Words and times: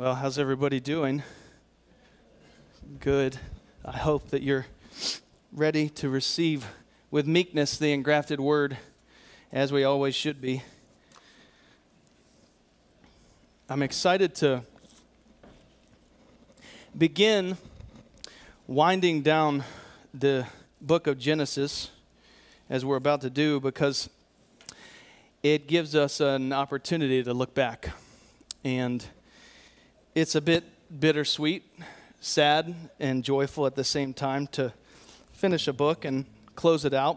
Well, 0.00 0.14
how's 0.14 0.38
everybody 0.38 0.80
doing? 0.80 1.22
Good. 3.00 3.38
I 3.84 3.98
hope 3.98 4.30
that 4.30 4.42
you're 4.42 4.64
ready 5.52 5.90
to 5.90 6.08
receive 6.08 6.66
with 7.10 7.26
meekness 7.26 7.76
the 7.76 7.92
engrafted 7.92 8.40
word, 8.40 8.78
as 9.52 9.74
we 9.74 9.84
always 9.84 10.14
should 10.14 10.40
be. 10.40 10.62
I'm 13.68 13.82
excited 13.82 14.34
to 14.36 14.62
begin 16.96 17.58
winding 18.66 19.20
down 19.20 19.64
the 20.14 20.46
book 20.80 21.08
of 21.08 21.18
Genesis, 21.18 21.90
as 22.70 22.86
we're 22.86 22.96
about 22.96 23.20
to 23.20 23.28
do, 23.28 23.60
because 23.60 24.08
it 25.42 25.66
gives 25.66 25.94
us 25.94 26.20
an 26.20 26.54
opportunity 26.54 27.22
to 27.22 27.34
look 27.34 27.52
back 27.52 27.90
and 28.64 29.04
it's 30.14 30.34
a 30.34 30.40
bit 30.40 30.64
bittersweet, 30.98 31.62
sad, 32.20 32.74
and 32.98 33.22
joyful 33.22 33.66
at 33.66 33.76
the 33.76 33.84
same 33.84 34.12
time 34.12 34.48
to 34.48 34.72
finish 35.32 35.68
a 35.68 35.72
book 35.72 36.04
and 36.04 36.26
close 36.56 36.84
it 36.84 36.92
out. 36.92 37.16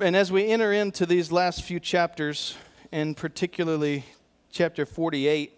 And 0.00 0.16
as 0.16 0.32
we 0.32 0.48
enter 0.48 0.72
into 0.72 1.06
these 1.06 1.30
last 1.30 1.62
few 1.62 1.78
chapters, 1.78 2.56
and 2.90 3.16
particularly 3.16 4.04
chapter 4.50 4.84
48 4.84 5.52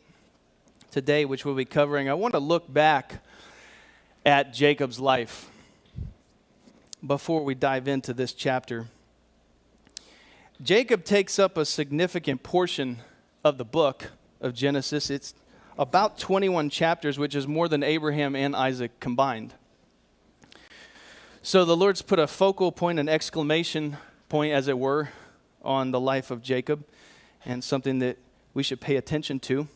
today, 0.90 1.24
which 1.24 1.46
we'll 1.46 1.54
be 1.54 1.64
covering, 1.64 2.10
I 2.10 2.14
want 2.14 2.34
to 2.34 2.40
look 2.40 2.70
back 2.70 3.24
at 4.26 4.52
Jacob's 4.52 5.00
life 5.00 5.50
before 7.04 7.42
we 7.44 7.54
dive 7.54 7.88
into 7.88 8.12
this 8.12 8.34
chapter. 8.34 8.88
Jacob 10.62 11.04
takes 11.04 11.38
up 11.38 11.56
a 11.56 11.64
significant 11.64 12.42
portion 12.42 12.98
of 13.42 13.56
the 13.56 13.64
book 13.64 14.10
of 14.42 14.52
Genesis. 14.52 15.08
It's 15.08 15.34
about 15.78 16.18
21 16.18 16.68
chapters, 16.68 17.18
which 17.18 17.34
is 17.34 17.48
more 17.48 17.68
than 17.68 17.82
Abraham 17.82 18.36
and 18.36 18.54
Isaac 18.54 19.00
combined. 19.00 19.54
So 21.40 21.64
the 21.64 21.76
Lord's 21.76 22.02
put 22.02 22.18
a 22.18 22.26
focal 22.26 22.70
point, 22.70 22.98
an 22.98 23.08
exclamation 23.08 23.96
point, 24.28 24.52
as 24.52 24.68
it 24.68 24.78
were, 24.78 25.08
on 25.62 25.90
the 25.90 26.00
life 26.00 26.30
of 26.30 26.42
Jacob, 26.42 26.84
and 27.44 27.64
something 27.64 28.00
that 28.00 28.18
we 28.52 28.62
should 28.62 28.80
pay 28.80 28.96
attention 28.96 29.40
to. 29.40 29.66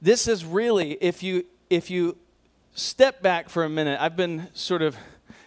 This 0.00 0.28
is 0.28 0.44
really, 0.44 0.92
if 1.00 1.22
you 1.22 1.46
if 1.70 1.90
you 1.90 2.16
step 2.74 3.20
back 3.20 3.48
for 3.48 3.64
a 3.64 3.68
minute, 3.68 4.00
I've 4.00 4.16
been 4.16 4.48
sort 4.54 4.82
of 4.82 4.96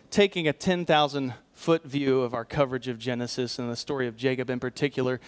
taking 0.09 0.47
a 0.47 0.53
10,000 0.53 1.33
foot 1.53 1.83
view 1.83 2.22
of 2.22 2.33
our 2.33 2.44
coverage 2.44 2.88
of 2.88 3.00
Genesis 3.00 3.58
and 3.58 3.72
the 3.72 3.75
story 3.75 4.08
of 4.08 4.17
Jacob 4.17 4.50
in 4.50 4.59
particular, 4.59 5.19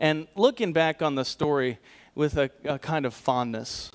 and 0.00 0.26
looking 0.34 0.72
back 0.72 1.02
on 1.02 1.14
the 1.14 1.24
story 1.24 1.78
with 2.16 2.36
a, 2.36 2.50
a 2.64 2.78
kind 2.78 3.06
of 3.06 3.14
fondness 3.14 3.92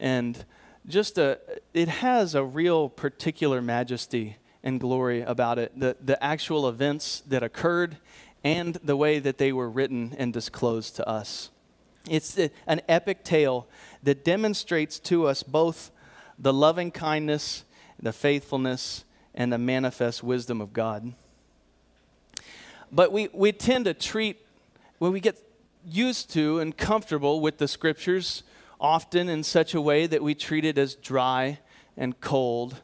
and 0.00 0.44
just 0.88 1.16
a 1.18 1.38
it 1.72 1.88
has 1.88 2.34
a 2.34 2.42
real 2.42 2.88
particular 2.88 3.62
majesty 3.62 4.38
and 4.64 4.80
glory 4.80 5.22
about 5.22 5.58
it. 5.58 5.78
The, 5.78 5.96
the 6.00 6.22
actual 6.22 6.68
events 6.68 7.22
that 7.28 7.44
occurred 7.44 7.98
and 8.42 8.74
the 8.82 8.96
way 8.96 9.20
that 9.20 9.38
they 9.38 9.52
were 9.52 9.70
written 9.70 10.14
and 10.18 10.32
disclosed 10.32 10.96
to 10.96 11.08
us. 11.08 11.50
It's 12.10 12.36
an 12.66 12.80
epic 12.88 13.22
tale 13.22 13.68
that 14.02 14.24
demonstrates 14.24 14.98
to 15.00 15.28
us 15.28 15.44
both 15.44 15.92
the 16.36 16.52
loving 16.52 16.90
kindness 16.90 17.64
the 18.02 18.12
faithfulness 18.12 19.04
and 19.32 19.52
the 19.52 19.58
manifest 19.58 20.22
wisdom 20.22 20.60
of 20.60 20.72
god. 20.72 21.14
But 22.90 23.12
we, 23.12 23.28
we 23.32 23.52
tend 23.52 23.86
to 23.86 23.94
treat 23.94 24.44
when 25.02 25.10
we 25.10 25.18
get 25.18 25.42
used 25.84 26.30
to 26.30 26.60
and 26.60 26.76
comfortable 26.76 27.40
with 27.40 27.58
the 27.58 27.66
scriptures, 27.66 28.44
often 28.80 29.28
in 29.28 29.42
such 29.42 29.74
a 29.74 29.80
way 29.80 30.06
that 30.06 30.22
we 30.22 30.32
treat 30.32 30.64
it 30.64 30.78
as 30.78 30.94
dry 30.94 31.58
and 31.96 32.20
cold 32.20 32.82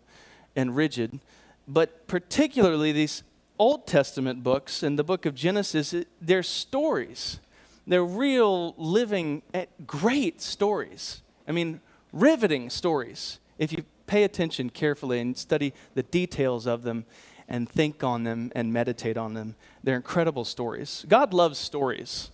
and 0.57 0.75
rigid. 0.75 1.21
But 1.69 2.09
particularly 2.09 2.91
these 2.91 3.23
Old 3.57 3.87
Testament 3.87 4.43
books 4.43 4.83
and 4.83 4.99
the 4.99 5.05
book 5.05 5.27
of 5.27 5.37
Genesis, 5.37 5.95
they're 6.21 6.43
stories. 6.43 7.39
They're 7.87 8.05
real, 8.05 8.75
living, 8.77 9.43
eh, 9.55 9.67
great 9.87 10.43
stories. 10.43 11.23
I 11.47 11.53
mean, 11.53 11.81
riveting 12.13 12.69
stories. 12.69 13.39
If 13.59 13.71
you 13.73 13.85
pay 14.09 14.25
attention 14.25 14.71
carefully 14.71 15.21
and 15.21 15.39
study 15.39 15.73
the 15.95 16.03
details 16.03 16.67
of 16.67 16.83
them 16.83 17.05
and 17.49 17.69
think 17.69 18.05
on 18.05 18.25
them 18.25 18.53
and 18.55 18.73
meditate 18.73 19.17
on 19.17 19.35
them. 19.35 19.55
They're 19.83 19.97
incredible 19.97 20.45
stories. 20.45 21.05
God 21.09 21.33
loves 21.33 21.59
stories. 21.59 22.31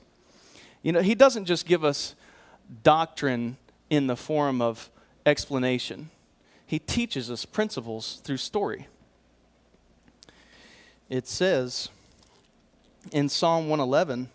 You 0.83 0.93
know, 0.93 1.03
He 1.03 1.15
doesn't 1.15 1.45
just 1.45 1.67
give 1.67 1.85
us 1.85 2.15
doctrine 2.83 3.57
in 3.91 4.07
the 4.07 4.17
form 4.17 4.61
of 4.61 4.91
explanation, 5.25 6.11
He 6.67 6.79
teaches 6.79 7.31
us 7.31 7.45
principles 7.45 8.21
through 8.25 8.39
story. 8.39 8.89
It 11.09 11.29
says 11.29 11.91
in 13.13 13.29
Psalm 13.29 13.69
111 13.69 14.31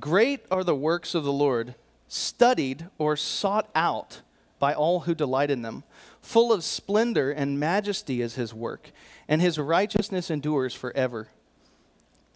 Great 0.00 0.44
are 0.50 0.64
the 0.64 0.74
works 0.74 1.14
of 1.14 1.24
the 1.24 1.32
Lord, 1.32 1.74
studied 2.08 2.86
or 2.98 3.16
sought 3.16 3.68
out 3.74 4.20
by 4.58 4.74
all 4.74 5.00
who 5.00 5.14
delight 5.14 5.50
in 5.50 5.62
them. 5.62 5.84
Full 6.20 6.52
of 6.52 6.64
splendor 6.64 7.30
and 7.30 7.60
majesty 7.60 8.20
is 8.20 8.34
his 8.34 8.52
work, 8.52 8.90
and 9.28 9.42
his 9.42 9.58
righteousness 9.58 10.30
endures 10.30 10.74
forever. 10.74 11.28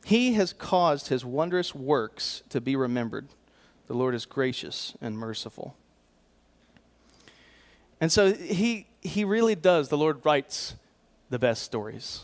He 0.05 0.35
has 0.35 0.53
caused 0.53 1.09
his 1.09 1.25
wondrous 1.25 1.75
works 1.75 2.43
to 2.51 2.61
be 2.61 2.77
remembered. 2.77 3.29
The 3.87 3.95
Lord 3.95 4.15
is 4.15 4.27
gracious 4.27 4.95
and 5.01 5.17
merciful. 5.17 5.77
And 8.01 8.11
so 8.11 8.35
he, 8.35 8.89
he 9.01 9.25
really 9.25 9.55
does, 9.55 9.89
the 9.89 9.97
Lord 9.97 10.25
writes 10.25 10.75
the 11.31 11.39
best 11.39 11.63
stories. 11.63 12.23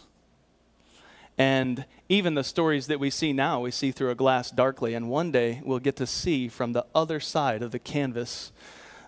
And 1.38 1.84
even 2.08 2.34
the 2.34 2.42
stories 2.42 2.88
that 2.88 2.98
we 2.98 3.10
see 3.10 3.32
now, 3.32 3.60
we 3.60 3.70
see 3.70 3.92
through 3.92 4.10
a 4.10 4.16
glass 4.16 4.50
darkly. 4.50 4.94
And 4.94 5.08
one 5.08 5.30
day 5.30 5.62
we'll 5.64 5.78
get 5.78 5.94
to 5.96 6.06
see 6.06 6.48
from 6.48 6.72
the 6.72 6.84
other 6.94 7.20
side 7.20 7.62
of 7.62 7.70
the 7.70 7.78
canvas 7.78 8.50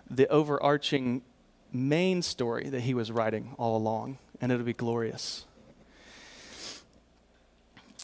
the 0.09 0.27
overarching 0.29 1.23
main 1.73 2.21
story 2.21 2.69
that 2.69 2.81
he 2.81 2.93
was 2.93 3.11
writing 3.11 3.53
all 3.57 3.75
along, 3.75 4.17
and 4.39 4.51
it'll 4.51 4.65
be 4.65 4.73
glorious. 4.73 5.45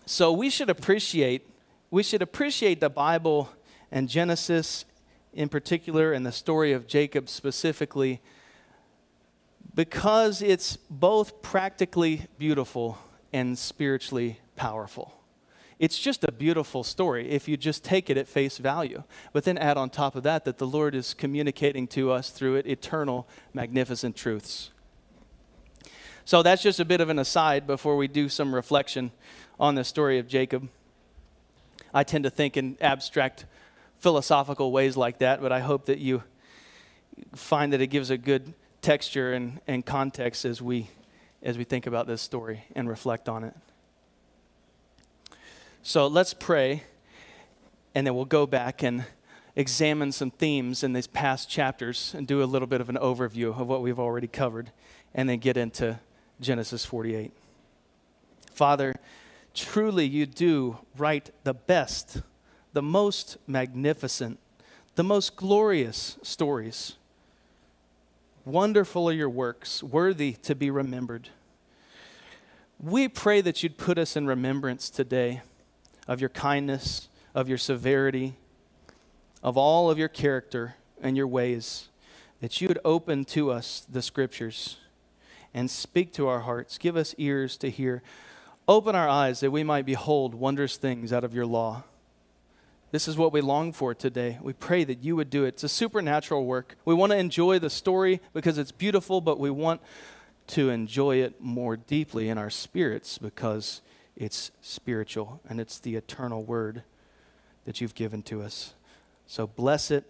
So 0.10 0.32
we 0.32 0.50
should 0.50 0.70
appreciate 0.70 1.50
we 1.92 2.02
should 2.02 2.22
appreciate 2.22 2.80
the 2.80 2.90
Bible 2.90 3.50
and 3.92 4.08
Genesis 4.08 4.86
in 5.34 5.50
particular 5.50 6.14
and 6.14 6.26
the 6.26 6.32
story 6.32 6.72
of 6.72 6.88
Jacob 6.88 7.28
specifically 7.28 8.22
because 9.76 10.42
it's 10.42 10.78
both 10.90 11.42
practically 11.42 12.26
beautiful 12.38 12.98
and 13.34 13.60
spiritually 13.60 14.40
powerful. 14.56 15.14
It's 15.78 16.00
just 16.00 16.24
a 16.24 16.32
beautiful 16.32 16.86
story 16.86 17.30
if 17.30 17.50
you 17.50 17.58
just 17.58 17.84
take 17.84 18.10
it 18.10 18.18
at 18.18 18.30
face 18.30 18.58
value. 18.60 19.04
But 19.34 19.44
then 19.44 19.58
add 19.58 19.76
on 19.76 19.90
top 19.90 20.16
of 20.16 20.24
that 20.24 20.46
that 20.46 20.58
the 20.58 20.68
Lord 20.68 20.96
is 20.96 21.14
communicating 21.14 21.86
to 21.90 22.12
us 22.12 22.30
through 22.30 22.56
it 22.56 22.66
eternal, 22.66 23.28
magnificent 23.54 24.16
truths. 24.16 24.72
So 26.24 26.44
that's 26.44 26.62
just 26.62 26.80
a 26.80 26.86
bit 26.86 27.00
of 27.00 27.10
an 27.10 27.20
aside 27.20 27.68
before 27.68 27.96
we 27.96 28.08
do 28.08 28.28
some 28.28 28.56
reflection 28.56 29.12
on 29.60 29.76
the 29.76 29.84
story 29.84 30.20
of 30.20 30.28
Jacob. 30.28 30.70
I 31.94 32.04
tend 32.04 32.24
to 32.26 32.30
think 32.30 32.58
in 32.58 32.78
abstract 32.82 33.46
philosophical 33.98 34.72
ways 34.72 34.96
like 34.96 35.20
that, 35.20 35.42
but 35.42 35.52
I 35.52 35.60
hope 35.60 35.86
that 35.86 36.00
you 36.00 36.24
find 37.34 37.74
that 37.74 37.82
it 37.82 37.88
gives 37.88 38.10
a 38.10 38.18
good 38.18 38.54
texture 38.82 39.34
and, 39.34 39.60
and 39.68 39.86
context 39.86 40.46
as 40.46 40.62
we 40.62 40.90
as 41.44 41.58
we 41.58 41.64
think 41.64 41.86
about 41.86 42.08
this 42.08 42.22
story 42.22 42.64
and 42.76 42.90
reflect 42.90 43.30
on 43.30 43.44
it. 43.44 43.54
So 45.84 46.08
let's 46.08 46.34
pray, 46.34 46.84
and 47.94 48.06
then 48.06 48.16
we'll 48.16 48.26
go 48.26 48.48
back 48.48 48.84
and 48.84 49.06
examine 49.56 50.12
some 50.12 50.32
themes 50.32 50.84
in 50.84 50.94
these 50.94 51.08
past 51.08 51.50
chapters 51.50 52.14
and 52.18 52.28
do 52.28 52.44
a 52.44 52.46
little 52.46 52.68
bit 52.68 52.82
of 52.82 52.90
an 52.90 52.96
overview 52.96 53.58
of 53.58 53.68
what 53.68 53.82
we've 53.82 54.00
already 54.00 54.28
covered, 54.28 54.72
and 55.14 55.30
then 55.30 55.38
get 55.38 55.58
into 55.58 56.00
Genesis 56.42 56.84
48. 56.86 57.32
Father, 58.52 58.96
truly 59.58 60.06
you 60.06 60.26
do 60.26 60.78
write 60.98 61.32
the 61.44 61.54
best, 61.54 62.22
the 62.74 62.82
most 62.82 63.38
magnificent, 63.48 64.40
the 64.96 65.04
most 65.04 65.36
glorious 65.36 66.18
stories. 66.22 66.96
Wonderful 68.46 69.10
are 69.10 69.14
your 69.14 69.30
works, 69.30 69.84
worthy 69.84 70.34
to 70.44 70.56
be 70.56 70.70
remembered. 70.70 71.30
We 72.80 73.08
pray 73.08 73.42
that 73.42 73.64
you'd 73.64 73.78
put 73.78 73.98
us 73.98 74.16
in 74.16 74.28
remembrance 74.28 74.90
today 74.90 75.42
of 76.08 76.22
your 76.22 76.30
kindness, 76.30 77.10
of 77.34 77.50
your 77.50 77.58
severity, 77.58 78.36
of 79.42 79.58
all 79.58 79.90
of 79.90 79.98
your 79.98 80.08
character 80.08 80.76
and 81.02 81.18
your 81.18 81.28
ways, 81.28 81.90
that 82.42 82.62
you 82.62 82.68
would 82.68 82.80
open 82.86 83.26
to 83.26 83.52
us 83.52 83.86
the 83.90 84.02
scriptures 84.02 84.78
and 85.54 85.72
speak 85.72 86.14
to 86.14 86.28
our 86.28 86.42
hearts. 86.42 86.78
Give 86.78 86.96
us 86.96 87.16
ears 87.18 87.58
to 87.58 87.70
hear. 87.70 88.04
Open 88.68 88.96
our 88.96 89.08
eyes 89.08 89.40
that 89.40 89.52
we 89.52 89.64
might 89.64 89.86
behold 89.86 90.36
wondrous 90.36 90.76
things 90.76 91.14
out 91.14 91.24
of 91.24 91.34
your 91.34 91.46
law. 91.46 91.84
This 92.92 93.08
is 93.08 93.18
what 93.18 93.32
we 93.32 93.42
long 93.42 93.72
for 93.72 93.94
today. 93.94 94.40
We 94.42 94.54
pray 94.54 94.84
that 94.84 95.04
you 95.04 95.16
would 95.16 95.30
do 95.30 95.46
it. 95.46 95.50
It's 95.50 95.64
a 95.64 95.70
supernatural 95.70 96.46
work. 96.46 96.76
We 96.84 96.94
want 96.94 97.12
to 97.12 97.18
enjoy 97.18 97.60
the 97.60 97.70
story 97.70 98.22
because 98.34 98.58
it's 98.58 98.72
beautiful, 98.72 99.22
but 99.22 99.40
we 99.40 99.50
want 99.50 99.82
to 100.48 100.70
enjoy 100.70 101.18
it 101.18 101.42
more 101.42 101.78
deeply 101.78 102.30
in 102.30 102.38
our 102.38 102.50
spirits 102.50 103.18
because 103.18 103.82
it's 104.16 104.52
spiritual 104.62 105.42
and 105.48 105.60
it's 105.60 105.80
the 105.80 105.96
eternal 105.96 106.44
word 106.44 106.84
that 107.66 107.82
you've 107.82 107.96
given 107.96 108.22
to 108.24 108.42
us. 108.42 108.74
So 109.28 109.48
bless 109.48 109.92
it. 109.92 110.06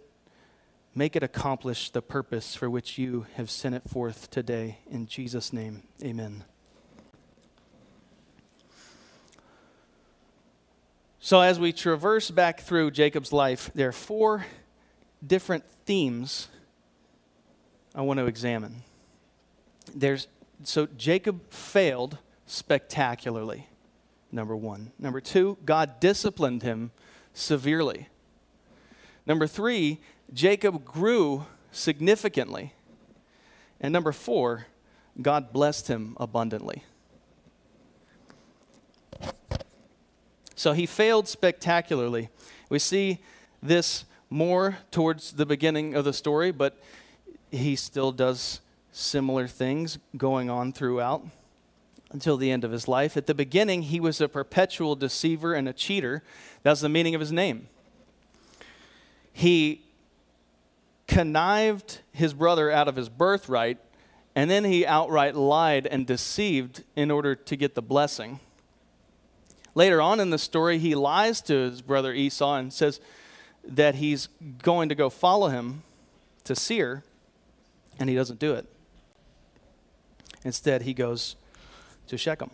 Make 0.95 1.15
it 1.15 1.23
accomplish 1.23 1.89
the 1.89 2.01
purpose 2.01 2.55
for 2.55 2.69
which 2.69 2.97
you 2.97 3.27
have 3.35 3.51
sent 3.51 3.75
it 3.75 3.87
forth 3.87 4.31
today. 4.31 4.79
In 4.89 5.05
Jesus' 5.07 5.53
name, 5.53 5.83
amen. 6.03 6.43
So, 11.27 11.41
as 11.41 11.59
we 11.59 11.73
traverse 11.73 12.31
back 12.31 12.61
through 12.61 12.91
Jacob's 12.91 13.33
life, 13.33 13.69
there 13.75 13.89
are 13.89 13.91
four 13.91 14.45
different 15.21 15.65
themes 15.85 16.47
I 17.93 17.99
want 17.99 18.19
to 18.19 18.27
examine. 18.27 18.83
There's, 19.93 20.29
so, 20.63 20.85
Jacob 20.85 21.51
failed 21.51 22.17
spectacularly, 22.45 23.67
number 24.31 24.55
one. 24.55 24.93
Number 24.97 25.19
two, 25.19 25.57
God 25.65 25.99
disciplined 25.99 26.63
him 26.63 26.91
severely. 27.33 28.07
Number 29.25 29.47
three, 29.47 29.99
Jacob 30.31 30.85
grew 30.85 31.45
significantly. 31.73 32.71
And 33.81 33.91
number 33.91 34.13
four, 34.13 34.67
God 35.21 35.51
blessed 35.51 35.89
him 35.89 36.15
abundantly. 36.21 36.83
So 40.57 40.73
he 40.73 40.87
failed 40.87 41.27
spectacularly. 41.27 42.29
We 42.67 42.79
see 42.79 43.19
this 43.61 44.05
more 44.29 44.79
towards 44.89 45.33
the 45.33 45.45
beginning 45.45 45.93
of 45.93 46.03
the 46.03 46.11
story, 46.11 46.51
but 46.51 46.75
he 47.51 47.75
still 47.75 48.11
does 48.11 48.59
similar 48.91 49.47
things 49.47 49.99
going 50.17 50.49
on 50.49 50.73
throughout 50.73 51.23
until 52.11 52.37
the 52.37 52.49
end 52.49 52.63
of 52.63 52.71
his 52.71 52.87
life. 52.87 53.15
At 53.15 53.27
the 53.27 53.35
beginning, 53.35 53.83
he 53.83 53.99
was 53.99 54.19
a 54.19 54.27
perpetual 54.27 54.95
deceiver 54.95 55.53
and 55.53 55.69
a 55.69 55.73
cheater. 55.73 56.23
That's 56.63 56.81
the 56.81 56.89
meaning 56.89 57.13
of 57.13 57.21
his 57.21 57.31
name. 57.31 57.67
He 59.31 59.83
connived 61.05 61.99
his 62.11 62.33
brother 62.33 62.71
out 62.71 62.87
of 62.87 62.95
his 62.95 63.09
birthright, 63.09 63.77
and 64.35 64.49
then 64.49 64.63
he 64.63 64.87
outright 64.87 65.35
lied 65.35 65.85
and 65.85 66.07
deceived 66.07 66.83
in 66.95 67.11
order 67.11 67.35
to 67.35 67.55
get 67.55 67.75
the 67.75 67.83
blessing. 67.83 68.39
Later 69.77 70.01
on 70.01 70.19
in 70.19 70.31
the 70.31 70.39
story, 70.39 70.79
he 70.79 70.95
lies 70.95 71.39
to 71.41 71.53
his 71.53 71.83
brother 71.83 72.11
Esau 72.11 72.55
and 72.55 72.73
says 72.73 72.99
that 73.63 73.93
he's 73.93 74.27
going 74.63 74.89
to 74.89 74.95
go 74.95 75.07
follow 75.07 75.49
him 75.49 75.83
to 76.45 76.55
Seir, 76.55 77.03
and 77.99 78.09
he 78.09 78.15
doesn't 78.15 78.39
do 78.39 78.55
it. 78.55 78.65
Instead, 80.43 80.81
he 80.81 80.95
goes 80.95 81.35
to 82.07 82.17
Shechem. 82.17 82.49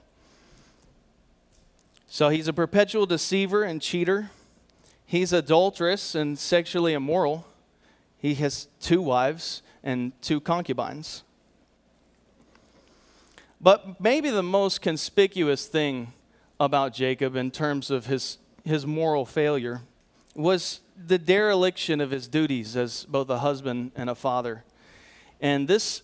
So 2.09 2.27
he's 2.27 2.49
a 2.49 2.53
perpetual 2.53 3.05
deceiver 3.05 3.63
and 3.63 3.81
cheater. 3.81 4.29
He's 5.05 5.31
adulterous 5.31 6.15
and 6.15 6.37
sexually 6.37 6.91
immoral. 6.91 7.47
He 8.17 8.33
has 8.33 8.67
two 8.81 9.01
wives 9.01 9.61
and 9.81 10.11
two 10.21 10.41
concubines. 10.41 11.23
But 13.61 14.01
maybe 14.01 14.29
the 14.29 14.43
most 14.43 14.81
conspicuous 14.81 15.67
thing 15.67 16.11
about 16.63 16.93
Jacob 16.93 17.35
in 17.35 17.51
terms 17.51 17.91
of 17.91 18.07
his, 18.07 18.37
his 18.63 18.85
moral 18.85 19.25
failure 19.25 19.81
was 20.35 20.79
the 21.07 21.17
dereliction 21.17 22.01
of 22.01 22.11
his 22.11 22.27
duties 22.27 22.75
as 22.75 23.05
both 23.05 23.29
a 23.29 23.39
husband 23.39 23.91
and 23.95 24.09
a 24.09 24.15
father. 24.15 24.63
And 25.41 25.67
this 25.67 26.01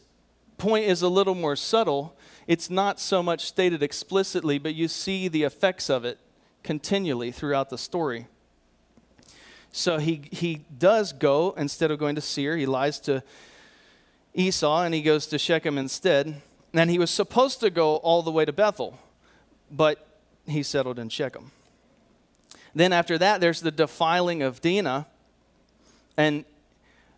point 0.58 0.86
is 0.86 1.02
a 1.02 1.10
little 1.10 1.36
more 1.36 1.56
subtle. 1.56 2.16
It's 2.48 2.70
not 2.70 3.00
so 3.00 3.24
much 3.24 3.46
stated 3.46 3.82
explicitly, 3.82 4.60
but 4.60 4.76
you 4.76 4.88
see 4.88 5.28
the 5.28 5.44
effects 5.44 5.90
of 5.90 6.06
it 6.06 6.20
continually 6.64 7.32
throughout 7.32 7.70
the 7.70 7.78
story. 7.78 8.28
So 9.72 9.98
he, 9.98 10.24
he 10.32 10.66
does 10.78 11.14
go, 11.14 11.54
instead 11.58 11.92
of 11.92 12.00
going 12.00 12.16
to 12.16 12.22
Seir, 12.22 12.58
he 12.58 12.66
lies 12.66 13.00
to 13.02 13.24
Esau 14.34 14.84
and 14.84 14.94
he 14.94 15.02
goes 15.02 15.28
to 15.28 15.40
Shechem 15.40 15.78
instead. 15.78 16.42
And 16.74 16.90
he 16.90 17.00
was 17.00 17.10
supposed 17.10 17.60
to 17.62 17.70
go 17.70 17.96
all 17.98 18.22
the 18.22 18.32
way 18.32 18.46
to 18.46 18.54
Bethel, 18.54 19.00
but 19.72 20.09
he 20.52 20.64
settled 20.64 21.00
in 21.00 21.10
Shechem. 21.10 21.52
Then 22.74 22.94
after 22.94 23.18
that, 23.18 23.42
there's 23.42 23.62
the 23.62 23.72
defiling 23.72 24.42
of 24.42 24.62
Dinah. 24.62 25.08
And 26.18 26.46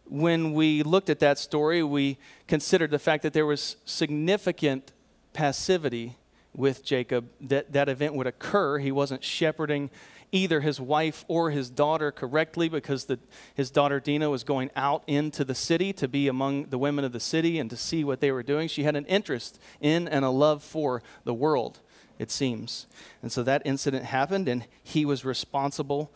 when 0.06 0.54
we 0.54 0.84
looked 0.84 1.10
at 1.10 1.20
that 1.20 1.38
story, 1.38 1.84
we 1.84 2.18
considered 2.48 2.92
the 2.92 3.00
fact 3.00 3.24
that 3.24 3.34
there 3.34 3.46
was 3.46 3.78
significant 3.86 4.92
passivity 5.34 6.18
with 6.54 6.84
Jacob, 6.84 7.30
that 7.40 7.72
that 7.72 7.90
event 7.90 8.14
would 8.16 8.28
occur. 8.28 8.78
He 8.78 8.92
wasn't 8.92 9.24
shepherding 9.24 9.90
either 10.34 10.62
his 10.62 10.80
wife 10.80 11.26
or 11.28 11.52
his 11.52 11.70
daughter 11.70 12.12
correctly 12.12 12.70
because 12.70 13.06
the, 13.06 13.20
his 13.54 13.70
daughter 13.70 14.00
Dinah 14.00 14.30
was 14.30 14.44
going 14.44 14.70
out 14.76 15.04
into 15.08 15.44
the 15.44 15.56
city 15.56 15.92
to 15.94 16.08
be 16.08 16.28
among 16.28 16.66
the 16.66 16.78
women 16.78 17.04
of 17.04 17.12
the 17.12 17.20
city 17.20 17.60
and 17.60 17.70
to 17.70 17.76
see 17.76 18.04
what 18.04 18.22
they 18.22 18.32
were 18.32 18.44
doing. 18.44 18.68
She 18.68 18.84
had 18.84 18.96
an 18.96 19.06
interest 19.06 19.60
in 19.82 20.08
and 20.08 20.24
a 20.24 20.30
love 20.30 20.64
for 20.64 21.04
the 21.24 21.34
world 21.34 21.80
it 22.22 22.30
seems. 22.30 22.86
And 23.24 23.32
so 23.32 23.42
that 23.42 23.64
incident 23.66 24.06
happened, 24.06 24.48
and 24.48 24.68
he 24.84 25.06
was 25.06 25.26
responsible 25.26 26.12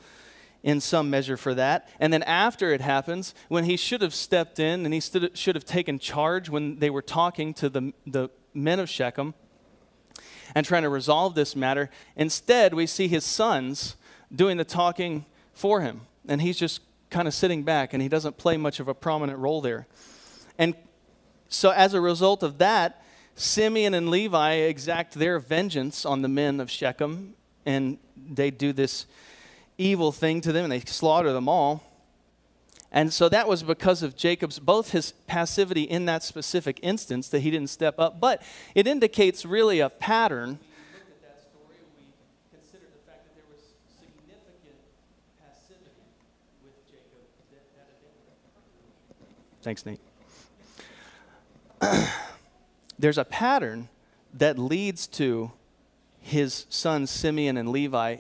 in 0.62 0.80
some 0.80 1.10
measure 1.10 1.36
for 1.36 1.56
that. 1.56 1.90
And 2.00 2.14
then 2.14 2.22
after 2.24 2.72
it 2.72 2.80
happens, 2.80 3.34
when 3.48 3.64
he 3.64 3.76
should 3.76 4.02
have 4.02 4.14
stepped 4.14 4.60
in 4.60 4.86
and 4.86 4.94
he 4.94 5.00
should 5.00 5.56
have 5.56 5.66
taken 5.66 5.98
charge 5.98 6.48
when 6.48 6.78
they 6.78 6.92
were 6.92 7.02
talking 7.02 7.56
to 7.56 7.70
the, 7.70 7.92
the 8.06 8.30
men 8.54 8.80
of 8.80 8.88
Shechem 8.88 9.34
and 10.54 10.64
trying 10.64 10.84
to 10.84 10.90
resolve 10.90 11.34
this 11.34 11.56
matter, 11.56 11.90
instead 12.16 12.76
we 12.76 12.86
see 12.86 13.08
his 13.08 13.26
sons 13.26 13.96
doing 14.34 14.58
the 14.58 14.64
talking 14.64 15.26
for 15.54 15.82
him. 15.82 16.02
And 16.28 16.40
he's 16.40 16.58
just 16.58 16.82
kind 17.10 17.28
of 17.28 17.34
sitting 17.34 17.64
back 17.64 17.94
and 17.94 18.02
he 18.02 18.10
doesn't 18.10 18.38
play 18.38 18.58
much 18.58 18.80
of 18.80 18.88
a 18.88 18.94
prominent 18.94 19.40
role 19.40 19.60
there. 19.60 19.88
And 20.60 20.76
so 21.50 21.72
as 21.72 21.96
a 21.96 22.02
result 22.02 22.44
of 22.44 22.60
that, 22.60 23.02
Simeon 23.36 23.94
and 23.94 24.10
Levi 24.10 24.54
exact 24.54 25.14
their 25.16 25.40
vengeance 25.40 26.06
on 26.06 26.22
the 26.22 26.30
men 26.30 26.60
of 26.62 26.72
Shechem, 26.72 27.34
and 27.66 27.98
they 28.16 28.50
do 28.50 28.72
this 28.72 29.06
evil 29.78 30.14
thing 30.14 30.40
to 30.42 30.54
them, 30.54 30.64
and 30.64 30.72
they 30.72 30.80
slaughter 30.80 31.34
them 31.34 31.50
all. 31.50 31.84
And 32.94 33.12
so 33.12 33.28
that 33.28 33.46
was 33.46 33.62
because 33.62 34.04
of 34.04 34.16
Jacob's, 34.16 34.58
both 34.58 34.92
his 34.92 35.12
passivity 35.28 35.84
in 35.84 36.06
that 36.06 36.24
specific 36.24 36.80
instance, 36.82 37.28
that 37.30 37.40
he 37.40 37.52
didn't 37.52 37.70
step 37.70 38.00
up, 38.00 38.22
but 38.22 38.42
it 38.74 38.88
indicates 38.88 39.46
really 39.46 39.82
a 39.82 39.90
pattern. 39.90 40.60
Thanks, 49.62 49.84
Nate. 49.84 50.00
there's 52.98 53.18
a 53.18 53.26
pattern 53.26 53.90
that 54.34 54.58
leads 54.58 55.08
to 55.08 55.52
his 56.20 56.66
sons 56.70 57.12
Simeon 57.12 57.58
and 57.58 57.70
Levi 57.70 58.18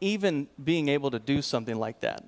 even 0.00 0.48
being 0.62 0.88
able 0.88 1.10
to 1.10 1.18
do 1.18 1.42
something 1.42 1.76
like 1.76 2.00
that. 2.00 2.24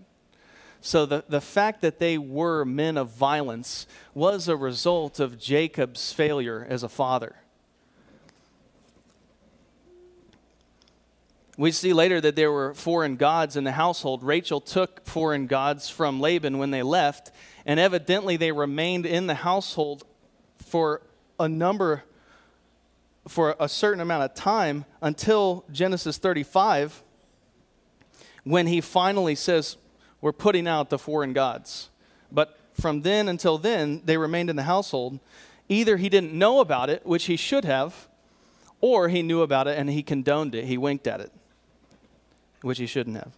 So 0.80 1.06
the, 1.06 1.25
the 1.28 1.40
fact 1.40 1.80
that 1.82 2.00
they 2.00 2.18
were 2.18 2.64
men 2.64 2.96
of 2.96 3.11
violence 3.11 3.87
was 4.14 4.49
a 4.49 4.56
result 4.56 5.20
of 5.20 5.38
Jacob's 5.38 6.12
failure 6.12 6.66
as 6.68 6.82
a 6.82 6.88
father. 6.88 7.37
We 11.56 11.70
see 11.70 11.92
later 11.92 12.20
that 12.20 12.34
there 12.34 12.50
were 12.50 12.75
foreign 12.75 13.16
gods 13.16 13.56
in 13.56 13.64
the 13.64 13.72
household. 13.72 14.25
Rachel 14.25 14.61
took 14.61 15.06
foreign 15.06 15.46
gods 15.46 15.88
from 15.88 16.18
Laban 16.18 16.58
when 16.58 16.72
they 16.72 16.82
left, 16.82 17.30
and 17.64 17.78
evidently 17.78 18.37
they 18.37 18.50
remained 18.50 19.06
in 19.06 19.28
the 19.28 19.34
household 19.34 20.04
for 20.56 21.02
a 21.42 21.49
number 21.49 22.04
for 23.28 23.54
a 23.61 23.68
certain 23.68 24.00
amount 24.00 24.25
of 24.25 24.34
time 24.34 24.84
until 25.00 25.64
Genesis 25.70 26.18
35, 26.18 27.02
when 28.44 28.66
he 28.66 28.80
finally 28.80 29.34
says, 29.34 29.76
We're 30.20 30.32
putting 30.32 30.66
out 30.66 30.90
the 30.90 30.99
foreign 30.99 31.32
gods. 31.32 31.90
But 32.30 32.58
from 32.75 33.02
then 33.02 33.28
until 33.28 33.58
then, 33.58 34.02
they 34.04 34.16
remained 34.16 34.50
in 34.50 34.56
the 34.56 34.62
household. 34.64 35.20
Either 35.68 35.96
he 35.96 36.08
didn't 36.08 36.32
know 36.32 36.61
about 36.61 36.90
it, 36.90 37.06
which 37.06 37.25
he 37.25 37.37
should 37.37 37.64
have, 37.64 38.08
or 38.80 39.08
he 39.08 39.22
knew 39.22 39.42
about 39.42 39.68
it 39.68 39.78
and 39.78 39.88
he 39.88 40.02
condoned 40.02 40.54
it. 40.54 40.64
He 40.64 40.76
winked 40.76 41.06
at 41.06 41.20
it, 41.20 41.32
which 42.62 42.78
he 42.78 42.87
shouldn't 42.87 43.16
have. 43.16 43.32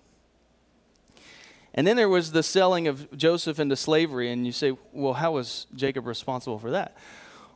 And 1.74 1.86
then 1.86 1.96
there 1.96 2.08
was 2.08 2.32
the 2.32 2.42
selling 2.42 2.86
of 2.86 3.14
Joseph 3.16 3.58
into 3.58 3.74
slavery, 3.74 4.30
and 4.30 4.46
you 4.46 4.52
say, 4.52 4.76
well, 4.92 5.14
how 5.14 5.32
was 5.32 5.66
Jacob 5.74 6.06
responsible 6.06 6.58
for 6.58 6.70
that? 6.70 6.96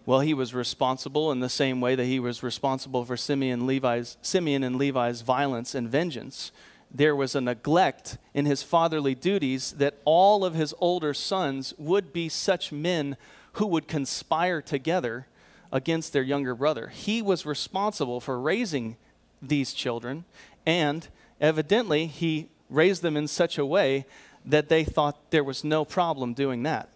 Well, 0.09 0.21
he 0.21 0.33
was 0.33 0.55
responsible 0.55 1.31
in 1.33 1.41
the 1.41 1.50
same 1.50 1.83
way 1.83 1.95
that 1.95 2.07
he 2.07 2.19
was 2.19 2.43
responsible 2.43 3.05
for 3.05 3.15
Simeon, 3.15 3.67
Levi's, 3.67 4.17
Simeon 4.23 4.65
and 4.65 4.77
Levi's 4.77 5.21
violence 5.21 5.75
and 5.75 5.87
vengeance. 5.87 6.50
there 6.91 7.15
was 7.15 7.35
a 7.35 7.43
neglect 7.43 8.17
in 8.33 8.47
his 8.47 8.62
fatherly 8.62 9.15
duties 9.15 9.73
that 9.73 9.99
all 10.07 10.47
of 10.47 10.55
his 10.55 10.75
older 10.79 11.12
sons 11.12 11.75
would 11.77 12.11
be 12.11 12.27
such 12.27 12.73
men 12.73 13.19
who 13.53 13.67
would 13.67 13.87
conspire 13.87 14.62
together 14.62 15.27
against 15.71 16.15
their 16.15 16.23
younger 16.23 16.55
brother. 16.55 16.88
He 16.88 17.21
was 17.21 17.45
responsible 17.45 18.19
for 18.19 18.41
raising 18.41 18.97
these 19.43 19.75
children, 19.75 20.25
and 20.65 21.07
evidently, 21.38 22.07
he 22.07 22.49
raised 22.71 23.03
them 23.03 23.15
in 23.15 23.29
such 23.29 23.59
a 23.59 23.67
way 23.67 24.07
that 24.43 24.71
they 24.71 24.85
thought 24.85 25.31
there 25.31 25.45
was 25.45 25.65
no 25.65 25.85
problem 25.85 26.33
doing 26.33 26.62
that. 26.62 26.88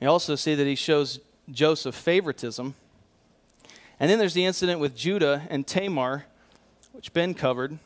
You 0.00 0.08
also 0.08 0.34
see 0.34 0.54
that 0.54 0.66
he 0.66 0.74
shows 0.74 1.20
Joseph 1.50 1.94
favoritism. 1.94 2.74
And 3.98 4.10
then 4.10 4.18
there's 4.18 4.34
the 4.34 4.46
incident 4.46 4.80
with 4.80 4.96
Judah 4.96 5.46
and 5.50 5.66
Tamar, 5.66 6.24
which 6.92 7.12
Ben 7.12 7.34
covered. 7.34 7.78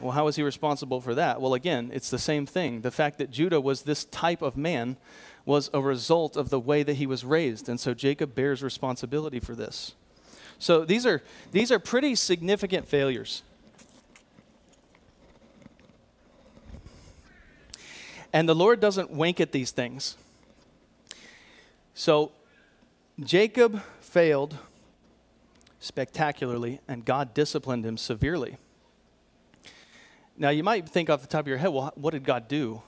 Well, 0.00 0.12
how 0.12 0.24
was 0.24 0.36
he 0.36 0.42
responsible 0.42 1.00
for 1.00 1.14
that? 1.14 1.40
Well, 1.40 1.54
again, 1.54 1.90
it's 1.92 2.10
the 2.10 2.18
same 2.18 2.46
thing. 2.46 2.82
The 2.82 2.90
fact 2.90 3.18
that 3.18 3.30
Judah 3.30 3.60
was 3.60 3.82
this 3.82 4.04
type 4.04 4.42
of 4.42 4.56
man 4.56 4.96
was 5.44 5.70
a 5.72 5.80
result 5.80 6.36
of 6.36 6.50
the 6.50 6.60
way 6.60 6.82
that 6.82 6.94
he 6.94 7.06
was 7.06 7.24
raised. 7.24 7.68
And 7.68 7.78
so 7.78 7.94
Jacob 7.94 8.34
bears 8.34 8.62
responsibility 8.62 9.40
for 9.40 9.54
this. 9.54 9.94
So 10.58 10.84
these 10.84 11.06
are, 11.06 11.22
these 11.52 11.70
are 11.70 11.78
pretty 11.78 12.14
significant 12.14 12.88
failures. 12.88 13.42
And 18.36 18.46
the 18.46 18.54
Lord 18.54 18.80
doesn't 18.80 19.10
wink 19.10 19.40
at 19.40 19.52
these 19.52 19.70
things. 19.70 20.18
So 21.94 22.32
Jacob 23.18 23.80
failed 24.02 24.58
spectacularly, 25.80 26.80
and 26.86 27.06
God 27.06 27.32
disciplined 27.32 27.86
him 27.86 27.96
severely. 27.96 28.58
Now, 30.36 30.50
you 30.50 30.62
might 30.62 30.86
think 30.86 31.08
off 31.08 31.22
the 31.22 31.26
top 31.26 31.40
of 31.40 31.48
your 31.48 31.56
head, 31.56 31.68
well, 31.68 31.94
what 31.94 32.10
did 32.10 32.24
God 32.24 32.46
do 32.46 32.82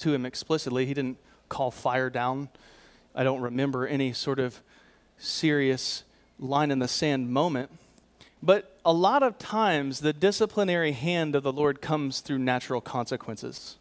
to 0.00 0.12
him 0.12 0.26
explicitly? 0.26 0.84
He 0.84 0.92
didn't 0.92 1.16
call 1.48 1.70
fire 1.70 2.10
down. 2.10 2.50
I 3.14 3.24
don't 3.24 3.40
remember 3.40 3.86
any 3.86 4.12
sort 4.12 4.38
of 4.38 4.60
serious 5.16 6.04
line 6.38 6.70
in 6.70 6.78
the 6.78 6.88
sand 6.88 7.30
moment. 7.30 7.70
But 8.42 8.78
a 8.84 8.92
lot 8.92 9.22
of 9.22 9.38
times, 9.38 10.00
the 10.00 10.12
disciplinary 10.12 10.92
hand 10.92 11.34
of 11.34 11.42
the 11.42 11.54
Lord 11.54 11.80
comes 11.80 12.20
through 12.20 12.40
natural 12.40 12.82
consequences. 12.82 13.78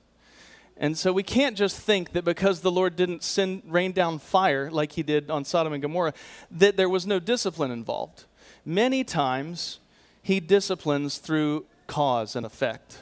And 0.80 0.98
so 0.98 1.12
we 1.12 1.24
can't 1.24 1.58
just 1.58 1.78
think 1.78 2.14
that 2.14 2.24
because 2.24 2.62
the 2.62 2.72
Lord 2.72 2.96
didn't 2.96 3.22
send 3.22 3.64
rain 3.68 3.92
down 3.92 4.18
fire 4.18 4.72
like 4.72 4.94
he 4.94 5.04
did 5.04 5.30
on 5.30 5.44
Sodom 5.44 5.74
and 5.74 5.82
Gomorrah, 5.82 6.14
that 6.50 6.78
there 6.78 6.88
was 6.88 7.06
no 7.06 7.20
discipline 7.20 7.70
involved. 7.70 8.24
Many 8.64 9.04
times, 9.04 9.80
he 10.24 10.40
disciplines 10.40 11.18
through 11.18 11.66
cause 11.88 12.36
and 12.36 12.46
effect. 12.46 13.00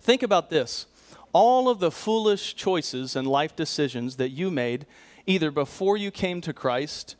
Think 0.00 0.24
about 0.24 0.50
this 0.50 0.86
all 1.32 1.68
of 1.68 1.78
the 1.78 1.90
foolish 1.90 2.54
choices 2.54 3.16
and 3.16 3.26
life 3.26 3.56
decisions 3.56 4.16
that 4.16 4.30
you 4.30 4.50
made, 4.50 4.84
either 5.26 5.50
before 5.50 5.96
you 5.96 6.10
came 6.10 6.40
to 6.42 6.52
Christ 6.52 7.16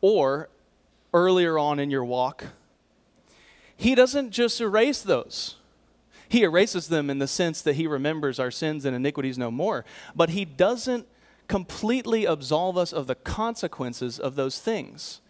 or 0.00 0.48
earlier 1.12 1.58
on 1.58 1.78
in 1.78 1.90
your 1.90 2.04
walk, 2.04 2.44
He 3.76 3.94
doesn't 3.94 4.30
just 4.30 4.60
erase 4.60 5.02
those. 5.02 5.56
He 6.32 6.44
erases 6.44 6.88
them 6.88 7.10
in 7.10 7.18
the 7.18 7.26
sense 7.26 7.60
that 7.60 7.74
He 7.74 7.86
remembers 7.86 8.40
our 8.40 8.50
sins 8.50 8.86
and 8.86 8.96
iniquities 8.96 9.36
no 9.36 9.50
more, 9.50 9.84
but 10.16 10.30
He 10.30 10.46
doesn't 10.46 11.06
completely 11.46 12.24
absolve 12.24 12.78
us 12.78 12.90
of 12.90 13.06
the 13.06 13.16
consequences 13.16 14.18
of 14.18 14.34
those 14.34 14.58
things. 14.58 15.20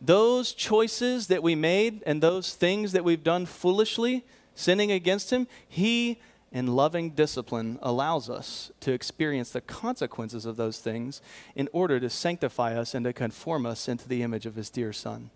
Those 0.00 0.52
choices 0.52 1.26
that 1.26 1.42
we 1.42 1.56
made 1.56 2.04
and 2.06 2.22
those 2.22 2.54
things 2.54 2.92
that 2.92 3.02
we've 3.02 3.24
done 3.24 3.44
foolishly, 3.44 4.24
sinning 4.54 4.92
against 4.92 5.32
Him, 5.32 5.48
He 5.68 6.20
in 6.52 6.68
loving 6.68 7.10
discipline 7.10 7.80
allows 7.82 8.30
us 8.30 8.70
to 8.82 8.92
experience 8.92 9.50
the 9.50 9.60
consequences 9.60 10.46
of 10.46 10.56
those 10.56 10.78
things 10.78 11.20
in 11.56 11.68
order 11.72 11.98
to 11.98 12.08
sanctify 12.08 12.78
us 12.78 12.94
and 12.94 13.04
to 13.04 13.12
conform 13.12 13.66
us 13.66 13.88
into 13.88 14.06
the 14.06 14.22
image 14.22 14.46
of 14.46 14.54
his 14.54 14.70
dear 14.70 14.92
son. 14.92 15.30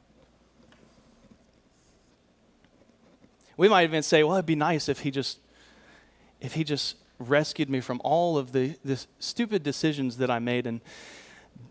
We 3.56 3.68
might 3.68 3.84
even 3.84 4.02
say, 4.02 4.22
well, 4.22 4.36
it'd 4.36 4.46
be 4.46 4.56
nice 4.56 4.88
if 4.88 5.00
he 5.00 5.10
just 5.10 5.38
if 6.40 6.52
he 6.52 6.64
just 6.64 6.96
rescued 7.18 7.70
me 7.70 7.80
from 7.80 8.00
all 8.04 8.36
of 8.36 8.52
the, 8.52 8.76
the 8.84 9.02
stupid 9.18 9.62
decisions 9.62 10.18
that 10.18 10.30
I 10.30 10.38
made 10.38 10.66
and 10.66 10.82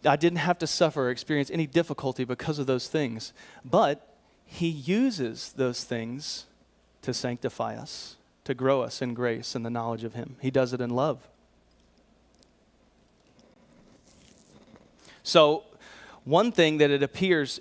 I 0.03 0.15
didn't 0.15 0.39
have 0.39 0.57
to 0.59 0.67
suffer 0.67 1.07
or 1.07 1.11
experience 1.11 1.51
any 1.51 1.67
difficulty 1.67 2.23
because 2.23 2.57
of 2.57 2.65
those 2.65 2.87
things. 2.87 3.31
But 3.63 4.15
he 4.43 4.67
uses 4.67 5.53
those 5.53 5.83
things 5.83 6.45
to 7.03 7.13
sanctify 7.13 7.75
us 7.75 8.15
to 8.45 8.53
grow 8.53 8.81
us 8.81 9.01
in 9.01 9.13
grace 9.13 9.55
and 9.55 9.65
the 9.65 9.69
knowledge 9.69 10.03
of 10.03 10.13
Him. 10.13 10.37
He 10.39 10.49
does 10.49 10.71
it 10.71 10.79
in 10.79 10.91
love. 10.91 11.27
So, 15.23 15.63
one 16.23 16.51
thing 16.51 16.77
that 16.77 16.91
it 16.91 17.03
appears 17.03 17.59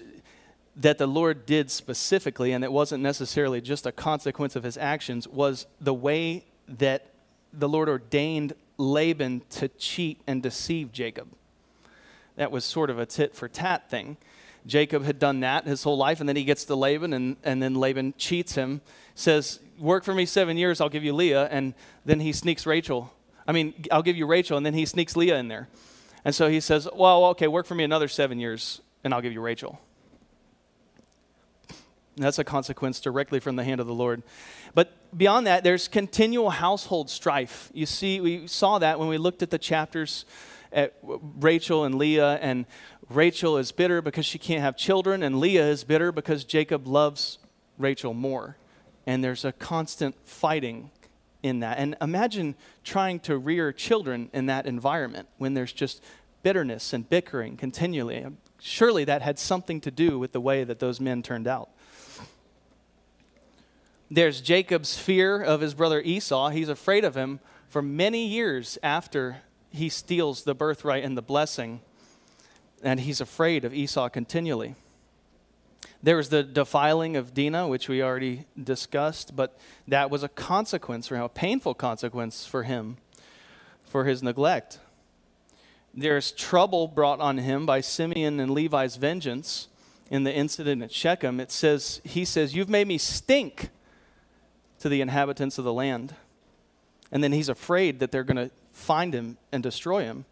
that 0.77 0.99
the 0.99 1.07
Lord 1.07 1.47
did 1.47 1.71
specifically, 1.71 2.53
and 2.53 2.65
it 2.65 2.73
wasn't 2.73 3.03
necessarily 3.03 3.61
just 3.61 3.87
a 3.87 3.93
consequence 3.93 4.57
of 4.57 4.65
his 4.65 4.77
actions, 4.77 5.29
was 5.29 5.67
the 5.81 5.95
way 5.95 6.45
that 6.67 7.07
the 7.53 7.69
Lord 7.69 7.89
ordained 7.89 8.55
Laban 8.77 9.43
to 9.51 9.69
cheat 9.69 10.21
and 10.27 10.43
deceive 10.43 10.93
Jacob. 10.93 11.29
That 12.37 12.51
was 12.51 12.65
sort 12.65 12.91
of 12.91 12.99
a 12.99 13.07
tit 13.07 13.35
for 13.35 13.49
tat 13.49 13.89
thing. 13.89 14.17
Jacob 14.67 15.05
had 15.05 15.19
done 15.19 15.41
that 15.41 15.67
his 15.67 15.83
whole 15.83 15.97
life, 15.97 16.21
and 16.21 16.29
then 16.29 16.37
he 16.37 16.45
gets 16.45 16.65
to 16.65 16.75
Laban, 16.75 17.13
and, 17.13 17.37
and 17.45 17.63
then 17.63 17.75
Laban 17.75 18.15
cheats 18.17 18.55
him, 18.55 18.81
says, 19.15 19.61
Work 19.79 20.05
for 20.05 20.15
me 20.15 20.25
seven 20.25 20.57
years, 20.57 20.81
I'll 20.81 20.89
give 20.89 21.05
you 21.05 21.13
Leah, 21.13 21.49
and 21.51 21.75
then 22.05 22.21
he 22.21 22.33
sneaks 22.33 22.65
Rachel. 22.65 23.13
I 23.47 23.53
mean, 23.53 23.75
I'll 23.93 24.03
give 24.03 24.17
you 24.17 24.27
Rachel, 24.27 24.57
and 24.57 24.65
then 24.65 24.75
he 24.75 24.87
sneaks 24.87 25.17
Leah 25.17 25.39
in 25.39 25.49
there. 25.49 25.69
And 26.25 26.35
so 26.35 26.49
he 26.49 26.61
says, 26.61 26.89
Well, 26.95 27.27
okay, 27.27 27.47
work 27.47 27.67
for 27.67 27.75
me 27.75 27.85
another 27.85 28.09
seven 28.09 28.39
years, 28.41 28.81
and 29.05 29.13
I'll 29.13 29.21
give 29.21 29.33
you 29.33 29.41
Rachel. 29.41 29.79
And 32.17 32.25
that's 32.25 32.39
a 32.39 32.45
consequence 32.45 33.01
directly 33.01 33.41
from 33.41 33.57
the 33.57 33.65
hand 33.65 33.81
of 33.81 33.87
the 33.87 33.95
Lord. 33.95 34.23
But 34.75 34.93
beyond 35.17 35.47
that, 35.47 35.65
there's 35.65 35.89
continual 35.89 36.51
household 36.51 37.11
strife. 37.11 37.71
You 37.75 37.87
see, 37.87 38.21
we 38.21 38.47
saw 38.47 38.79
that 38.79 38.99
when 38.99 39.09
we 39.09 39.19
looked 39.19 39.43
at 39.43 39.51
the 39.51 39.59
chapters 39.59 40.25
at 40.73 40.95
Rachel 41.03 41.85
and 41.85 41.97
Leah, 41.97 42.35
and 42.35 42.67
Rachel 43.09 43.57
is 43.59 43.73
bitter 43.73 44.01
because 44.01 44.27
she 44.27 44.39
can't 44.39 44.61
have 44.61 44.77
children, 44.77 45.23
and 45.23 45.41
Leah 45.41 45.67
is 45.67 45.85
bitter 45.85 46.13
because 46.13 46.45
Jacob 46.45 46.87
loves 46.87 47.39
Rachel 47.79 48.15
more. 48.15 48.57
And 49.07 49.23
there's 49.23 49.45
a 49.45 49.53
constant 49.53 50.17
fighting 50.25 50.91
in 51.43 51.61
that. 51.61 51.79
And 51.79 51.97
imagine 52.01 52.55
trying 52.85 53.21
to 53.21 53.37
rear 53.37 53.73
children 53.73 54.31
in 54.33 54.47
that 54.47 54.67
environment 54.67 55.29
when 55.37 55.55
there's 55.55 55.73
just 55.73 56.03
bitterness 56.43 56.93
and 56.93 57.09
bickering 57.09 57.57
continually. 57.57 58.25
Surely 58.61 59.05
that 59.05 59.21
had 59.21 59.39
something 59.39 59.81
to 59.83 59.91
do 59.91 60.19
with 60.19 60.33
the 60.33 60.41
way 60.41 60.65
that 60.65 60.79
those 60.79 61.01
men 61.01 61.23
turned 61.23 61.47
out. 61.47 61.71
There's 64.15 64.41
Jacob's 64.41 64.97
fear 64.97 65.43
of 65.43 65.61
his 65.61 65.75
brother 65.75 66.01
Esau. 66.01 66.51
He's 66.51 66.69
afraid 66.69 67.05
of 67.05 67.17
him 67.17 67.41
for 67.69 67.83
many 67.83 68.25
years 68.29 68.79
after 68.81 69.39
he 69.71 69.89
steals 69.89 70.45
the 70.45 70.55
birthright 70.55 71.03
and 71.03 71.19
the 71.19 71.23
blessing 71.23 71.81
and 72.81 73.01
he's 73.01 73.21
afraid 73.21 73.65
of 73.65 73.75
Esau 73.75 74.09
continually. 74.09 74.77
There 76.01 76.17
was 76.17 76.29
the 76.29 76.45
defiling 76.45 77.17
of 77.17 77.35
Dinah, 77.35 77.67
which 77.67 77.89
we 77.89 78.05
already 78.05 78.45
discussed, 78.63 79.35
but 79.35 79.59
that 79.89 80.11
was 80.11 80.23
a 80.23 80.29
consequence 80.29 81.09
him, 81.09 81.21
a 81.21 81.29
painful 81.29 81.75
consequence 81.75 82.47
for 82.47 82.63
him 82.63 82.99
for 83.83 84.05
his 84.05 84.23
neglect. 84.23 84.79
There's 85.93 86.31
trouble 86.31 86.87
brought 86.87 87.19
on 87.19 87.39
him 87.39 87.67
by 87.67 87.81
Simeon 87.81 88.39
and 88.39 88.53
Levi's 88.53 88.95
vengeance 88.95 89.67
in 90.09 90.23
the 90.23 90.33
incident 90.33 90.85
at 90.85 90.93
Shechem. 90.93 91.41
It 91.41 91.51
says, 91.51 92.01
He 92.05 92.25
says, 92.25 92.55
You've 92.55 92.69
made 92.69 92.87
me 92.87 92.99
stink 92.99 93.71
to 94.85 94.91
the 94.91 95.01
inhabitants 95.01 95.57
of 95.57 95.65
the 95.65 95.73
land. 95.73 96.15
And 97.11 97.25
then 97.25 97.33
he's 97.33 97.49
afraid 97.49 98.01
that 98.01 98.13
they're 98.13 98.23
going 98.23 98.37
to 98.37 98.51
find 98.71 99.15
him 99.15 99.39
and 99.51 99.63
destroy 99.63 100.03
him 100.03 100.27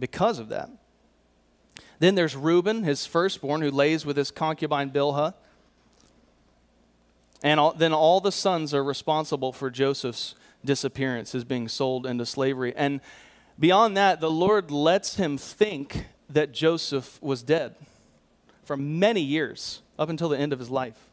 because 0.00 0.38
of 0.38 0.48
that. 0.48 0.70
Then 1.98 2.14
there's 2.14 2.34
Reuben, 2.34 2.84
his 2.84 3.04
firstborn, 3.04 3.60
who 3.60 3.70
lays 3.70 4.06
with 4.06 4.16
his 4.16 4.30
concubine 4.30 4.88
Bilhah. 4.88 5.34
And 7.42 7.60
all, 7.60 7.74
then 7.74 7.92
all 7.92 8.22
the 8.22 8.32
sons 8.32 8.72
are 8.72 8.82
responsible 8.82 9.52
for 9.52 9.68
Joseph's 9.68 10.34
disappearance, 10.64 11.32
his 11.32 11.44
being 11.44 11.68
sold 11.68 12.06
into 12.06 12.24
slavery. 12.24 12.72
And 12.74 13.02
beyond 13.60 13.94
that, 13.98 14.20
the 14.20 14.30
Lord 14.30 14.70
lets 14.70 15.16
him 15.16 15.36
think 15.36 16.06
that 16.30 16.52
Joseph 16.52 17.20
was 17.20 17.42
dead 17.42 17.74
for 18.64 18.74
many 18.74 19.20
years, 19.20 19.82
up 19.98 20.08
until 20.08 20.30
the 20.30 20.38
end 20.38 20.54
of 20.54 20.60
his 20.60 20.70
life. 20.70 21.07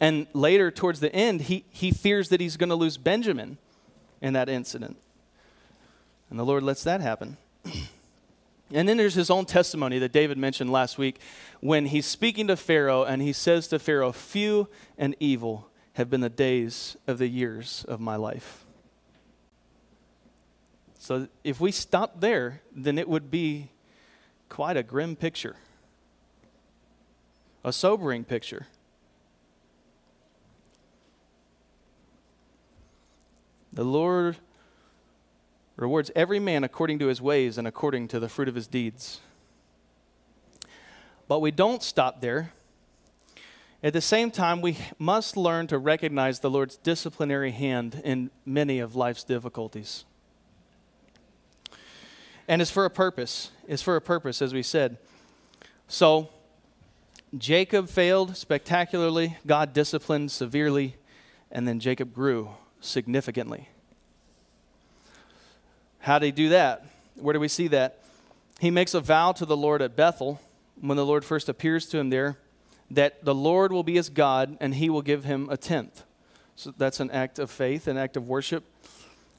And 0.00 0.26
later, 0.32 0.70
towards 0.70 1.00
the 1.00 1.14
end, 1.14 1.42
he, 1.42 1.64
he 1.70 1.90
fears 1.90 2.28
that 2.28 2.40
he's 2.40 2.56
going 2.56 2.68
to 2.68 2.74
lose 2.74 2.98
Benjamin 2.98 3.58
in 4.20 4.34
that 4.34 4.48
incident. 4.48 4.96
And 6.28 6.38
the 6.38 6.44
Lord 6.44 6.62
lets 6.62 6.84
that 6.84 7.00
happen. 7.00 7.36
And 8.72 8.88
then 8.88 8.96
there's 8.96 9.14
his 9.14 9.30
own 9.30 9.44
testimony 9.44 9.98
that 10.00 10.12
David 10.12 10.38
mentioned 10.38 10.70
last 10.70 10.98
week 10.98 11.20
when 11.60 11.86
he's 11.86 12.06
speaking 12.06 12.48
to 12.48 12.56
Pharaoh 12.56 13.04
and 13.04 13.22
he 13.22 13.32
says 13.32 13.68
to 13.68 13.78
Pharaoh, 13.78 14.10
Few 14.10 14.68
and 14.98 15.14
evil 15.20 15.68
have 15.92 16.10
been 16.10 16.20
the 16.20 16.28
days 16.28 16.96
of 17.06 17.18
the 17.18 17.28
years 17.28 17.84
of 17.86 18.00
my 18.00 18.16
life. 18.16 18.64
So 20.98 21.28
if 21.44 21.60
we 21.60 21.70
stop 21.70 22.20
there, 22.20 22.60
then 22.74 22.98
it 22.98 23.08
would 23.08 23.30
be 23.30 23.70
quite 24.48 24.76
a 24.76 24.82
grim 24.82 25.14
picture, 25.14 25.54
a 27.62 27.72
sobering 27.72 28.24
picture. 28.24 28.66
The 33.76 33.84
Lord 33.84 34.38
rewards 35.76 36.10
every 36.16 36.40
man 36.40 36.64
according 36.64 36.98
to 37.00 37.08
his 37.08 37.20
ways 37.20 37.58
and 37.58 37.68
according 37.68 38.08
to 38.08 38.18
the 38.18 38.28
fruit 38.28 38.48
of 38.48 38.54
his 38.54 38.66
deeds. 38.66 39.20
But 41.28 41.40
we 41.40 41.50
don't 41.50 41.82
stop 41.82 42.22
there. 42.22 42.52
At 43.82 43.92
the 43.92 44.00
same 44.00 44.30
time, 44.30 44.62
we 44.62 44.78
must 44.98 45.36
learn 45.36 45.66
to 45.66 45.76
recognize 45.76 46.40
the 46.40 46.48
Lord's 46.48 46.78
disciplinary 46.78 47.50
hand 47.50 48.00
in 48.02 48.30
many 48.46 48.78
of 48.78 48.96
life's 48.96 49.24
difficulties. 49.24 50.06
And 52.48 52.62
it's 52.62 52.70
for 52.70 52.86
a 52.86 52.90
purpose. 52.90 53.50
It's 53.68 53.82
for 53.82 53.96
a 53.96 54.00
purpose, 54.00 54.40
as 54.40 54.54
we 54.54 54.62
said. 54.62 54.96
So, 55.86 56.30
Jacob 57.36 57.90
failed 57.90 58.38
spectacularly, 58.38 59.36
God 59.46 59.74
disciplined 59.74 60.30
severely, 60.30 60.96
and 61.50 61.68
then 61.68 61.78
Jacob 61.78 62.14
grew 62.14 62.52
significantly. 62.86 63.68
How 65.98 66.18
did 66.18 66.26
he 66.26 66.32
do 66.32 66.48
that? 66.50 66.86
Where 67.16 67.32
do 67.32 67.40
we 67.40 67.48
see 67.48 67.68
that? 67.68 68.02
He 68.60 68.70
makes 68.70 68.94
a 68.94 69.00
vow 69.00 69.32
to 69.32 69.44
the 69.44 69.56
Lord 69.56 69.82
at 69.82 69.96
Bethel 69.96 70.40
when 70.80 70.96
the 70.96 71.04
Lord 71.04 71.24
first 71.24 71.48
appears 71.48 71.86
to 71.86 71.98
him 71.98 72.10
there 72.10 72.38
that 72.90 73.24
the 73.24 73.34
Lord 73.34 73.72
will 73.72 73.82
be 73.82 73.94
his 73.94 74.08
God 74.08 74.56
and 74.60 74.74
he 74.74 74.88
will 74.88 75.02
give 75.02 75.24
him 75.24 75.48
a 75.50 75.56
tenth. 75.56 76.04
So 76.54 76.72
that's 76.76 77.00
an 77.00 77.10
act 77.10 77.38
of 77.38 77.50
faith, 77.50 77.88
an 77.88 77.96
act 77.96 78.16
of 78.16 78.28
worship. 78.28 78.64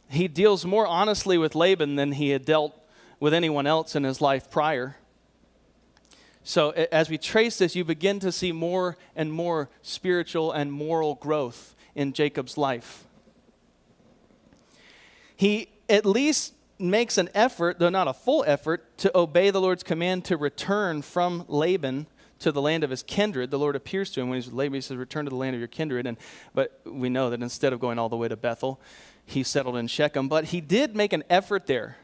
He 0.09 0.27
deals 0.27 0.65
more 0.65 0.85
honestly 0.85 1.37
with 1.37 1.55
Laban 1.55 1.95
than 1.95 2.13
he 2.13 2.29
had 2.29 2.45
dealt 2.45 2.75
with 3.19 3.33
anyone 3.33 3.65
else 3.65 3.95
in 3.95 4.03
his 4.03 4.21
life 4.21 4.51
prior. 4.51 4.97
So 6.43 6.71
as 6.71 7.09
we 7.09 7.17
trace 7.17 7.57
this, 7.57 7.75
you 7.75 7.83
begin 7.83 8.19
to 8.19 8.31
see 8.31 8.51
more 8.51 8.97
and 9.15 9.33
more 9.33 9.69
spiritual 9.81 10.51
and 10.51 10.71
moral 10.71 11.15
growth 11.15 11.75
in 11.95 12.13
Jacob's 12.13 12.57
life. 12.57 13.06
He 15.37 15.69
at 15.87 16.05
least 16.05 16.53
makes 16.79 17.17
an 17.17 17.29
effort, 17.33 17.79
though 17.79 17.89
not 17.89 18.07
a 18.07 18.13
full 18.13 18.43
effort, 18.45 18.97
to 18.97 19.17
obey 19.17 19.51
the 19.51 19.61
Lord's 19.61 19.83
command 19.83 20.25
to 20.25 20.35
return 20.35 21.01
from 21.01 21.45
Laban 21.47 22.07
to 22.39 22.51
the 22.51 22.61
land 22.61 22.83
of 22.83 22.89
his 22.89 23.03
kindred. 23.03 23.51
The 23.51 23.59
Lord 23.59 23.75
appears 23.75 24.11
to 24.11 24.21
him 24.21 24.29
when 24.29 24.37
he's 24.37 24.47
with 24.47 24.55
Laban. 24.55 24.75
He 24.75 24.81
says, 24.81 24.97
Return 24.97 25.25
to 25.25 25.29
the 25.29 25.35
land 25.35 25.55
of 25.55 25.59
your 25.59 25.67
kindred. 25.67 26.05
And, 26.05 26.17
but 26.53 26.81
we 26.85 27.09
know 27.09 27.29
that 27.29 27.41
instead 27.41 27.71
of 27.71 27.79
going 27.79 27.97
all 27.97 28.09
the 28.09 28.17
way 28.17 28.27
to 28.27 28.35
Bethel, 28.35 28.81
he 29.25 29.43
settled 29.43 29.77
in 29.77 29.87
Shechem. 29.87 30.27
But 30.27 30.45
he 30.45 30.59
did 30.59 30.95
make 30.95 31.13
an 31.13 31.23
effort 31.29 31.67
there. 31.67 31.97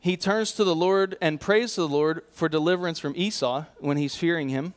He 0.00 0.16
turns 0.16 0.52
to 0.52 0.64
the 0.64 0.74
Lord 0.74 1.16
and 1.20 1.40
prays 1.40 1.74
to 1.74 1.80
the 1.80 1.88
Lord 1.88 2.22
for 2.30 2.48
deliverance 2.48 3.00
from 3.00 3.14
Esau 3.16 3.64
when 3.78 3.96
he's 3.96 4.14
fearing 4.14 4.48
him. 4.48 4.74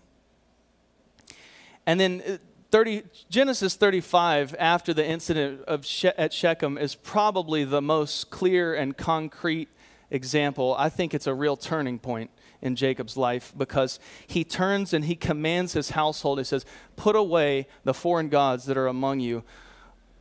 And 1.86 2.00
then 2.00 2.24
uh, 2.28 2.38
30, 2.72 3.04
Genesis 3.30 3.76
35, 3.76 4.56
after 4.60 4.94
the 4.94 5.06
incident 5.06 5.62
of 5.64 5.86
she- 5.86 6.08
at 6.10 6.34
Shechem, 6.34 6.78
is 6.78 6.96
probably 6.96 7.64
the 7.64 7.82
most 7.82 8.30
clear 8.30 8.76
and 8.76 8.96
concrete 8.96 9.70
example. 10.12 10.76
I 10.78 10.90
think 10.90 11.14
it's 11.14 11.28
a 11.28 11.34
real 11.34 11.58
turning 11.58 11.98
point 11.98 12.30
in 12.62 12.76
Jacob's 12.76 13.18
life 13.18 13.54
because 13.58 14.00
he 14.28 14.44
turns 14.44 14.94
and 14.94 15.06
he 15.06 15.16
commands 15.16 15.74
his 15.74 15.92
household. 15.92 16.38
He 16.38 16.44
says, 16.44 16.66
Put 16.96 17.16
away 17.16 17.68
the 17.84 17.94
foreign 17.94 18.30
gods 18.30 18.66
that 18.66 18.78
are 18.78 18.88
among 18.88 19.20
you, 19.20 19.44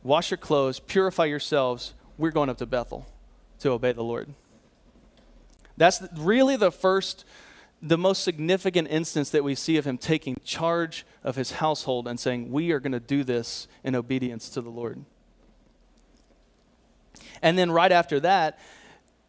wash 0.03 0.31
your 0.31 0.37
clothes, 0.37 0.79
purify 0.79 1.25
yourselves. 1.25 1.93
We're 2.17 2.31
going 2.31 2.49
up 2.49 2.57
to 2.57 2.65
Bethel 2.65 3.05
to 3.59 3.71
obey 3.71 3.91
the 3.91 4.03
Lord. 4.03 4.33
That's 5.77 6.01
really 6.17 6.57
the 6.57 6.71
first 6.71 7.25
the 7.81 7.97
most 7.97 8.23
significant 8.23 8.89
instance 8.89 9.29
that 9.29 9.43
we 9.43 9.55
see 9.55 9.77
of 9.77 9.85
him 9.85 9.97
taking 9.97 10.37
charge 10.43 11.05
of 11.23 11.35
his 11.35 11.53
household 11.53 12.07
and 12.07 12.19
saying, 12.19 12.51
We 12.51 12.71
are 12.71 12.79
going 12.79 12.91
to 12.91 12.99
do 12.99 13.23
this 13.23 13.67
in 13.83 13.95
obedience 13.95 14.49
to 14.49 14.61
the 14.61 14.69
Lord. 14.69 15.03
And 17.41 17.57
then 17.57 17.71
right 17.71 17.91
after 17.91 18.19
that, 18.19 18.59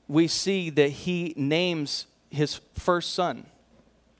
we 0.08 0.26
see 0.26 0.70
that 0.70 0.88
he 0.90 1.32
names 1.36 2.06
his 2.30 2.60
first 2.74 3.14
son, 3.14 3.46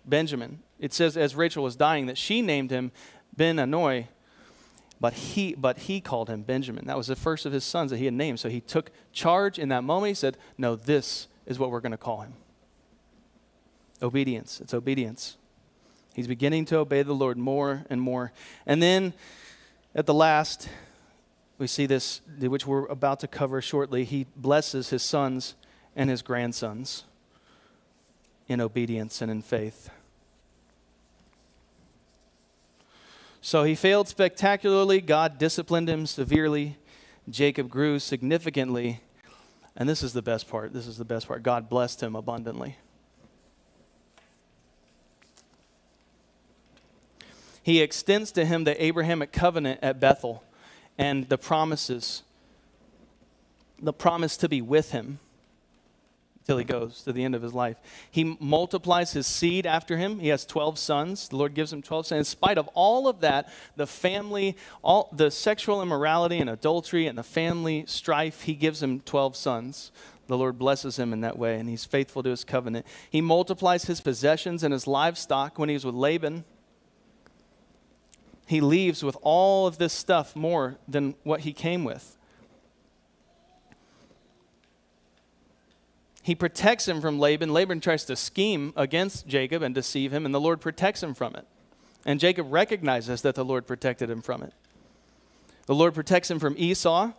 Benjamin. 0.04 0.60
It 0.78 0.92
says, 0.92 1.16
as 1.16 1.34
Rachel 1.34 1.64
was 1.64 1.76
dying, 1.76 2.06
that 2.06 2.16
she 2.16 2.42
named 2.42 2.70
him 2.70 2.92
Ben-oni, 3.36 4.06
but 5.00 5.12
he, 5.12 5.54
but 5.54 5.78
he 5.80 6.00
called 6.00 6.28
him 6.28 6.42
Benjamin. 6.42 6.86
That 6.86 6.96
was 6.96 7.06
the 7.06 7.16
first 7.16 7.46
of 7.46 7.52
his 7.52 7.64
sons 7.64 7.90
that 7.90 7.96
he 7.96 8.04
had 8.04 8.14
named. 8.14 8.38
So 8.38 8.48
he 8.48 8.60
took 8.60 8.90
charge 9.12 9.58
in 9.58 9.68
that 9.70 9.82
moment. 9.82 10.10
He 10.10 10.14
said, 10.14 10.36
No, 10.56 10.76
this 10.76 11.26
is 11.46 11.58
what 11.58 11.70
we're 11.70 11.80
going 11.80 11.92
to 11.92 11.98
call 11.98 12.20
him. 12.20 12.34
Obedience. 14.02 14.60
It's 14.60 14.74
obedience. 14.74 15.36
He's 16.14 16.26
beginning 16.26 16.64
to 16.66 16.78
obey 16.78 17.02
the 17.02 17.14
Lord 17.14 17.38
more 17.38 17.84
and 17.88 18.00
more. 18.00 18.32
And 18.66 18.82
then 18.82 19.14
at 19.94 20.06
the 20.06 20.14
last, 20.14 20.68
we 21.58 21.66
see 21.66 21.86
this, 21.86 22.20
which 22.38 22.66
we're 22.66 22.86
about 22.86 23.20
to 23.20 23.28
cover 23.28 23.60
shortly. 23.60 24.04
He 24.04 24.26
blesses 24.36 24.90
his 24.90 25.02
sons 25.02 25.54
and 25.94 26.08
his 26.08 26.22
grandsons 26.22 27.04
in 28.48 28.60
obedience 28.60 29.20
and 29.22 29.30
in 29.30 29.42
faith. 29.42 29.90
So 33.40 33.64
he 33.64 33.74
failed 33.74 34.08
spectacularly. 34.08 35.00
God 35.00 35.38
disciplined 35.38 35.88
him 35.88 36.06
severely. 36.06 36.76
Jacob 37.28 37.70
grew 37.70 37.98
significantly. 37.98 39.00
And 39.76 39.88
this 39.88 40.02
is 40.02 40.12
the 40.12 40.22
best 40.22 40.48
part. 40.48 40.72
This 40.72 40.86
is 40.86 40.98
the 40.98 41.04
best 41.04 41.28
part. 41.28 41.42
God 41.42 41.68
blessed 41.68 42.02
him 42.02 42.16
abundantly. 42.16 42.76
He 47.70 47.80
extends 47.80 48.32
to 48.32 48.44
him 48.44 48.64
the 48.64 48.82
Abrahamic 48.82 49.30
covenant 49.30 49.78
at 49.80 50.00
Bethel 50.00 50.42
and 50.98 51.28
the 51.28 51.38
promises, 51.38 52.24
the 53.80 53.92
promise 53.92 54.36
to 54.38 54.48
be 54.48 54.60
with 54.60 54.90
him 54.90 55.20
till 56.46 56.58
he 56.58 56.64
goes 56.64 57.02
to 57.02 57.12
the 57.12 57.22
end 57.22 57.36
of 57.36 57.42
his 57.42 57.54
life. 57.54 57.76
He 58.10 58.36
multiplies 58.40 59.12
his 59.12 59.28
seed 59.28 59.66
after 59.66 59.96
him. 59.96 60.18
He 60.18 60.28
has 60.28 60.44
12 60.44 60.80
sons. 60.80 61.28
The 61.28 61.36
Lord 61.36 61.54
gives 61.54 61.72
him 61.72 61.80
12 61.80 62.06
sons. 62.06 62.18
In 62.18 62.24
spite 62.24 62.58
of 62.58 62.66
all 62.74 63.06
of 63.06 63.20
that, 63.20 63.48
the 63.76 63.86
family, 63.86 64.56
all 64.82 65.08
the 65.12 65.30
sexual 65.30 65.80
immorality 65.80 66.38
and 66.38 66.50
adultery 66.50 67.06
and 67.06 67.16
the 67.16 67.22
family 67.22 67.84
strife, 67.86 68.42
he 68.42 68.54
gives 68.54 68.82
him 68.82 68.98
12 68.98 69.36
sons. 69.36 69.92
The 70.26 70.36
Lord 70.36 70.58
blesses 70.58 70.98
him 70.98 71.12
in 71.12 71.20
that 71.20 71.38
way, 71.38 71.56
and 71.60 71.68
he's 71.68 71.84
faithful 71.84 72.24
to 72.24 72.30
his 72.30 72.42
covenant. 72.42 72.84
He 73.08 73.20
multiplies 73.20 73.84
his 73.84 74.00
possessions 74.00 74.64
and 74.64 74.72
his 74.72 74.88
livestock 74.88 75.56
when 75.56 75.68
he's 75.68 75.84
with 75.84 75.94
Laban 75.94 76.44
he 78.50 78.60
leaves 78.60 79.04
with 79.04 79.16
all 79.22 79.68
of 79.68 79.78
this 79.78 79.92
stuff 79.92 80.34
more 80.34 80.76
than 80.88 81.14
what 81.22 81.42
he 81.42 81.52
came 81.52 81.84
with. 81.84 82.16
He 86.24 86.34
protects 86.34 86.88
him 86.88 87.00
from 87.00 87.20
Laban. 87.20 87.52
Laban 87.52 87.80
tries 87.80 88.04
to 88.06 88.16
scheme 88.16 88.72
against 88.74 89.28
Jacob 89.28 89.62
and 89.62 89.72
deceive 89.72 90.12
him, 90.12 90.26
and 90.26 90.34
the 90.34 90.40
Lord 90.40 90.60
protects 90.60 91.00
him 91.00 91.14
from 91.14 91.36
it. 91.36 91.46
And 92.04 92.18
Jacob 92.18 92.52
recognizes 92.52 93.22
that 93.22 93.36
the 93.36 93.44
Lord 93.44 93.68
protected 93.68 94.10
him 94.10 94.20
from 94.20 94.42
it. 94.42 94.52
The 95.66 95.74
Lord 95.76 95.94
protects 95.94 96.28
him 96.28 96.40
from 96.40 96.56
Esau, 96.58 97.12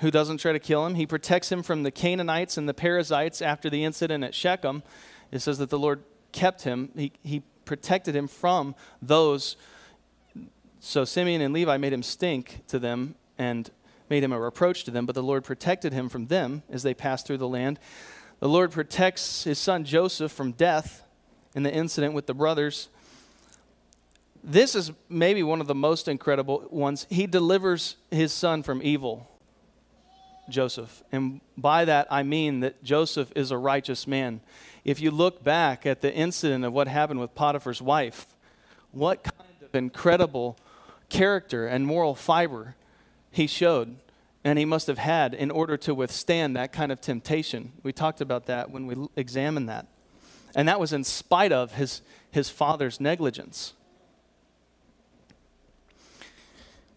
who 0.00 0.10
doesn't 0.10 0.38
try 0.38 0.50
to 0.50 0.58
kill 0.58 0.84
him. 0.84 0.96
He 0.96 1.06
protects 1.06 1.52
him 1.52 1.62
from 1.62 1.84
the 1.84 1.92
Canaanites 1.92 2.56
and 2.56 2.68
the 2.68 2.74
Perizzites 2.74 3.40
after 3.40 3.70
the 3.70 3.84
incident 3.84 4.24
at 4.24 4.34
Shechem. 4.34 4.82
It 5.30 5.38
says 5.38 5.58
that 5.58 5.70
the 5.70 5.78
Lord 5.78 6.02
kept 6.32 6.62
him. 6.62 6.90
He, 6.96 7.12
he 7.22 7.44
protected 7.64 8.14
him 8.14 8.28
from 8.28 8.74
those. 9.00 9.56
So 10.80 11.04
Simeon 11.04 11.40
and 11.40 11.54
Levi 11.54 11.76
made 11.76 11.92
him 11.92 12.02
stink 12.02 12.60
to 12.68 12.78
them 12.78 13.14
and 13.38 13.70
made 14.10 14.22
him 14.22 14.32
a 14.32 14.38
reproach 14.38 14.84
to 14.84 14.90
them, 14.90 15.06
but 15.06 15.14
the 15.14 15.22
Lord 15.22 15.44
protected 15.44 15.92
him 15.92 16.08
from 16.08 16.26
them 16.26 16.62
as 16.70 16.82
they 16.82 16.94
passed 16.94 17.26
through 17.26 17.38
the 17.38 17.48
land. 17.48 17.78
The 18.40 18.48
Lord 18.48 18.70
protects 18.70 19.44
his 19.44 19.58
son 19.58 19.84
Joseph 19.84 20.30
from 20.30 20.52
death 20.52 21.02
in 21.54 21.62
the 21.62 21.72
incident 21.72 22.14
with 22.14 22.26
the 22.26 22.34
brothers. 22.34 22.88
This 24.42 24.74
is 24.74 24.92
maybe 25.08 25.42
one 25.42 25.62
of 25.62 25.66
the 25.66 25.74
most 25.74 26.06
incredible 26.06 26.66
ones. 26.70 27.06
He 27.08 27.26
delivers 27.26 27.96
his 28.10 28.32
son 28.32 28.62
from 28.62 28.82
evil, 28.82 29.30
Joseph. 30.50 31.02
And 31.10 31.40
by 31.56 31.86
that, 31.86 32.06
I 32.10 32.22
mean 32.22 32.60
that 32.60 32.84
Joseph 32.84 33.32
is 33.34 33.50
a 33.50 33.56
righteous 33.56 34.06
man 34.06 34.40
if 34.84 35.00
you 35.00 35.10
look 35.10 35.42
back 35.42 35.86
at 35.86 36.00
the 36.00 36.12
incident 36.12 36.64
of 36.64 36.72
what 36.72 36.88
happened 36.88 37.20
with 37.20 37.34
Potiphar's 37.34 37.80
wife, 37.80 38.26
what 38.92 39.24
kind 39.24 39.62
of 39.62 39.74
incredible 39.74 40.56
character 41.08 41.66
and 41.66 41.86
moral 41.86 42.14
fiber 42.14 42.76
he 43.30 43.46
showed. 43.46 43.96
and 44.44 44.58
he 44.58 44.64
must 44.66 44.86
have 44.86 44.98
had 44.98 45.32
in 45.32 45.50
order 45.50 45.76
to 45.78 45.94
withstand 45.94 46.54
that 46.54 46.70
kind 46.70 46.92
of 46.92 47.00
temptation. 47.00 47.72
We 47.82 47.92
talked 47.92 48.20
about 48.20 48.44
that 48.46 48.70
when 48.70 48.86
we 48.86 49.08
examined 49.16 49.70
that. 49.70 49.86
And 50.54 50.68
that 50.68 50.78
was 50.78 50.92
in 50.92 51.02
spite 51.02 51.50
of 51.50 51.72
his, 51.72 52.02
his 52.30 52.50
father's 52.50 53.00
negligence. 53.00 53.72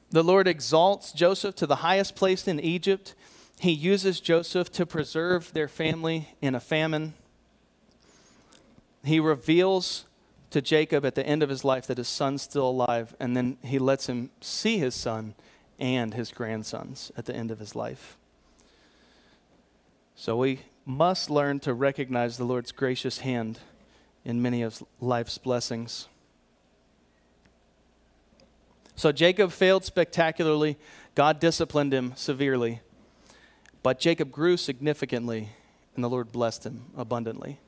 The 0.10 0.23
Lord 0.23 0.47
exalts 0.47 1.13
Joseph 1.13 1.56
to 1.56 1.65
the 1.65 1.78
highest 1.78 2.15
place 2.15 2.47
in 2.47 2.60
Egypt. 2.60 3.15
He 3.60 3.71
uses 3.71 4.19
Joseph 4.19 4.71
to 4.73 4.86
preserve 4.86 5.54
their 5.54 5.67
family 5.67 6.36
in 6.41 6.54
a 6.54 6.60
famine. 6.60 7.13
He 9.08 9.22
reveals 9.22 10.04
to 10.50 10.62
Jacob 10.62 11.06
at 11.06 11.15
the 11.15 11.26
end 11.26 11.41
of 11.41 11.48
his 11.48 11.63
life 11.63 11.88
that 11.88 11.98
his 11.98 12.10
son's 12.10 12.41
still 12.41 12.70
alive, 12.70 13.15
and 13.22 13.38
then 13.38 13.58
he 13.63 13.80
lets 13.80 14.08
him 14.08 14.32
see 14.41 14.80
his 14.80 14.96
son 14.96 15.34
and 15.80 16.13
his 16.13 16.30
grandsons 16.30 17.10
at 17.15 17.26
the 17.26 17.34
end 17.34 17.50
of 17.50 17.60
his 17.60 17.74
life. 17.74 18.17
So 20.15 20.36
we 20.36 20.60
must 20.86 21.30
learn 21.30 21.62
to 21.62 21.74
recognize 21.74 22.36
the 22.36 22.43
Lord's 22.43 22.74
gracious 22.74 23.20
hand 23.20 23.60
in 24.26 24.41
many 24.41 24.62
of 24.62 24.84
life's 25.00 25.38
blessings. 25.38 26.10
So 28.98 29.13
Jacob 29.13 29.54
failed 29.54 29.86
spectacularly. 29.86 30.76
God 31.15 31.39
disciplined 31.39 31.93
him 31.93 32.12
severely. 32.17 32.82
But 33.84 34.02
Jacob 34.02 34.32
grew 34.32 34.58
significantly, 34.58 35.50
and 35.96 36.04
the 36.04 36.10
Lord 36.10 36.34
blessed 36.34 36.65
him 36.65 36.88
abundantly. 36.98 37.60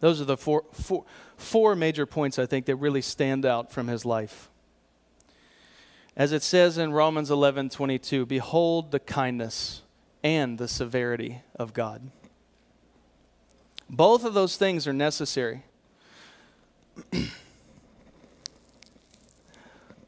Those 0.00 0.20
are 0.20 0.24
the 0.24 0.36
four, 0.36 0.64
four, 0.72 1.04
four 1.36 1.74
major 1.74 2.06
points 2.06 2.38
I 2.38 2.46
think 2.46 2.66
that 2.66 2.76
really 2.76 3.02
stand 3.02 3.44
out 3.44 3.72
from 3.72 3.88
his 3.88 4.04
life. 4.04 4.50
As 6.16 6.32
it 6.32 6.42
says 6.42 6.78
in 6.78 6.92
Romans 6.92 7.30
11 7.30 7.70
22, 7.70 8.26
behold 8.26 8.90
the 8.90 9.00
kindness 9.00 9.82
and 10.22 10.58
the 10.58 10.68
severity 10.68 11.42
of 11.54 11.72
God. 11.72 12.10
Both 13.88 14.24
of 14.24 14.34
those 14.34 14.56
things 14.56 14.86
are 14.86 14.92
necessary. 14.92 15.62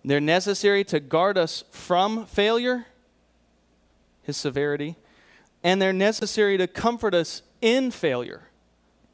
They're 0.05 0.21
necessary 0.21 0.85
to 0.85 1.01
guard 1.01 1.37
us 1.37 1.65
from 1.71 2.27
failure, 2.27 2.87
his 4.23 4.37
severity, 4.37 4.97
and 5.63 5.81
they're 5.81 5.93
necessary 5.93 6.57
to 6.57 6.67
comfort 6.67 7.15
us 7.15 7.43
in 7.61 7.91
failure, 7.91 8.49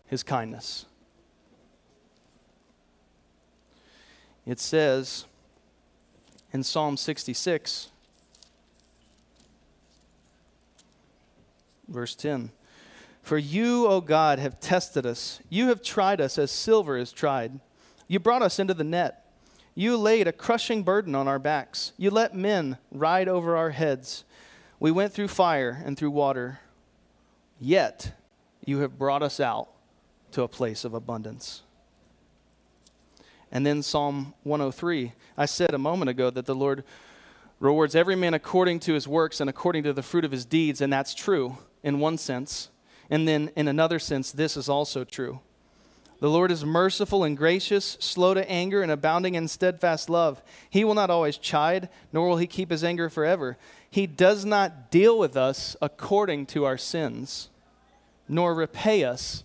his 0.07 0.23
kindness. 0.23 0.87
It 4.47 4.61
says, 4.61 5.27
in 6.53 6.63
Psalm 6.63 6.97
66, 6.97 7.91
verse 11.89 12.15
10. 12.15 12.51
For 13.23 13.39
you, 13.39 13.89
O 13.89 14.01
God, 14.01 14.39
have 14.39 14.61
tested 14.61 15.05
us. 15.05 15.41
You 15.51 15.69
have 15.69 15.83
tried 15.83 16.21
us 16.21 16.39
as 16.39 16.53
silver 16.53 16.97
is 16.97 17.13
tried. 17.13 17.59
You 18.07 18.21
brought 18.21 18.43
us 18.43 18.61
into 18.61 18.73
the 18.73 18.85
net. 18.85 19.25
You 19.75 19.97
laid 19.97 20.29
a 20.29 20.33
crushing 20.33 20.85
burden 20.85 21.17
on 21.17 21.27
our 21.27 21.41
backs. 21.41 21.93
You 21.99 22.11
let 22.11 22.35
men 22.35 22.79
ride 22.93 23.29
over 23.29 23.57
our 23.57 23.71
heads. 23.71 24.25
We 24.79 24.93
went 24.93 25.13
through 25.13 25.29
fire 25.29 25.83
and 25.85 25.99
through 25.99 26.13
water. 26.13 26.61
Yet 27.61 28.13
you 28.65 28.79
have 28.79 28.97
brought 28.97 29.25
us 29.25 29.41
out 29.41 29.69
to 30.33 30.43
a 30.43 30.49
place 30.49 30.85
of 30.85 30.95
abundance. 30.95 31.63
And 33.53 33.65
then 33.65 33.83
Psalm 33.83 34.35
103. 34.43 35.13
I 35.37 35.47
said 35.47 35.73
a 35.73 35.79
moment 35.79 36.11
ago 36.11 36.31
that 36.31 36.47
the 36.47 36.55
Lord 36.55 36.85
rewards 37.61 37.95
every 37.95 38.17
man 38.17 38.35
according 38.35 38.81
to 38.81 38.95
his 38.95 39.09
works 39.09 39.41
and 39.41 39.49
according 39.49 39.83
to 39.85 39.93
the 39.93 40.03
fruit 40.03 40.25
of 40.25 40.33
his 40.33 40.45
deeds, 40.45 40.81
and 40.81 40.93
that's 40.93 41.15
true 41.15 41.59
in 41.83 42.01
one 42.01 42.19
sense. 42.19 42.71
And 43.09 43.27
then 43.27 43.51
in 43.57 43.69
another 43.69 43.99
sense, 43.99 44.33
this 44.33 44.57
is 44.57 44.69
also 44.69 45.05
true. 45.05 45.41
The 46.19 46.31
Lord 46.31 46.51
is 46.51 46.65
merciful 46.65 47.25
and 47.25 47.37
gracious, 47.37 47.99
slow 48.01 48.33
to 48.35 48.51
anger, 48.51 48.83
and 48.83 48.91
abounding 48.91 49.35
in 49.35 49.49
steadfast 49.49 50.09
love. 50.09 50.43
He 50.71 50.83
will 50.83 50.95
not 50.95 51.11
always 51.11 51.37
chide, 51.37 51.91
nor 52.13 52.29
will 52.29 52.39
he 52.39 52.47
keep 52.47 52.71
his 52.71 52.83
anger 52.83 53.11
forever. 53.11 53.59
He 53.91 54.07
does 54.07 54.45
not 54.45 54.91
deal 54.91 55.19
with 55.19 55.37
us 55.37 55.77
according 55.83 56.47
to 56.47 56.65
our 56.65 56.79
sins, 56.79 57.51
nor 58.29 58.55
repay 58.55 59.05
us 59.05 59.45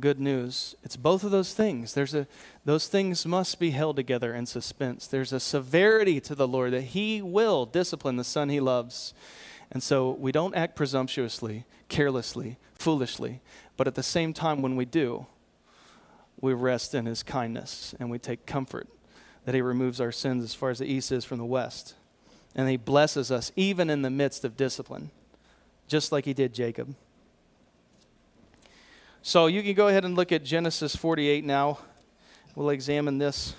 good 0.00 0.20
news. 0.20 0.74
It's 0.82 0.96
both 0.96 1.24
of 1.24 1.30
those 1.30 1.54
things. 1.54 1.94
There's 1.94 2.14
a 2.14 2.26
those 2.64 2.88
things 2.88 3.26
must 3.26 3.58
be 3.58 3.70
held 3.70 3.96
together 3.96 4.34
in 4.34 4.46
suspense. 4.46 5.06
There's 5.06 5.32
a 5.32 5.40
severity 5.40 6.20
to 6.22 6.34
the 6.34 6.48
Lord 6.48 6.72
that 6.72 6.82
he 6.82 7.22
will 7.22 7.66
discipline 7.66 8.16
the 8.16 8.24
son 8.24 8.48
he 8.48 8.60
loves. 8.60 9.14
And 9.70 9.82
so 9.82 10.10
we 10.12 10.32
don't 10.32 10.54
act 10.54 10.76
presumptuously, 10.76 11.64
carelessly, 11.88 12.58
foolishly, 12.74 13.40
but 13.76 13.86
at 13.86 13.94
the 13.94 14.02
same 14.02 14.32
time 14.32 14.62
when 14.62 14.76
we 14.76 14.84
do, 14.84 15.26
we 16.40 16.52
rest 16.52 16.94
in 16.94 17.06
his 17.06 17.22
kindness 17.22 17.94
and 17.98 18.10
we 18.10 18.18
take 18.18 18.46
comfort 18.46 18.88
that 19.44 19.54
he 19.54 19.60
removes 19.60 20.00
our 20.00 20.12
sins 20.12 20.42
as 20.44 20.54
far 20.54 20.70
as 20.70 20.78
the 20.78 20.86
east 20.86 21.12
is 21.12 21.24
from 21.24 21.38
the 21.38 21.44
west. 21.44 21.94
And 22.54 22.68
he 22.68 22.76
blesses 22.76 23.30
us 23.30 23.52
even 23.56 23.90
in 23.90 24.02
the 24.02 24.10
midst 24.10 24.44
of 24.44 24.56
discipline, 24.56 25.10
just 25.86 26.12
like 26.12 26.24
he 26.24 26.34
did 26.34 26.54
Jacob. 26.54 26.94
So 29.26 29.46
you 29.46 29.62
can 29.62 29.72
go 29.72 29.88
ahead 29.88 30.04
and 30.04 30.14
look 30.14 30.32
at 30.32 30.44
Genesis 30.44 30.94
48 30.94 31.46
now. 31.46 31.78
We'll 32.54 32.68
examine 32.68 33.16
this 33.16 33.54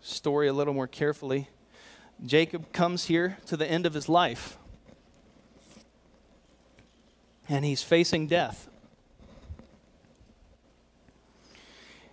story 0.00 0.46
a 0.46 0.52
little 0.52 0.72
more 0.72 0.86
carefully. 0.86 1.48
Jacob 2.24 2.72
comes 2.72 3.06
here 3.06 3.38
to 3.46 3.56
the 3.56 3.68
end 3.68 3.86
of 3.86 3.92
his 3.92 4.08
life, 4.08 4.56
and 7.48 7.64
he's 7.64 7.82
facing 7.82 8.28
death. 8.28 8.68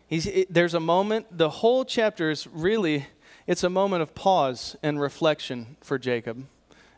He's, 0.07 0.25
it, 0.25 0.51
there's 0.51 0.73
a 0.73 0.79
moment, 0.79 1.27
the 1.37 1.51
whole 1.51 1.85
chapter 1.85 2.31
is 2.31 2.47
really, 2.47 3.05
it's 3.45 3.63
a 3.63 3.69
moment 3.69 4.01
of 4.01 4.15
pause 4.15 4.75
and 4.81 4.99
reflection 4.99 5.77
for 5.81 5.99
Jacob 5.99 6.47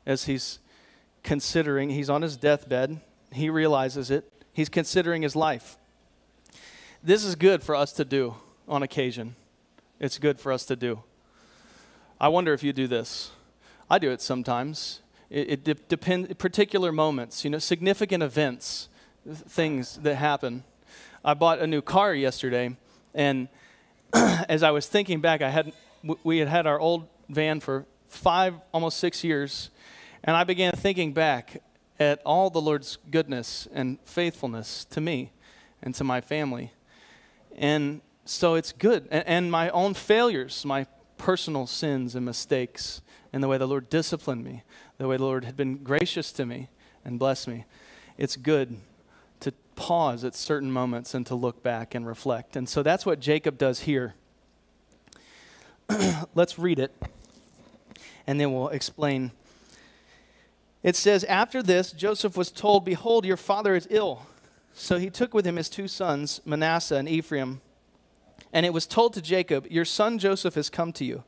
as 0.05 0.27
he's 0.27 0.59
considering, 1.23 1.89
he's 1.89 2.09
on 2.09 2.21
his 2.21 2.37
deathbed, 2.37 3.01
he 3.33 3.49
realizes 3.49 4.09
it, 4.09 4.29
He's 4.53 4.69
considering 4.69 5.23
his 5.23 5.35
life. 5.35 5.77
This 7.03 7.25
is 7.25 7.35
good 7.35 7.63
for 7.63 7.75
us 7.75 7.91
to 7.93 8.05
do 8.05 8.35
on 8.67 8.83
occasion. 8.83 9.35
It's 9.99 10.19
good 10.19 10.39
for 10.39 10.51
us 10.51 10.63
to 10.65 10.75
do. 10.75 11.01
I 12.21 12.27
wonder 12.27 12.53
if 12.53 12.63
you 12.63 12.71
do 12.71 12.87
this. 12.87 13.31
I 13.89 13.99
do 13.99 14.11
it 14.11 14.21
sometimes. 14.21 15.01
It, 15.29 15.49
it 15.49 15.63
de- 15.63 15.73
depends, 15.73 16.33
particular 16.35 16.91
moments, 16.91 17.43
you 17.43 17.49
know, 17.49 17.57
significant 17.57 18.21
events, 18.21 18.89
things 19.27 19.97
that 19.97 20.15
happen. 20.15 20.63
I 21.25 21.33
bought 21.33 21.59
a 21.59 21.67
new 21.67 21.81
car 21.81 22.13
yesterday, 22.13 22.77
and 23.15 23.47
as 24.13 24.61
I 24.61 24.71
was 24.71 24.87
thinking 24.87 25.19
back, 25.19 25.41
I 25.41 25.49
had 25.49 25.73
we 26.23 26.37
had 26.37 26.47
had 26.47 26.67
our 26.67 26.79
old 26.79 27.07
van 27.29 27.59
for 27.59 27.85
five, 28.07 28.55
almost 28.73 28.99
six 28.99 29.23
years, 29.23 29.69
and 30.23 30.35
I 30.35 30.43
began 30.43 30.73
thinking 30.73 31.13
back 31.13 31.61
at 32.11 32.21
all 32.25 32.49
the 32.49 32.61
Lord's 32.61 32.97
goodness 33.09 33.67
and 33.73 33.97
faithfulness 34.05 34.85
to 34.85 35.01
me 35.01 35.31
and 35.81 35.95
to 35.95 36.03
my 36.03 36.21
family. 36.21 36.71
And 37.55 38.01
so 38.25 38.55
it's 38.55 38.71
good. 38.71 39.07
And, 39.11 39.27
and, 39.27 39.51
my 39.51 39.69
own 39.69 39.93
failures, 39.93 40.65
my 40.65 40.87
personal 41.17 41.67
sins 41.67 42.15
and 42.15 42.25
mistakes, 42.25 43.01
and 43.31 43.43
the 43.43 43.47
way 43.47 43.57
the 43.57 43.67
Lord 43.67 43.89
disciplined 43.89 44.43
me, 44.43 44.63
the 44.97 45.07
way 45.07 45.17
the 45.17 45.23
Lord 45.23 45.45
had 45.45 45.57
been 45.57 45.77
gracious 45.77 46.31
to 46.33 46.45
me 46.45 46.69
and 47.03 47.19
blessed 47.19 47.47
me. 47.47 47.65
It's 48.17 48.35
good 48.35 48.77
to 49.41 49.51
pause 49.75 50.23
at 50.23 50.35
certain 50.35 50.71
moments 50.71 51.13
and 51.13 51.25
to 51.27 51.35
look 51.35 51.63
back 51.63 51.95
and 51.95 52.07
reflect. 52.07 52.55
And 52.55 52.67
so 52.69 52.83
that's 52.83 53.05
what 53.05 53.19
Jacob 53.19 53.57
does 53.57 53.81
here. 53.81 54.15
Let's 56.35 56.57
read 56.57 56.79
it, 56.79 56.95
and 58.25 58.39
then 58.39 58.53
we'll 58.53 58.69
explain 58.69 59.31
it 60.83 60.95
says, 60.95 61.23
After 61.23 61.63
this, 61.63 61.91
Joseph 61.91 62.37
was 62.37 62.51
told, 62.51 62.85
Behold, 62.85 63.25
your 63.25 63.37
father 63.37 63.75
is 63.75 63.87
ill. 63.89 64.27
So 64.73 64.97
he 64.97 65.09
took 65.09 65.33
with 65.33 65.45
him 65.45 65.55
his 65.55 65.69
two 65.69 65.87
sons, 65.87 66.41
Manasseh 66.45 66.95
and 66.95 67.07
Ephraim. 67.07 67.61
And 68.51 68.65
it 68.65 68.73
was 68.73 68.85
told 68.85 69.13
to 69.13 69.21
Jacob, 69.21 69.65
Your 69.69 69.85
son 69.85 70.19
Joseph 70.19 70.55
has 70.55 70.69
come 70.69 70.91
to 70.93 71.05
you. 71.05 71.23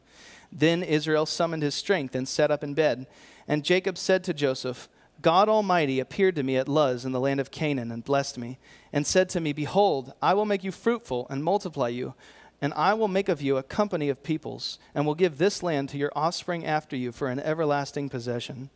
Then 0.52 0.84
Israel 0.84 1.26
summoned 1.26 1.64
his 1.64 1.76
strength 1.76 2.16
and 2.16 2.28
sat 2.28 2.52
up 2.52 2.64
in 2.64 2.74
bed. 2.74 3.08
And 3.48 3.64
Jacob 3.64 3.98
said 3.98 4.24
to 4.26 4.34
Joseph, 4.34 4.90
God 5.22 5.48
Almighty 5.48 6.00
appeared 6.00 6.36
to 6.36 6.44
me 6.44 6.58
at 6.58 6.68
Luz 6.68 7.06
in 7.06 7.12
the 7.12 7.20
land 7.20 7.40
of 7.40 7.52
Canaan 7.52 7.92
and 7.92 8.04
blessed 8.04 8.38
me, 8.38 8.60
and 8.92 9.08
said 9.08 9.30
to 9.30 9.40
me, 9.40 9.54
Behold, 9.54 10.14
I 10.22 10.34
will 10.34 10.46
make 10.46 10.64
you 10.64 10.72
fruitful 10.72 11.26
and 11.30 11.44
multiply 11.44 11.88
you, 11.88 12.14
and 12.62 12.74
I 12.74 12.94
will 12.94 13.08
make 13.08 13.30
of 13.30 13.42
you 13.42 13.58
a 13.58 13.64
company 13.64 14.10
of 14.10 14.24
peoples, 14.24 14.78
and 14.94 15.06
will 15.06 15.16
give 15.16 15.38
this 15.38 15.64
land 15.64 15.90
to 15.90 15.98
your 15.98 16.12
offspring 16.16 16.66
after 16.66 16.96
you 16.96 17.12
for 17.12 17.28
an 17.28 17.40
everlasting 17.40 18.10
possession. 18.10 18.70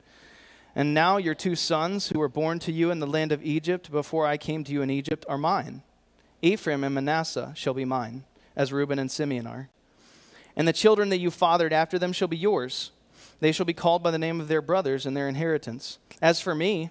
And 0.75 0.93
now 0.93 1.17
your 1.17 1.35
two 1.35 1.55
sons, 1.55 2.09
who 2.09 2.19
were 2.19 2.29
born 2.29 2.59
to 2.59 2.71
you 2.71 2.91
in 2.91 2.99
the 2.99 3.07
land 3.07 3.31
of 3.31 3.43
Egypt 3.43 3.91
before 3.91 4.25
I 4.25 4.37
came 4.37 4.63
to 4.63 4.71
you 4.71 4.81
in 4.81 4.89
Egypt, 4.89 5.25
are 5.27 5.37
mine. 5.37 5.81
Ephraim 6.41 6.83
and 6.83 6.95
Manasseh 6.95 7.53
shall 7.55 7.73
be 7.73 7.85
mine, 7.85 8.23
as 8.55 8.71
Reuben 8.71 8.99
and 8.99 9.11
Simeon 9.11 9.47
are. 9.47 9.69
And 10.55 10.67
the 10.67 10.73
children 10.73 11.09
that 11.09 11.19
you 11.19 11.31
fathered 11.31 11.73
after 11.73 11.97
them 11.97 12.13
shall 12.13 12.27
be 12.27 12.37
yours. 12.37 12.91
They 13.39 13.51
shall 13.51 13.65
be 13.65 13.73
called 13.73 14.03
by 14.03 14.11
the 14.11 14.19
name 14.19 14.39
of 14.39 14.47
their 14.47 14.61
brothers 14.61 15.05
and 15.05 15.15
their 15.15 15.27
inheritance. 15.27 15.97
As 16.21 16.41
for 16.41 16.53
me, 16.53 16.89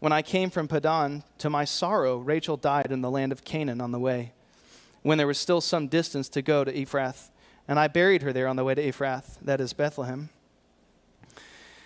when 0.00 0.12
I 0.12 0.22
came 0.22 0.50
from 0.50 0.66
Paddan, 0.66 1.22
to 1.38 1.50
my 1.50 1.64
sorrow, 1.64 2.16
Rachel 2.16 2.56
died 2.56 2.90
in 2.90 3.02
the 3.02 3.10
land 3.10 3.32
of 3.32 3.44
Canaan 3.44 3.80
on 3.80 3.92
the 3.92 3.98
way, 3.98 4.32
when 5.02 5.18
there 5.18 5.26
was 5.26 5.38
still 5.38 5.60
some 5.60 5.88
distance 5.88 6.28
to 6.30 6.42
go 6.42 6.64
to 6.64 6.72
Ephrath. 6.72 7.30
And 7.68 7.78
I 7.78 7.86
buried 7.88 8.22
her 8.22 8.32
there 8.32 8.48
on 8.48 8.56
the 8.56 8.64
way 8.64 8.74
to 8.74 8.82
Ephrath, 8.82 9.38
that 9.42 9.60
is 9.60 9.72
Bethlehem. 9.72 10.30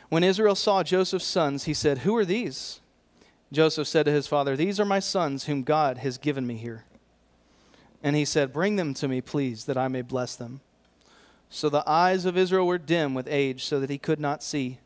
When 0.08 0.24
Israel 0.24 0.54
saw 0.54 0.82
Joseph's 0.82 1.24
sons, 1.24 1.64
he 1.64 1.74
said, 1.74 1.98
Who 1.98 2.16
are 2.16 2.24
these? 2.24 2.80
Joseph 3.52 3.88
said 3.88 4.06
to 4.06 4.12
his 4.12 4.26
father, 4.26 4.56
These 4.56 4.80
are 4.80 4.84
my 4.84 4.98
sons 4.98 5.44
whom 5.44 5.62
God 5.62 5.98
has 5.98 6.18
given 6.18 6.46
me 6.46 6.56
here. 6.56 6.84
And 8.02 8.16
he 8.16 8.24
said, 8.24 8.52
Bring 8.52 8.76
them 8.76 8.94
to 8.94 9.08
me, 9.08 9.20
please, 9.20 9.64
that 9.64 9.78
I 9.78 9.88
may 9.88 10.02
bless 10.02 10.36
them. 10.36 10.60
So 11.48 11.68
the 11.68 11.88
eyes 11.88 12.24
of 12.24 12.36
Israel 12.36 12.66
were 12.66 12.78
dim 12.78 13.14
with 13.14 13.28
age, 13.28 13.64
so 13.64 13.80
that 13.80 13.90
he 13.90 13.98
could 13.98 14.20
not 14.20 14.42
see. 14.42 14.78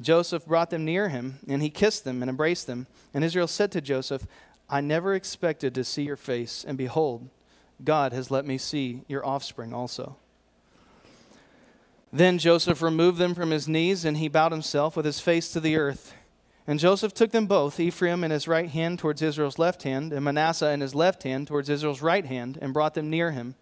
Joseph 0.00 0.46
brought 0.46 0.70
them 0.70 0.84
near 0.84 1.08
him, 1.08 1.38
and 1.48 1.62
he 1.62 1.70
kissed 1.70 2.04
them 2.04 2.22
and 2.22 2.28
embraced 2.28 2.66
them. 2.66 2.86
And 3.14 3.24
Israel 3.24 3.46
said 3.46 3.72
to 3.72 3.80
Joseph, 3.80 4.26
I 4.68 4.80
never 4.80 5.14
expected 5.14 5.74
to 5.74 5.84
see 5.84 6.02
your 6.02 6.16
face, 6.16 6.64
and 6.66 6.78
behold, 6.78 7.28
God 7.82 8.12
has 8.12 8.30
let 8.30 8.44
me 8.44 8.58
see 8.58 9.02
your 9.08 9.24
offspring 9.26 9.72
also. 9.74 10.16
Then 12.12 12.36
Joseph 12.36 12.82
removed 12.82 13.16
them 13.16 13.34
from 13.34 13.50
his 13.50 13.66
knees, 13.66 14.04
and 14.04 14.18
he 14.18 14.28
bowed 14.28 14.52
himself 14.52 14.96
with 14.96 15.06
his 15.06 15.20
face 15.20 15.50
to 15.52 15.60
the 15.60 15.76
earth. 15.76 16.14
And 16.66 16.78
Joseph 16.78 17.14
took 17.14 17.32
them 17.32 17.46
both, 17.46 17.80
Ephraim 17.80 18.22
in 18.22 18.30
his 18.30 18.46
right 18.46 18.68
hand 18.68 18.98
towards 18.98 19.22
Israel's 19.22 19.58
left 19.58 19.82
hand, 19.82 20.12
and 20.12 20.24
Manasseh 20.24 20.70
in 20.70 20.82
his 20.82 20.94
left 20.94 21.22
hand 21.22 21.48
towards 21.48 21.70
Israel's 21.70 22.02
right 22.02 22.26
hand, 22.26 22.58
and 22.60 22.74
brought 22.74 22.94
them 22.94 23.08
near 23.08 23.30
him. 23.32 23.54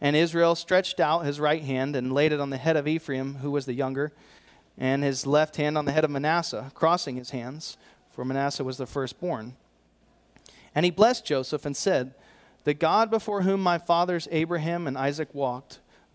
And 0.00 0.16
Israel 0.16 0.54
stretched 0.54 1.00
out 1.00 1.26
his 1.26 1.38
right 1.38 1.62
hand 1.62 1.94
and 1.94 2.12
laid 2.12 2.32
it 2.32 2.40
on 2.40 2.50
the 2.50 2.56
head 2.56 2.76
of 2.76 2.88
Ephraim, 2.88 3.36
who 3.36 3.50
was 3.50 3.66
the 3.66 3.74
younger, 3.74 4.12
and 4.78 5.04
his 5.04 5.26
left 5.26 5.56
hand 5.56 5.76
on 5.76 5.84
the 5.84 5.92
head 5.92 6.04
of 6.04 6.10
Manasseh, 6.10 6.70
crossing 6.74 7.16
his 7.16 7.30
hands, 7.30 7.76
for 8.10 8.24
Manasseh 8.24 8.64
was 8.64 8.78
the 8.78 8.86
firstborn. 8.86 9.54
And 10.74 10.84
he 10.84 10.90
blessed 10.90 11.26
Joseph 11.26 11.66
and 11.66 11.76
said, 11.76 12.14
The 12.64 12.74
God 12.74 13.10
before 13.10 13.42
whom 13.42 13.62
my 13.62 13.78
fathers 13.78 14.28
Abraham 14.30 14.86
and 14.86 14.96
Isaac 14.98 15.28
walked, 15.34 15.78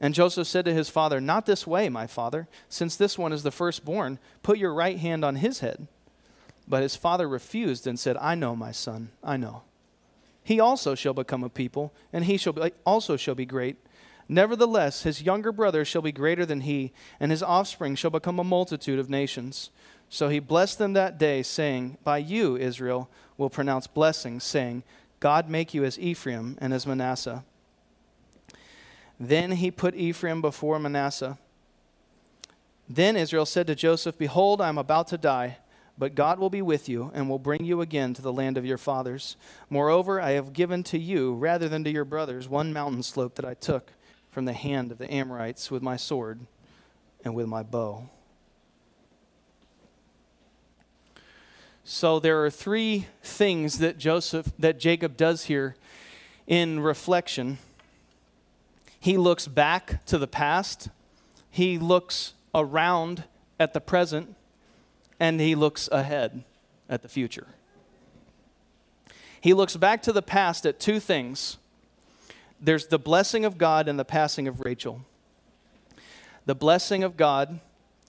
And 0.00 0.14
Joseph 0.14 0.46
said 0.46 0.64
to 0.64 0.72
his 0.72 0.88
father, 0.88 1.20
Not 1.20 1.44
this 1.44 1.66
way, 1.66 1.88
my 1.88 2.06
father, 2.06 2.48
since 2.68 2.96
this 2.96 3.18
one 3.18 3.32
is 3.32 3.42
the 3.42 3.50
firstborn, 3.50 4.18
put 4.42 4.58
your 4.58 4.72
right 4.72 4.98
hand 4.98 5.24
on 5.24 5.36
his 5.36 5.60
head. 5.60 5.86
But 6.66 6.82
his 6.82 6.96
father 6.96 7.28
refused 7.28 7.86
and 7.86 7.98
said, 7.98 8.16
I 8.18 8.34
know, 8.34 8.56
my 8.56 8.72
son, 8.72 9.10
I 9.22 9.36
know. 9.36 9.62
He 10.42 10.58
also 10.58 10.94
shall 10.94 11.12
become 11.12 11.44
a 11.44 11.50
people, 11.50 11.92
and 12.12 12.24
he 12.24 12.38
shall 12.38 12.54
be, 12.54 12.72
also 12.86 13.16
shall 13.16 13.34
be 13.34 13.44
great. 13.44 13.76
Nevertheless, 14.28 15.02
his 15.02 15.22
younger 15.22 15.52
brother 15.52 15.84
shall 15.84 16.02
be 16.02 16.12
greater 16.12 16.46
than 16.46 16.62
he, 16.62 16.92
and 17.18 17.30
his 17.30 17.42
offspring 17.42 17.96
shall 17.96 18.10
become 18.10 18.38
a 18.38 18.44
multitude 18.44 18.98
of 18.98 19.10
nations. 19.10 19.70
So 20.08 20.28
he 20.28 20.38
blessed 20.38 20.78
them 20.78 20.92
that 20.94 21.18
day, 21.18 21.42
saying, 21.42 21.98
By 22.04 22.18
you, 22.18 22.56
Israel, 22.56 23.10
will 23.36 23.50
pronounce 23.50 23.86
blessings, 23.86 24.44
saying, 24.44 24.84
God 25.18 25.50
make 25.50 25.74
you 25.74 25.84
as 25.84 25.98
Ephraim 25.98 26.56
and 26.60 26.72
as 26.72 26.86
Manasseh. 26.86 27.44
Then 29.20 29.52
he 29.52 29.70
put 29.70 29.94
Ephraim 29.94 30.40
before 30.40 30.78
Manasseh. 30.78 31.38
Then 32.88 33.16
Israel 33.16 33.44
said 33.44 33.66
to 33.66 33.74
Joseph, 33.74 34.16
Behold, 34.16 34.62
I 34.62 34.70
am 34.70 34.78
about 34.78 35.08
to 35.08 35.18
die. 35.18 35.58
But 35.98 36.14
God 36.14 36.38
will 36.38 36.48
be 36.48 36.62
with 36.62 36.88
you 36.88 37.10
and 37.12 37.28
will 37.28 37.38
bring 37.38 37.62
you 37.62 37.82
again 37.82 38.14
to 38.14 38.22
the 38.22 38.32
land 38.32 38.56
of 38.56 38.64
your 38.64 38.78
fathers. 38.78 39.36
Moreover, 39.68 40.18
I 40.18 40.30
have 40.30 40.54
given 40.54 40.82
to 40.84 40.98
you, 40.98 41.34
rather 41.34 41.68
than 41.68 41.84
to 41.84 41.90
your 41.90 42.06
brothers, 42.06 42.48
one 42.48 42.72
mountain 42.72 43.02
slope 43.02 43.34
that 43.34 43.44
I 43.44 43.52
took 43.52 43.92
from 44.30 44.46
the 44.46 44.54
hand 44.54 44.92
of 44.92 44.96
the 44.96 45.12
Amorites 45.12 45.70
with 45.70 45.82
my 45.82 45.96
sword 45.96 46.40
and 47.22 47.34
with 47.34 47.46
my 47.46 47.62
bow. 47.62 48.08
So 51.84 52.18
there 52.18 52.42
are 52.42 52.50
three 52.50 53.06
things 53.22 53.78
that 53.78 53.98
Joseph 53.98 54.52
that 54.58 54.80
Jacob 54.80 55.18
does 55.18 55.44
here 55.44 55.76
in 56.46 56.80
reflection. 56.80 57.58
He 59.00 59.16
looks 59.16 59.48
back 59.48 60.04
to 60.06 60.18
the 60.18 60.28
past, 60.28 60.90
he 61.50 61.78
looks 61.78 62.34
around 62.54 63.24
at 63.58 63.72
the 63.72 63.80
present, 63.80 64.36
and 65.18 65.40
he 65.40 65.54
looks 65.54 65.88
ahead 65.90 66.44
at 66.88 67.02
the 67.02 67.08
future. 67.08 67.48
He 69.40 69.54
looks 69.54 69.76
back 69.76 70.02
to 70.02 70.12
the 70.12 70.22
past 70.22 70.66
at 70.66 70.78
two 70.78 71.00
things 71.00 71.56
there's 72.62 72.88
the 72.88 72.98
blessing 72.98 73.46
of 73.46 73.56
God 73.56 73.88
and 73.88 73.98
the 73.98 74.04
passing 74.04 74.46
of 74.46 74.60
Rachel. 74.60 75.00
The 76.44 76.54
blessing 76.54 77.02
of 77.02 77.16
God, 77.16 77.60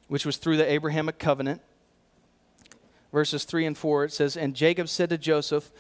which 0.10 0.26
was 0.26 0.36
through 0.36 0.58
the 0.58 0.70
Abrahamic 0.70 1.20
covenant, 1.20 1.62
verses 3.14 3.46
3 3.46 3.66
and 3.66 3.78
4, 3.78 4.06
it 4.06 4.14
says, 4.14 4.36
And 4.36 4.54
Jacob 4.54 4.90
said 4.90 5.10
to 5.10 5.18
Joseph, 5.18 5.72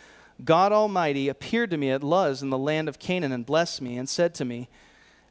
God 0.45 0.71
Almighty 0.71 1.27
appeared 1.27 1.69
to 1.71 1.77
me 1.77 1.91
at 1.91 2.03
Luz 2.03 2.41
in 2.41 2.49
the 2.49 2.57
land 2.57 2.87
of 2.87 2.97
Canaan 2.97 3.33
and 3.33 3.45
blessed 3.45 3.81
me, 3.81 3.97
and 3.97 4.07
said 4.07 4.33
to 4.35 4.45
me, 4.45 4.69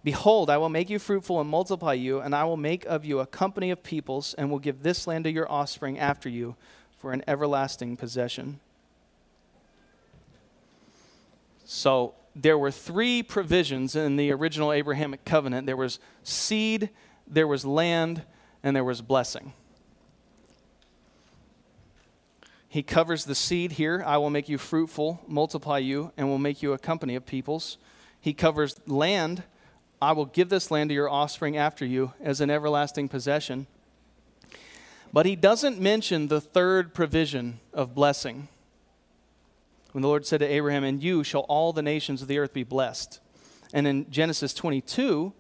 Behold, 0.03 0.49
I 0.49 0.57
will 0.57 0.69
make 0.69 0.89
you 0.89 0.99
fruitful 0.99 1.41
and 1.41 1.51
multiply 1.51 1.93
you, 1.93 2.21
and 2.21 2.35
I 2.35 2.45
will 2.45 2.57
make 2.57 2.87
of 2.87 3.05
you 3.05 3.19
a 3.19 3.27
company 3.27 3.71
of 3.71 3.83
peoples, 3.83 4.35
and 4.35 4.51
will 4.51 4.59
give 4.59 4.83
this 4.83 5.07
land 5.07 5.25
to 5.25 5.31
your 5.31 5.51
offspring 5.51 5.99
after 5.99 6.29
you 6.29 6.57
for 6.97 7.13
an 7.13 7.23
everlasting 7.29 7.97
possession. 7.97 8.61
So 11.65 12.15
there 12.35 12.59
were 12.59 12.71
three 12.71 13.23
provisions 13.23 13.95
in 13.95 14.17
the 14.17 14.33
original 14.33 14.73
Abrahamic 14.73 15.25
covenant 15.25 15.67
there 15.67 15.77
was 15.77 15.99
seed, 16.23 16.91
there 17.27 17.47
was 17.47 17.65
land, 17.65 18.23
and 18.63 18.75
there 18.75 18.85
was 18.85 19.03
blessing. 19.03 19.53
He 22.69 22.83
covers 22.83 23.25
the 23.25 23.35
seed 23.35 23.73
here 23.73 24.03
I 24.07 24.17
will 24.17 24.31
make 24.31 24.49
you 24.49 24.57
fruitful, 24.57 25.21
multiply 25.27 25.79
you, 25.79 26.13
and 26.17 26.29
will 26.29 26.39
make 26.39 26.63
you 26.63 26.73
a 26.73 26.79
company 26.79 27.17
of 27.17 27.27
peoples. 27.27 27.79
He 28.21 28.33
covers 28.33 28.77
land 28.87 29.43
I 30.03 30.13
will 30.13 30.27
give 30.27 30.49
this 30.49 30.71
land 30.71 30.91
to 30.91 30.95
your 30.95 31.11
offspring 31.11 31.57
after 31.57 31.85
you 31.85 32.13
as 32.21 32.41
an 32.41 32.51
everlasting 32.51 33.09
possession. 33.09 33.67
But 35.13 35.27
he 35.27 35.37
doesn't 35.37 35.81
mention 35.81 36.29
the 36.29 36.41
third 36.41 36.95
provision 36.95 37.61
of 37.73 37.95
blessing. 37.95 38.49
When 39.93 40.03
the 40.03 40.09
Lord 40.09 40.25
said 40.25 40.41
to 40.41 40.47
Abraham, 40.47 40.85
And 40.85 41.03
you 41.03 41.25
shall 41.25 41.43
all 41.43 41.73
the 41.73 41.83
nations 41.83 42.23
of 42.23 42.29
the 42.29 42.39
earth 42.39 42.53
be 42.53 42.63
blessed. 42.63 43.21
And 43.73 43.87
in 43.87 44.11
Genesis 44.11 44.55
22, 44.55 45.33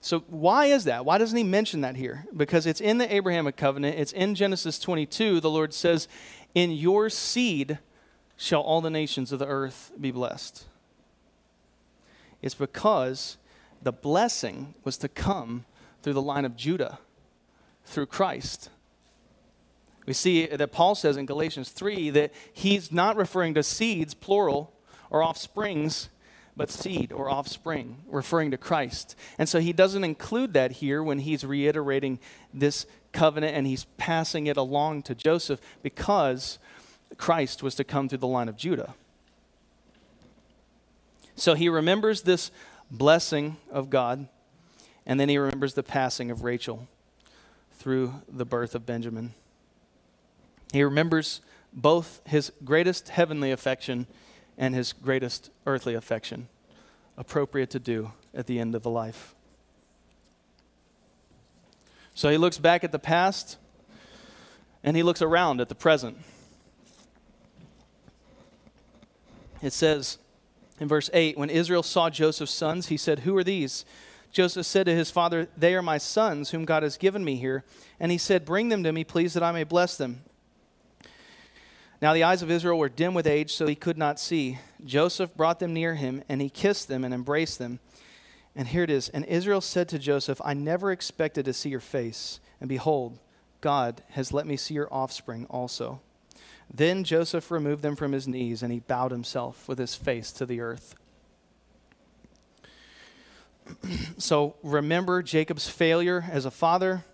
so 0.00 0.20
why 0.26 0.66
is 0.66 0.84
that? 0.84 1.04
Why 1.04 1.18
doesn't 1.18 1.36
he 1.36 1.44
mention 1.44 1.82
that 1.82 1.94
here? 1.94 2.26
Because 2.36 2.66
it's 2.66 2.80
in 2.80 2.98
the 2.98 3.14
Abrahamic 3.14 3.56
covenant, 3.56 3.98
it's 3.98 4.12
in 4.12 4.34
Genesis 4.34 4.80
22. 4.80 5.38
The 5.38 5.50
Lord 5.50 5.72
says, 5.72 6.08
In 6.54 6.72
your 6.72 7.08
seed 7.08 7.78
shall 8.36 8.62
all 8.62 8.80
the 8.80 8.90
nations 8.90 9.30
of 9.30 9.38
the 9.38 9.46
earth 9.46 9.92
be 10.00 10.10
blessed. 10.10 10.64
It's 12.42 12.56
because 12.56 13.36
the 13.82 13.92
blessing 13.92 14.74
was 14.84 14.96
to 14.98 15.08
come 15.08 15.64
through 16.02 16.14
the 16.14 16.22
line 16.22 16.44
of 16.44 16.56
Judah, 16.56 16.98
through 17.84 18.06
Christ. 18.06 18.70
We 20.06 20.12
see 20.12 20.46
that 20.46 20.72
Paul 20.72 20.94
says 20.94 21.16
in 21.16 21.26
Galatians 21.26 21.70
3 21.70 22.10
that 22.10 22.32
he's 22.52 22.90
not 22.90 23.16
referring 23.16 23.54
to 23.54 23.62
seeds, 23.62 24.14
plural, 24.14 24.72
or 25.10 25.22
offsprings, 25.22 26.08
but 26.56 26.70
seed 26.70 27.12
or 27.12 27.30
offspring, 27.30 27.98
referring 28.08 28.50
to 28.50 28.56
Christ. 28.56 29.16
And 29.38 29.48
so 29.48 29.60
he 29.60 29.72
doesn't 29.72 30.04
include 30.04 30.52
that 30.54 30.72
here 30.72 31.02
when 31.02 31.20
he's 31.20 31.44
reiterating 31.44 32.18
this 32.52 32.86
covenant 33.12 33.56
and 33.56 33.66
he's 33.66 33.84
passing 33.96 34.46
it 34.46 34.56
along 34.56 35.02
to 35.02 35.14
Joseph 35.14 35.60
because 35.82 36.58
Christ 37.16 37.62
was 37.62 37.74
to 37.76 37.84
come 37.84 38.08
through 38.08 38.18
the 38.18 38.26
line 38.26 38.48
of 38.48 38.56
Judah. 38.56 38.94
So 41.36 41.54
he 41.54 41.68
remembers 41.68 42.22
this 42.22 42.50
blessing 42.92 43.56
of 43.70 43.90
God, 43.90 44.28
and 45.06 45.18
then 45.18 45.28
he 45.28 45.38
remembers 45.38 45.74
the 45.74 45.82
passing 45.82 46.30
of 46.30 46.44
Rachel 46.44 46.86
through 47.72 48.22
the 48.28 48.44
birth 48.44 48.74
of 48.76 48.86
Benjamin. 48.86 49.32
He 50.72 50.84
remembers 50.84 51.40
both 51.72 52.20
his 52.26 52.52
greatest 52.64 53.08
heavenly 53.08 53.50
affection 53.50 54.06
and 54.58 54.74
his 54.74 54.92
greatest 54.92 55.50
earthly 55.66 55.94
affection, 55.94 56.48
appropriate 57.16 57.70
to 57.70 57.80
do 57.80 58.12
at 58.34 58.46
the 58.46 58.60
end 58.60 58.74
of 58.74 58.82
the 58.82 58.90
life. 58.90 59.34
So 62.14 62.28
he 62.28 62.36
looks 62.36 62.58
back 62.58 62.84
at 62.84 62.92
the 62.92 62.98
past 62.98 63.56
and 64.84 64.96
he 64.96 65.02
looks 65.02 65.22
around 65.22 65.60
at 65.60 65.70
the 65.70 65.74
present. 65.74 66.18
It 69.62 69.72
says 69.72 70.18
in 70.82 70.88
verse 70.88 71.08
8 71.14 71.38
When 71.38 71.48
Israel 71.48 71.82
saw 71.82 72.10
Joseph's 72.10 72.52
sons, 72.52 72.88
he 72.88 72.96
said, 72.96 73.20
Who 73.20 73.36
are 73.36 73.44
these? 73.44 73.84
Joseph 74.32 74.66
said 74.66 74.86
to 74.86 74.94
his 74.94 75.10
father, 75.10 75.46
They 75.56 75.74
are 75.74 75.82
my 75.82 75.98
sons, 75.98 76.50
whom 76.50 76.64
God 76.64 76.82
has 76.82 76.96
given 76.96 77.24
me 77.24 77.36
here. 77.36 77.64
And 78.00 78.10
he 78.10 78.18
said, 78.18 78.44
Bring 78.44 78.68
them 78.68 78.82
to 78.82 78.92
me, 78.92 79.04
please, 79.04 79.34
that 79.34 79.42
I 79.42 79.52
may 79.52 79.64
bless 79.64 79.96
them. 79.96 80.22
Now 82.00 82.12
the 82.12 82.24
eyes 82.24 82.42
of 82.42 82.50
Israel 82.50 82.78
were 82.78 82.88
dim 82.88 83.14
with 83.14 83.28
age, 83.28 83.54
so 83.54 83.66
he 83.66 83.76
could 83.76 83.96
not 83.96 84.18
see. 84.18 84.58
Joseph 84.84 85.36
brought 85.36 85.60
them 85.60 85.72
near 85.72 85.94
him, 85.94 86.24
and 86.28 86.42
he 86.42 86.50
kissed 86.50 86.88
them 86.88 87.04
and 87.04 87.14
embraced 87.14 87.60
them. 87.60 87.78
And 88.56 88.68
here 88.68 88.82
it 88.82 88.90
is. 88.90 89.08
And 89.10 89.24
Israel 89.26 89.60
said 89.60 89.88
to 89.90 89.98
Joseph, 90.00 90.40
I 90.44 90.52
never 90.52 90.90
expected 90.90 91.44
to 91.44 91.52
see 91.52 91.68
your 91.68 91.80
face, 91.80 92.40
and 92.60 92.68
behold, 92.68 93.20
God 93.60 94.02
has 94.10 94.32
let 94.32 94.48
me 94.48 94.56
see 94.56 94.74
your 94.74 94.92
offspring 94.92 95.46
also. 95.48 96.00
Then 96.74 97.04
Joseph 97.04 97.50
removed 97.50 97.82
them 97.82 97.96
from 97.96 98.12
his 98.12 98.26
knees, 98.26 98.62
and 98.62 98.72
he 98.72 98.80
bowed 98.80 99.10
himself 99.10 99.68
with 99.68 99.78
his 99.78 99.94
face 99.94 100.32
to 100.32 100.46
the 100.46 100.60
earth. 100.60 100.94
so 104.18 104.56
remember 104.62 105.22
Jacob's 105.22 105.68
failure 105.68 106.24
as 106.30 106.44
a 106.44 106.50
father. 106.50 107.04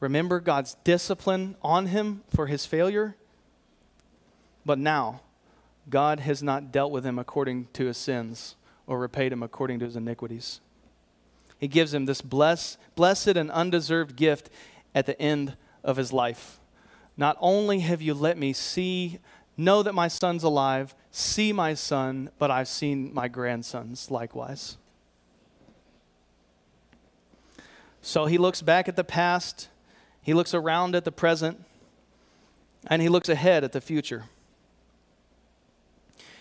Remember 0.00 0.38
God's 0.38 0.76
discipline 0.84 1.56
on 1.62 1.86
him 1.86 2.22
for 2.34 2.46
his 2.46 2.64
failure. 2.64 3.16
But 4.64 4.78
now, 4.78 5.22
God 5.90 6.20
has 6.20 6.42
not 6.42 6.70
dealt 6.70 6.92
with 6.92 7.04
him 7.04 7.18
according 7.18 7.68
to 7.72 7.86
his 7.86 7.96
sins 7.96 8.54
or 8.86 8.98
repaid 8.98 9.32
him 9.32 9.42
according 9.42 9.80
to 9.80 9.86
his 9.86 9.96
iniquities. 9.96 10.60
He 11.58 11.66
gives 11.66 11.92
him 11.92 12.06
this 12.06 12.20
bless, 12.20 12.78
blessed 12.94 13.28
and 13.36 13.50
undeserved 13.50 14.14
gift 14.14 14.48
at 14.94 15.06
the 15.06 15.20
end 15.20 15.56
of 15.82 15.96
his 15.96 16.12
life. 16.12 16.60
Not 17.18 17.36
only 17.40 17.80
have 17.80 18.00
you 18.00 18.14
let 18.14 18.38
me 18.38 18.52
see, 18.52 19.18
know 19.56 19.82
that 19.82 19.92
my 19.92 20.06
son's 20.06 20.44
alive, 20.44 20.94
see 21.10 21.52
my 21.52 21.74
son, 21.74 22.30
but 22.38 22.48
I've 22.48 22.68
seen 22.68 23.12
my 23.12 23.26
grandsons 23.26 24.08
likewise. 24.08 24.76
So 28.00 28.26
he 28.26 28.38
looks 28.38 28.62
back 28.62 28.88
at 28.88 28.94
the 28.94 29.02
past, 29.02 29.68
he 30.22 30.32
looks 30.32 30.54
around 30.54 30.94
at 30.94 31.04
the 31.04 31.10
present, 31.10 31.64
and 32.86 33.02
he 33.02 33.08
looks 33.08 33.28
ahead 33.28 33.64
at 33.64 33.72
the 33.72 33.80
future. 33.80 34.26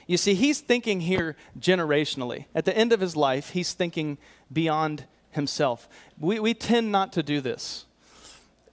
You 0.05 0.17
see, 0.17 0.35
he's 0.35 0.61
thinking 0.61 1.01
here 1.01 1.35
generationally. 1.59 2.45
At 2.53 2.65
the 2.65 2.77
end 2.77 2.93
of 2.93 3.01
his 3.01 3.15
life, 3.15 3.49
he's 3.49 3.73
thinking 3.73 4.19
beyond 4.53 5.05
himself. 5.31 5.89
We, 6.19 6.39
we 6.39 6.53
tend 6.53 6.91
not 6.91 7.11
to 7.13 7.23
do 7.23 7.41
this. 7.41 7.86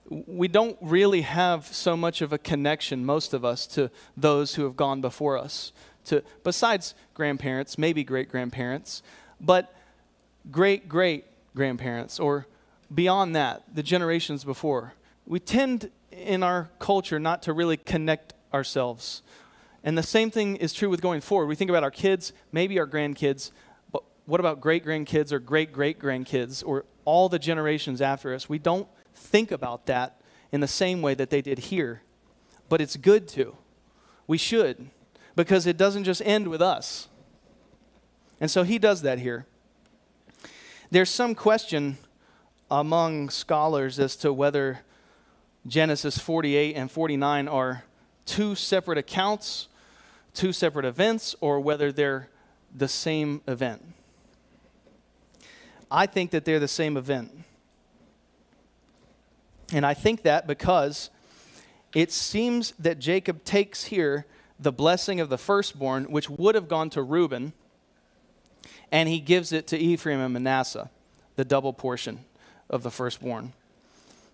We 0.09 0.47
don't 0.47 0.77
really 0.81 1.21
have 1.21 1.65
so 1.65 1.97
much 1.97 2.21
of 2.21 2.31
a 2.31 2.37
connection, 2.37 3.05
most 3.05 3.33
of 3.33 3.43
us, 3.43 3.65
to 3.67 3.89
those 4.15 4.55
who 4.55 4.63
have 4.63 4.75
gone 4.75 5.01
before 5.01 5.37
us, 5.37 5.71
to, 6.05 6.23
besides 6.43 6.93
grandparents, 7.13 7.77
maybe 7.77 8.03
great 8.03 8.29
grandparents, 8.29 9.01
but 9.41 9.73
great 10.51 10.87
great 10.87 11.25
grandparents 11.55 12.19
or 12.19 12.45
beyond 12.93 13.35
that, 13.35 13.63
the 13.73 13.81
generations 13.81 14.43
before. 14.43 14.93
We 15.25 15.39
tend 15.39 15.89
in 16.11 16.43
our 16.43 16.69
culture 16.79 17.19
not 17.19 17.41
to 17.43 17.53
really 17.53 17.77
connect 17.77 18.33
ourselves. 18.53 19.23
And 19.83 19.97
the 19.97 20.03
same 20.03 20.31
thing 20.31 20.55
is 20.57 20.73
true 20.73 20.89
with 20.89 21.01
going 21.01 21.21
forward. 21.21 21.47
We 21.47 21.55
think 21.55 21.69
about 21.69 21.83
our 21.83 21.91
kids, 21.91 22.33
maybe 22.51 22.79
our 22.79 22.87
grandkids, 22.87 23.51
but 23.91 24.03
what 24.25 24.39
about 24.39 24.61
great 24.61 24.85
grandkids 24.85 25.31
or 25.31 25.39
great 25.39 25.71
great 25.71 25.99
grandkids 25.99 26.63
or 26.65 26.85
all 27.05 27.29
the 27.29 27.39
generations 27.39 28.01
after 28.01 28.33
us? 28.33 28.47
We 28.49 28.59
don't 28.59 28.87
think 29.15 29.51
about 29.51 29.85
that 29.87 30.21
in 30.51 30.61
the 30.61 30.67
same 30.67 31.01
way 31.01 31.13
that 31.15 31.29
they 31.29 31.41
did 31.41 31.59
here. 31.59 32.01
But 32.69 32.81
it's 32.81 32.95
good 32.95 33.27
to. 33.29 33.55
We 34.27 34.37
should, 34.37 34.89
because 35.35 35.67
it 35.67 35.77
doesn't 35.77 36.03
just 36.03 36.21
end 36.23 36.47
with 36.47 36.61
us. 36.61 37.07
And 38.39 38.51
so 38.51 38.63
he 38.63 38.77
does 38.77 39.01
that 39.03 39.19
here. 39.19 39.45
There's 40.91 41.09
some 41.09 41.35
question 41.35 41.97
among 42.69 43.29
scholars 43.29 43.99
as 43.99 44.15
to 44.17 44.33
whether 44.33 44.81
Genesis 45.67 46.17
48 46.17 46.75
and 46.75 46.91
49 46.91 47.47
are 47.47 47.83
two 48.25 48.55
separate 48.55 48.97
accounts, 48.97 49.67
two 50.33 50.51
separate 50.51 50.85
events, 50.85 51.35
or 51.41 51.59
whether 51.59 51.91
they're 51.91 52.29
the 52.75 52.87
same 52.87 53.41
event. 53.47 53.83
I 55.89 56.05
think 56.05 56.31
that 56.31 56.45
they're 56.45 56.59
the 56.59 56.67
same 56.67 56.97
event. 56.97 57.44
And 59.75 59.85
I 59.85 59.93
think 59.93 60.21
that 60.21 60.47
because 60.47 61.09
it 61.93 62.09
seems 62.09 62.71
that 62.79 62.97
Jacob 62.97 63.43
takes 63.43 63.83
here 63.83 64.25
the 64.57 64.71
blessing 64.71 65.19
of 65.19 65.27
the 65.27 65.37
firstborn, 65.37 66.05
which 66.05 66.29
would 66.29 66.55
have 66.55 66.69
gone 66.69 66.89
to 66.91 67.03
Reuben, 67.03 67.51
and 68.89 69.09
he 69.09 69.19
gives 69.19 69.51
it 69.51 69.67
to 69.67 69.77
Ephraim 69.77 70.21
and 70.21 70.33
Manasseh, 70.33 70.89
the 71.35 71.43
double 71.43 71.73
portion 71.73 72.23
of 72.69 72.83
the 72.83 72.89
firstborn. 72.89 73.51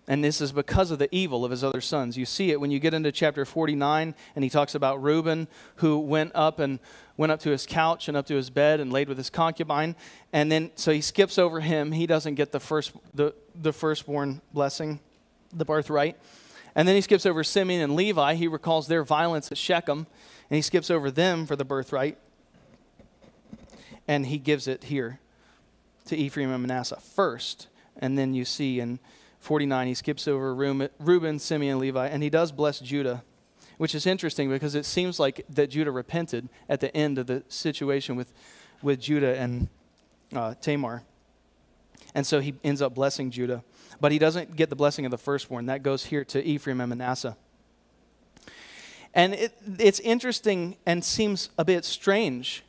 And 0.06 0.22
this 0.22 0.40
is 0.40 0.52
because 0.52 0.92
of 0.92 1.00
the 1.00 1.12
evil 1.12 1.44
of 1.44 1.50
his 1.50 1.64
other 1.64 1.80
sons. 1.80 2.16
You 2.16 2.24
see 2.24 2.52
it 2.52 2.60
when 2.60 2.70
you 2.70 2.78
get 2.78 2.94
into 2.94 3.10
chapter 3.10 3.44
49, 3.44 4.14
and 4.36 4.44
he 4.44 4.48
talks 4.48 4.76
about 4.76 5.02
Reuben, 5.02 5.48
who 5.76 5.98
went 5.98 6.30
up 6.36 6.60
and 6.60 6.78
went 7.16 7.32
up 7.32 7.40
to 7.40 7.50
his 7.50 7.66
couch 7.66 8.06
and 8.06 8.16
up 8.16 8.26
to 8.26 8.36
his 8.36 8.48
bed 8.48 8.78
and 8.78 8.92
laid 8.92 9.08
with 9.08 9.18
his 9.18 9.28
concubine. 9.28 9.96
And 10.32 10.52
then, 10.52 10.70
so 10.76 10.92
he 10.92 11.00
skips 11.00 11.36
over 11.36 11.58
him. 11.58 11.90
He 11.90 12.06
doesn't 12.06 12.36
get 12.36 12.52
the, 12.52 12.60
first, 12.60 12.92
the, 13.12 13.34
the 13.60 13.72
firstborn 13.72 14.40
blessing, 14.52 15.00
the 15.52 15.64
birthright. 15.64 16.16
And 16.74 16.88
then 16.88 16.94
he 16.94 17.00
skips 17.00 17.26
over 17.26 17.44
Simeon 17.44 17.82
and 17.82 17.94
Levi. 17.94 18.34
He 18.34 18.48
recalls 18.48 18.88
their 18.88 19.04
violence 19.04 19.52
at 19.52 19.58
Shechem, 19.58 20.06
and 20.48 20.56
he 20.56 20.62
skips 20.62 20.90
over 20.90 21.10
them 21.10 21.46
for 21.46 21.56
the 21.56 21.64
birthright. 21.64 22.18
And 24.08 24.26
he 24.26 24.38
gives 24.38 24.66
it 24.66 24.84
here 24.84 25.20
to 26.06 26.16
Ephraim 26.16 26.50
and 26.50 26.62
Manasseh 26.62 27.00
first. 27.00 27.68
And 27.96 28.18
then 28.18 28.34
you 28.34 28.44
see 28.44 28.80
in 28.80 28.98
49, 29.40 29.86
he 29.88 29.94
skips 29.94 30.26
over 30.28 30.54
Reuben, 30.54 31.38
Simeon, 31.38 31.72
and 31.72 31.80
Levi, 31.80 32.06
and 32.06 32.22
he 32.22 32.30
does 32.30 32.52
bless 32.52 32.78
Judah, 32.78 33.24
which 33.76 33.94
is 33.94 34.06
interesting 34.06 34.48
because 34.48 34.74
it 34.74 34.86
seems 34.86 35.18
like 35.18 35.44
that 35.48 35.68
Judah 35.68 35.90
repented 35.90 36.48
at 36.68 36.80
the 36.80 36.96
end 36.96 37.18
of 37.18 37.26
the 37.26 37.42
situation 37.48 38.14
with, 38.14 38.32
with 38.82 39.00
Judah 39.00 39.36
and 39.36 39.68
uh, 40.34 40.54
Tamar. 40.60 41.02
And 42.14 42.26
so 42.26 42.40
he 42.40 42.54
ends 42.62 42.80
up 42.80 42.94
blessing 42.94 43.30
Judah. 43.30 43.64
But 44.00 44.12
he 44.12 44.18
doesn't 44.18 44.56
get 44.56 44.70
the 44.70 44.76
blessing 44.76 45.04
of 45.04 45.10
the 45.10 45.18
firstborn. 45.18 45.66
That 45.66 45.82
goes 45.82 46.06
here 46.06 46.24
to 46.26 46.42
Ephraim 46.42 46.80
and 46.80 46.88
Manasseh. 46.88 47.36
And 49.14 49.34
it, 49.34 49.52
it's 49.78 50.00
interesting 50.00 50.76
and 50.86 51.04
seems 51.04 51.50
a 51.58 51.64
bit 51.64 51.84
strange 51.84 52.64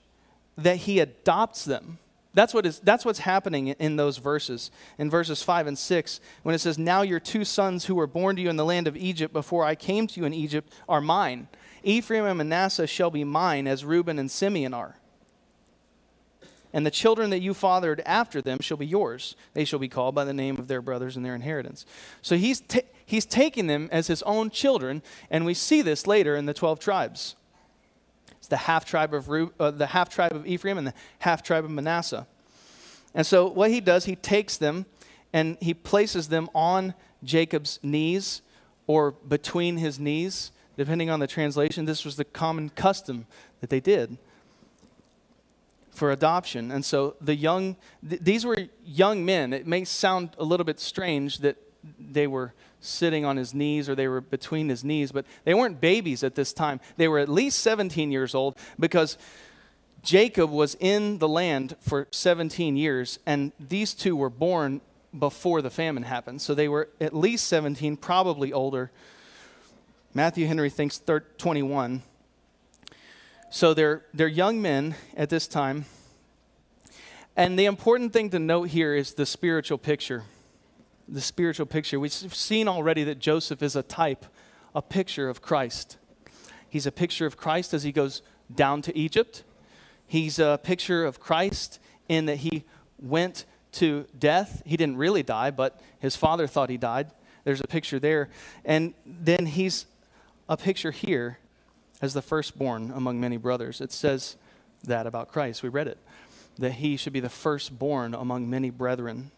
that 0.58 0.78
he 0.78 1.00
adopts 1.00 1.66
them 1.66 2.00
that's, 2.34 2.54
what 2.54 2.66
is, 2.66 2.80
that's 2.80 3.06
what's 3.06 3.20
happening 3.20 3.68
in 3.68 3.96
those 3.96 4.18
verses. 4.18 4.72
In 4.98 5.10
verses 5.10 5.44
5 5.44 5.68
and 5.68 5.78
6, 5.78 6.20
when 6.42 6.56
it 6.56 6.60
says, 6.60 6.80
Now 6.80 7.04
your 7.04 7.20
two 7.20 7.46
sons 7.46 7.86
who 7.86 7.96
were 7.96 8.08
born 8.08 8.36
to 8.38 8.42
you 8.42 8.50
in 8.50 8.56
the 8.56 8.66
land 8.66 8.88
of 8.88 8.98
Egypt 8.98 9.34
before 9.34 9.64
I 9.64 9.76
came 9.76 10.08
to 10.08 10.20
you 10.20 10.26
in 10.26 10.34
Egypt 10.34 10.74
are 10.90 11.02
mine. 11.02 11.48
Ephraim 11.84 12.26
and 12.26 12.38
Manasseh 12.38 12.88
shall 12.88 13.12
be 13.12 13.24
mine, 13.24 13.68
as 13.68 13.86
Reuben 13.86 14.18
and 14.18 14.32
Simeon 14.32 14.74
are. 14.74 14.96
And 16.74 16.86
the 16.86 16.92
children 16.92 17.30
that 17.30 17.42
you 17.42 17.54
fathered 17.54 18.02
after 18.04 18.42
them 18.42 18.60
shall 18.60 18.78
be 18.78 18.88
yours. 18.88 19.36
They 19.54 19.64
shall 19.64 19.78
be 19.78 19.88
called 19.88 20.16
by 20.16 20.26
the 20.26 20.34
name 20.34 20.58
of 20.58 20.68
their 20.68 20.82
brothers 20.82 21.16
and 21.16 21.24
their 21.24 21.36
inheritance. 21.36 21.86
So 22.24 22.36
he's, 22.36 22.62
ta- 22.62 22.80
he's 23.06 23.26
taking 23.26 23.68
them 23.68 23.90
as 23.92 24.08
his 24.08 24.24
own 24.24 24.50
children, 24.50 25.04
and 25.30 25.46
we 25.46 25.54
see 25.54 25.84
this 25.84 26.08
later 26.08 26.36
in 26.36 26.48
the 26.48 26.54
12 26.54 26.80
tribes. 26.80 27.36
It's 28.40 28.48
the 28.48 28.58
half 28.58 28.86
tribe 28.86 29.14
of 29.14 29.30
Ru- 29.30 29.54
uh, 29.60 29.70
the 29.70 29.88
half 29.88 30.10
tribe 30.10 30.34
of 30.34 30.48
Ephraim 30.48 30.80
and 30.80 30.88
the 30.88 30.94
half 31.20 31.44
tribe 31.44 31.64
of 31.64 31.70
Manasseh. 31.70 32.26
And 33.14 33.26
so 33.26 33.48
what 33.48 33.70
he 33.70 33.80
does, 33.80 34.06
he 34.06 34.16
takes 34.16 34.58
them 34.58 34.88
and 35.32 35.58
he 35.62 35.76
places 35.76 36.30
them 36.30 36.50
on 36.56 36.96
Jacob's 37.24 37.80
knees 37.84 38.42
or 38.88 39.12
between 39.12 39.78
his 39.78 40.00
knees, 40.00 40.52
depending 40.76 41.10
on 41.12 41.20
the 41.20 41.28
translation. 41.28 41.86
This 41.86 42.04
was 42.04 42.16
the 42.16 42.26
common 42.26 42.70
custom 42.70 43.28
that 43.62 43.70
they 43.70 43.80
did 43.80 44.18
for 45.94 46.12
adoption. 46.12 46.72
And 46.72 46.84
so 46.84 47.16
the 47.22 47.36
young, 47.36 47.78
th- 48.08 48.22
these 48.22 48.46
were 48.46 48.58
young 48.86 49.24
men. 49.24 49.54
It 49.54 49.68
may 49.68 49.86
sound 49.86 50.32
a 50.38 50.44
little 50.44 50.64
bit 50.64 50.80
strange 50.80 51.40
that 51.40 51.58
they 52.00 52.28
were 52.28 52.54
sitting 52.80 53.26
on 53.26 53.38
his 53.38 53.54
knees 53.54 53.88
or 53.88 53.96
they 53.96 54.08
were 54.08 54.22
between 54.22 54.70
his 54.70 54.84
knees, 54.84 55.12
but 55.12 55.26
they 55.46 55.54
weren't 55.54 55.80
babies 55.80 56.24
at 56.24 56.36
this 56.36 56.54
time. 56.54 56.80
They 56.98 57.08
were 57.08 57.20
at 57.20 57.30
least 57.30 57.60
17 57.60 58.12
years 58.12 58.36
old 58.36 58.58
because 58.80 59.18
Jacob 60.02 60.50
was 60.50 60.76
in 60.80 61.20
the 61.20 61.30
land 61.30 61.78
for 61.80 62.08
17 62.12 62.76
years, 62.76 63.20
and 63.26 63.54
these 63.58 63.94
two 63.94 64.18
were 64.18 64.30
born 64.30 64.82
before 65.18 65.62
the 65.62 65.70
famine 65.70 66.04
happened. 66.04 66.42
So 66.42 66.54
they 66.54 66.68
were 66.68 66.90
at 67.00 67.16
least 67.16 67.48
17, 67.48 67.96
probably 67.98 68.52
older. 68.52 68.92
Matthew 70.14 70.46
Henry 70.46 70.70
thinks 70.70 71.00
21. 71.38 72.04
So 73.54 73.76
they're, 73.76 74.02
they're 74.16 74.28
young 74.28 74.64
men 74.64 74.96
at 75.16 75.30
this 75.30 75.48
time. 75.48 75.86
And 77.36 77.58
the 77.58 77.66
important 77.66 78.12
thing 78.12 78.32
to 78.32 78.40
note 78.40 78.70
here 78.70 78.96
is 78.96 79.14
the 79.14 79.28
spiritual 79.28 79.78
picture. 79.78 80.24
The 81.08 81.22
spiritual 81.22 81.68
picture. 81.68 82.00
We've 82.00 82.12
seen 82.12 82.68
already 82.68 83.04
that 83.04 83.20
Joseph 83.20 83.62
is 83.62 83.76
a 83.76 83.84
type, 83.84 84.26
a 84.74 84.82
picture 84.82 85.30
of 85.30 85.44
Christ. 85.44 85.98
He's 86.68 86.88
a 86.88 86.92
picture 86.92 87.28
of 87.28 87.38
Christ 87.38 87.76
as 87.76 87.84
he 87.84 87.92
goes 87.92 88.24
down 88.56 88.82
to 88.82 88.98
Egypt. 88.98 89.44
He's 90.08 90.40
a 90.40 90.60
picture 90.64 91.06
of 91.06 91.20
Christ 91.20 91.80
in 92.10 92.26
that 92.26 92.38
he 92.38 92.64
went 92.98 93.46
to 93.74 94.08
death. 94.18 94.64
He 94.66 94.78
didn't 94.78 94.98
really 94.98 95.22
die, 95.22 95.52
but 95.52 95.80
his 96.00 96.16
father 96.16 96.48
thought 96.48 96.72
he 96.72 96.78
died. 96.78 97.12
There's 97.44 97.62
a 97.62 97.68
picture 97.68 98.00
there. 98.00 98.30
And 98.66 98.96
then 99.06 99.46
he's 99.46 99.86
a 100.50 100.58
picture 100.58 100.90
here 100.90 101.38
as 102.04 102.14
the 102.14 102.22
firstborn 102.22 102.92
among 102.94 103.18
many 103.18 103.38
brothers. 103.38 103.80
It 103.80 103.94
says 103.94 104.36
that 104.84 105.08
about 105.08 105.30
Christ. 105.30 105.64
We 105.64 105.70
read 105.70 105.88
it, 105.88 105.98
that 106.60 106.74
he 106.74 106.98
should 106.98 107.14
be 107.14 107.22
the 107.22 107.30
firstborn 107.30 108.14
among 108.14 108.50
many 108.50 108.70
brethren. 108.70 109.32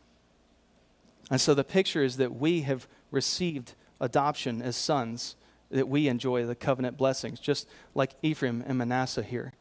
And 1.29 1.39
so 1.39 1.53
the 1.53 1.63
picture 1.63 2.03
is 2.03 2.17
that 2.17 2.33
we 2.33 2.61
have 2.61 2.87
received 3.11 3.75
adoption 4.01 4.63
as 4.63 4.75
sons, 4.75 5.35
that 5.69 5.87
we 5.87 6.07
enjoy 6.07 6.47
the 6.47 6.55
covenant 6.55 6.97
blessings, 6.97 7.39
just 7.39 7.67
like 7.93 8.15
Ephraim 8.23 8.63
and 8.65 8.79
Manasseh 8.79 9.21
here. 9.21 9.53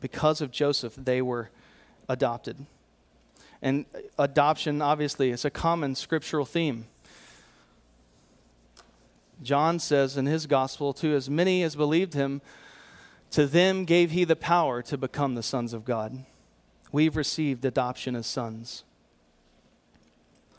Because 0.00 0.40
of 0.40 0.52
Joseph, 0.52 0.94
they 0.94 1.20
were 1.20 1.50
adopted. 2.08 2.64
And 3.60 3.86
adoption, 4.16 4.80
obviously, 4.80 5.30
is 5.30 5.44
a 5.44 5.50
common 5.50 5.96
scriptural 5.96 6.44
theme. 6.44 6.86
John 9.44 9.78
says 9.78 10.16
in 10.16 10.26
his 10.26 10.46
gospel, 10.46 10.92
To 10.94 11.14
as 11.14 11.30
many 11.30 11.62
as 11.62 11.76
believed 11.76 12.14
him, 12.14 12.42
to 13.30 13.46
them 13.46 13.84
gave 13.84 14.10
he 14.10 14.24
the 14.24 14.36
power 14.36 14.82
to 14.82 14.96
become 14.96 15.34
the 15.34 15.42
sons 15.42 15.72
of 15.72 15.84
God. 15.84 16.24
We've 16.92 17.16
received 17.16 17.64
adoption 17.64 18.16
as 18.16 18.26
sons. 18.26 18.84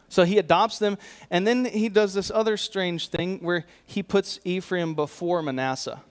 So 0.10 0.24
he 0.24 0.38
adopts 0.38 0.80
them, 0.80 0.98
and 1.30 1.48
then 1.48 1.66
he 1.66 1.90
does 1.90 2.14
this 2.14 2.32
other 2.32 2.58
strange 2.58 3.10
thing 3.10 3.40
where 3.40 3.66
he 3.86 4.04
puts 4.04 4.40
Ephraim 4.44 4.94
before 4.96 5.42
Manasseh. 5.42 6.02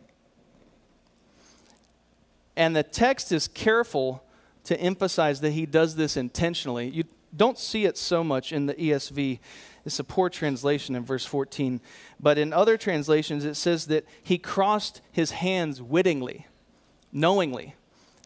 And 2.57 2.75
the 2.75 2.83
text 2.83 3.33
is 3.33 3.49
careful 3.49 4.25
to 4.65 4.79
emphasize 4.81 5.41
that 5.41 5.51
he 5.51 5.67
does 5.67 5.97
this 5.97 6.17
intentionally. 6.17 6.89
You 6.89 7.05
don't 7.37 7.59
see 7.59 7.85
it 7.85 7.99
so 7.99 8.25
much 8.25 8.53
in 8.53 8.67
the 8.67 8.75
ESV. 8.75 9.41
It's 9.85 9.99
a 9.99 10.05
poor 10.05 10.31
translation 10.31 10.97
in 10.97 11.05
verse 11.05 11.27
14. 11.27 11.81
But 12.19 12.39
in 12.39 12.53
other 12.53 12.77
translations, 12.79 13.45
it 13.45 13.55
says 13.55 13.87
that 13.87 14.07
he 14.23 14.39
crossed 14.39 15.01
his 15.13 15.33
hands 15.33 15.83
wittingly, 15.83 16.47
knowingly. 17.13 17.75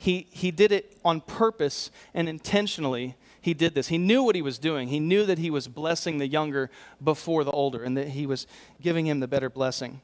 He, 0.00 0.28
he 0.30 0.50
did 0.50 0.70
it 0.70 0.96
on 1.04 1.20
purpose 1.20 1.90
and 2.14 2.28
intentionally. 2.28 3.16
He 3.40 3.54
did 3.54 3.74
this. 3.74 3.88
He 3.88 3.98
knew 3.98 4.22
what 4.22 4.36
he 4.36 4.42
was 4.42 4.58
doing. 4.58 4.88
He 4.88 5.00
knew 5.00 5.26
that 5.26 5.38
he 5.38 5.50
was 5.50 5.66
blessing 5.66 6.18
the 6.18 6.28
younger 6.28 6.70
before 7.02 7.42
the 7.42 7.50
older 7.50 7.82
and 7.82 7.96
that 7.96 8.08
he 8.08 8.26
was 8.26 8.46
giving 8.80 9.06
him 9.06 9.18
the 9.18 9.28
better 9.28 9.50
blessing. 9.50 10.00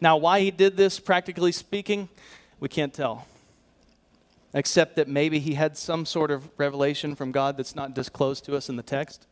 Now, 0.00 0.16
why 0.16 0.40
he 0.40 0.50
did 0.50 0.76
this, 0.76 1.00
practically 1.00 1.50
speaking, 1.50 2.08
we 2.60 2.68
can't 2.68 2.94
tell. 2.94 3.26
Except 4.52 4.94
that 4.96 5.08
maybe 5.08 5.40
he 5.40 5.54
had 5.54 5.76
some 5.76 6.06
sort 6.06 6.30
of 6.30 6.48
revelation 6.56 7.16
from 7.16 7.32
God 7.32 7.56
that's 7.56 7.74
not 7.74 7.94
disclosed 7.94 8.44
to 8.44 8.56
us 8.56 8.68
in 8.68 8.76
the 8.76 8.82
text. 8.84 9.26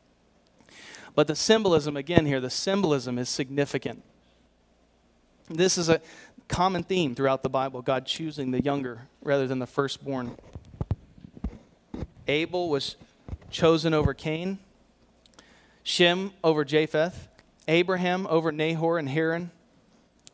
But 1.14 1.26
the 1.26 1.36
symbolism, 1.36 1.96
again, 1.96 2.26
here, 2.26 2.40
the 2.40 2.50
symbolism 2.50 3.18
is 3.18 3.28
significant. 3.28 4.02
This 5.48 5.76
is 5.76 5.88
a 5.88 6.00
common 6.48 6.82
theme 6.82 7.14
throughout 7.14 7.42
the 7.42 7.50
Bible 7.50 7.82
God 7.82 8.06
choosing 8.06 8.50
the 8.50 8.62
younger 8.62 9.08
rather 9.22 9.46
than 9.46 9.58
the 9.58 9.66
firstborn. 9.66 10.36
Abel 12.28 12.70
was 12.70 12.96
chosen 13.50 13.92
over 13.92 14.14
Cain, 14.14 14.58
Shem 15.82 16.32
over 16.42 16.64
Japheth, 16.64 17.28
Abraham 17.68 18.26
over 18.28 18.52
Nahor 18.52 18.98
and 18.98 19.08
Haran, 19.08 19.50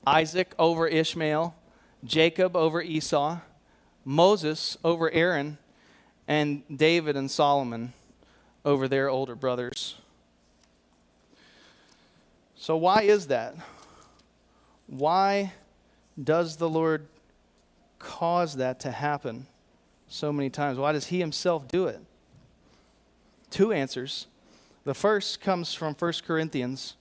Isaac 0.06 0.54
over 0.58 0.86
Ishmael, 0.86 1.54
Jacob 2.04 2.54
over 2.54 2.80
Esau, 2.80 3.38
Moses 4.04 4.76
over 4.84 5.10
Aaron, 5.10 5.58
and 6.26 6.62
David 6.74 7.16
and 7.16 7.30
Solomon 7.30 7.92
over 8.64 8.86
their 8.86 9.08
older 9.08 9.34
brothers. 9.34 9.96
So, 12.60 12.76
why 12.76 13.02
is 13.02 13.28
that? 13.28 13.54
Why 14.88 15.52
does 16.22 16.56
the 16.56 16.68
Lord 16.68 17.06
cause 18.00 18.56
that 18.56 18.80
to 18.80 18.90
happen 18.90 19.46
so 20.08 20.32
many 20.32 20.50
times? 20.50 20.76
Why 20.76 20.90
does 20.90 21.06
He 21.06 21.20
Himself 21.20 21.68
do 21.68 21.86
it? 21.86 22.00
Two 23.50 23.72
answers. 23.72 24.26
The 24.84 24.92
first 24.92 25.40
comes 25.40 25.72
from 25.72 25.94
1 25.94 26.12
Corinthians, 26.26 26.96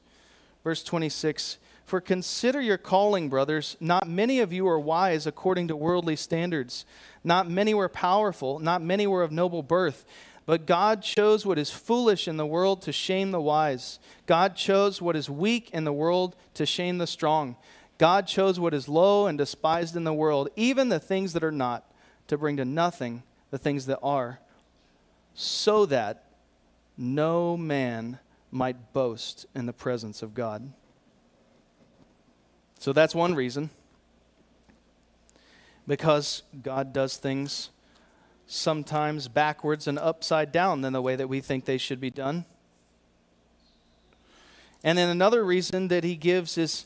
verse 0.63 0.83
26. 0.83 1.57
For 1.85 2.01
consider 2.01 2.61
your 2.61 2.77
calling, 2.77 3.27
brothers. 3.27 3.77
Not 3.79 4.07
many 4.07 4.39
of 4.39 4.53
you 4.53 4.67
are 4.67 4.79
wise 4.79 5.25
according 5.25 5.69
to 5.69 5.75
worldly 5.75 6.17
standards. 6.17 6.85
Not 7.23 7.49
many 7.49 7.73
were 7.73 7.89
powerful. 7.89 8.59
Not 8.59 8.83
many 8.83 9.07
were 9.07 9.23
of 9.23 9.31
noble 9.31 9.63
birth. 9.63 10.05
But 10.47 10.65
God 10.65 11.03
chose 11.03 11.45
what 11.45 11.59
is 11.59 11.69
foolish 11.69 12.25
in 12.25 12.37
the 12.37 12.45
world 12.45 12.81
to 12.83 12.93
shame 12.93 13.31
the 13.31 13.41
wise. 13.41 13.99
God 14.25 14.55
chose 14.55 15.01
what 15.01 15.17
is 15.17 15.29
weak 15.29 15.69
in 15.71 15.83
the 15.83 15.91
world 15.91 16.37
to 16.53 16.65
shame 16.65 16.99
the 16.99 17.05
strong. 17.05 17.57
God 17.97 18.27
chose 18.27 18.57
what 18.57 18.73
is 18.73 18.87
low 18.87 19.27
and 19.27 19.37
despised 19.37 19.97
in 19.97 20.05
the 20.05 20.13
world, 20.13 20.47
even 20.55 20.87
the 20.87 21.01
things 21.01 21.33
that 21.33 21.43
are 21.43 21.51
not, 21.51 21.91
to 22.27 22.37
bring 22.37 22.55
to 22.57 22.65
nothing 22.65 23.23
the 23.51 23.57
things 23.57 23.87
that 23.87 23.99
are, 24.01 24.39
so 25.33 25.85
that 25.85 26.23
no 26.97 27.57
man 27.57 28.19
might 28.49 28.93
boast 28.93 29.45
in 29.53 29.65
the 29.65 29.73
presence 29.73 30.21
of 30.21 30.33
God. 30.33 30.71
So 32.79 32.93
that's 32.93 33.13
one 33.13 33.35
reason. 33.35 33.69
Because 35.85 36.43
God 36.63 36.93
does 36.93 37.17
things 37.17 37.69
sometimes 38.47 39.27
backwards 39.27 39.87
and 39.87 39.99
upside 39.99 40.51
down 40.51 40.81
than 40.81 40.93
the 40.93 41.01
way 41.01 41.15
that 41.15 41.27
we 41.27 41.41
think 41.41 41.65
they 41.65 41.77
should 41.77 41.99
be 41.99 42.09
done. 42.09 42.45
And 44.83 44.97
then 44.97 45.09
another 45.09 45.43
reason 45.43 45.89
that 45.89 46.03
he 46.03 46.15
gives 46.15 46.57
is 46.57 46.85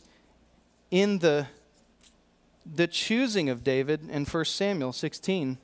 in 0.89 1.19
the, 1.19 1.47
the 2.65 2.87
choosing 2.87 3.49
of 3.49 3.63
David 3.63 4.09
in 4.09 4.25
1 4.25 4.45
Samuel 4.45 4.91
16, 4.91 5.57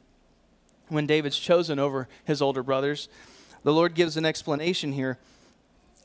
when 0.90 1.08
David's 1.08 1.40
chosen 1.40 1.80
over 1.80 2.08
his 2.24 2.42
older 2.42 2.64
brothers. 2.64 3.10
The 3.64 3.74
Lord 3.74 3.96
gives 3.96 4.18
an 4.18 4.26
explanation 4.26 4.94
here. 4.94 5.18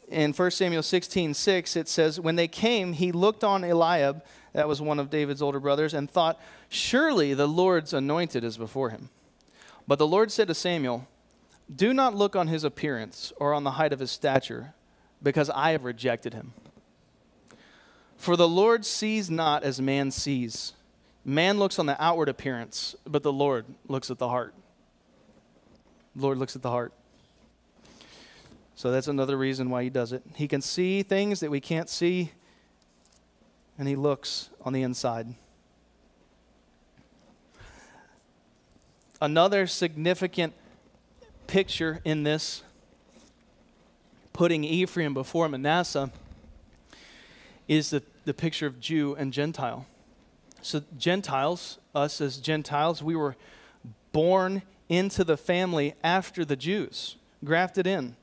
In 0.08 0.32
1 0.32 0.50
Samuel 0.50 0.82
16, 0.82 1.34
6, 1.34 1.76
it 1.76 1.88
says, 1.88 2.18
When 2.18 2.36
they 2.36 2.48
came, 2.48 2.94
he 2.94 3.12
looked 3.12 3.44
on 3.44 3.62
Eliab, 3.62 4.24
that 4.52 4.68
was 4.68 4.80
one 4.80 4.98
of 4.98 5.10
David's 5.10 5.42
older 5.42 5.60
brothers, 5.60 5.94
and 5.94 6.10
thought, 6.10 6.40
Surely 6.68 7.34
the 7.34 7.46
Lord's 7.46 7.92
anointed 7.92 8.42
is 8.42 8.56
before 8.56 8.90
him. 8.90 9.10
But 9.86 9.98
the 9.98 10.06
Lord 10.06 10.30
said 10.30 10.48
to 10.48 10.54
Samuel, 10.54 11.06
Do 11.74 11.92
not 11.92 12.14
look 12.14 12.36
on 12.36 12.48
his 12.48 12.64
appearance 12.64 13.32
or 13.36 13.52
on 13.54 13.64
the 13.64 13.72
height 13.72 13.92
of 13.92 14.00
his 14.00 14.10
stature, 14.10 14.74
because 15.22 15.50
I 15.50 15.70
have 15.70 15.84
rejected 15.84 16.34
him. 16.34 16.52
For 18.16 18.36
the 18.36 18.48
Lord 18.48 18.84
sees 18.84 19.30
not 19.30 19.64
as 19.64 19.80
man 19.80 20.10
sees. 20.10 20.74
Man 21.24 21.58
looks 21.58 21.78
on 21.78 21.86
the 21.86 22.02
outward 22.02 22.28
appearance, 22.28 22.94
but 23.06 23.22
the 23.22 23.32
Lord 23.32 23.66
looks 23.88 24.10
at 24.10 24.18
the 24.18 24.28
heart. 24.28 24.54
Lord 26.14 26.38
looks 26.38 26.54
at 26.56 26.62
the 26.62 26.70
heart. 26.70 26.92
So 28.74 28.90
that's 28.90 29.08
another 29.08 29.36
reason 29.36 29.70
why 29.70 29.84
he 29.84 29.90
does 29.90 30.12
it. 30.12 30.22
He 30.34 30.48
can 30.48 30.60
see 30.60 31.02
things 31.02 31.40
that 31.40 31.50
we 31.50 31.60
can't 31.60 31.88
see, 31.88 32.32
and 33.78 33.86
he 33.86 33.96
looks 33.96 34.50
on 34.62 34.72
the 34.72 34.82
inside. 34.82 35.34
Another 39.22 39.68
significant 39.68 40.52
picture 41.46 42.00
in 42.04 42.24
this, 42.24 42.64
putting 44.32 44.64
Ephraim 44.64 45.14
before 45.14 45.48
Manasseh, 45.48 46.10
is 47.68 47.90
the, 47.90 48.02
the 48.24 48.34
picture 48.34 48.66
of 48.66 48.80
Jew 48.80 49.14
and 49.14 49.32
Gentile. 49.32 49.86
So, 50.60 50.82
Gentiles, 50.98 51.78
us 51.94 52.20
as 52.20 52.38
Gentiles, 52.38 53.00
we 53.00 53.14
were 53.14 53.36
born 54.10 54.62
into 54.88 55.22
the 55.22 55.36
family 55.36 55.94
after 56.02 56.44
the 56.44 56.56
Jews, 56.56 57.14
grafted 57.44 57.86
in, 57.86 58.16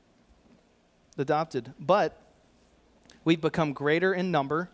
adopted. 1.16 1.72
But 1.80 2.20
we've 3.24 3.40
become 3.40 3.72
greater 3.72 4.12
in 4.12 4.30
number 4.30 4.68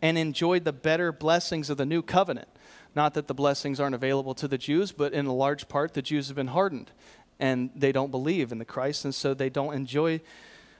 and 0.00 0.16
enjoyed 0.16 0.64
the 0.64 0.72
better 0.72 1.12
blessings 1.12 1.68
of 1.68 1.76
the 1.76 1.84
new 1.84 2.00
covenant. 2.00 2.48
Not 2.96 3.12
that 3.12 3.26
the 3.28 3.34
blessings 3.34 3.78
aren't 3.78 3.94
available 3.94 4.34
to 4.34 4.48
the 4.48 4.56
Jews, 4.56 4.90
but 4.90 5.12
in 5.12 5.26
a 5.26 5.34
large 5.34 5.68
part, 5.68 5.92
the 5.92 6.00
Jews 6.00 6.28
have 6.28 6.36
been 6.36 6.48
hardened 6.48 6.90
and 7.38 7.68
they 7.76 7.92
don't 7.92 8.10
believe 8.10 8.50
in 8.50 8.56
the 8.56 8.64
Christ, 8.64 9.04
and 9.04 9.14
so 9.14 9.34
they 9.34 9.50
don't 9.50 9.74
enjoy 9.74 10.22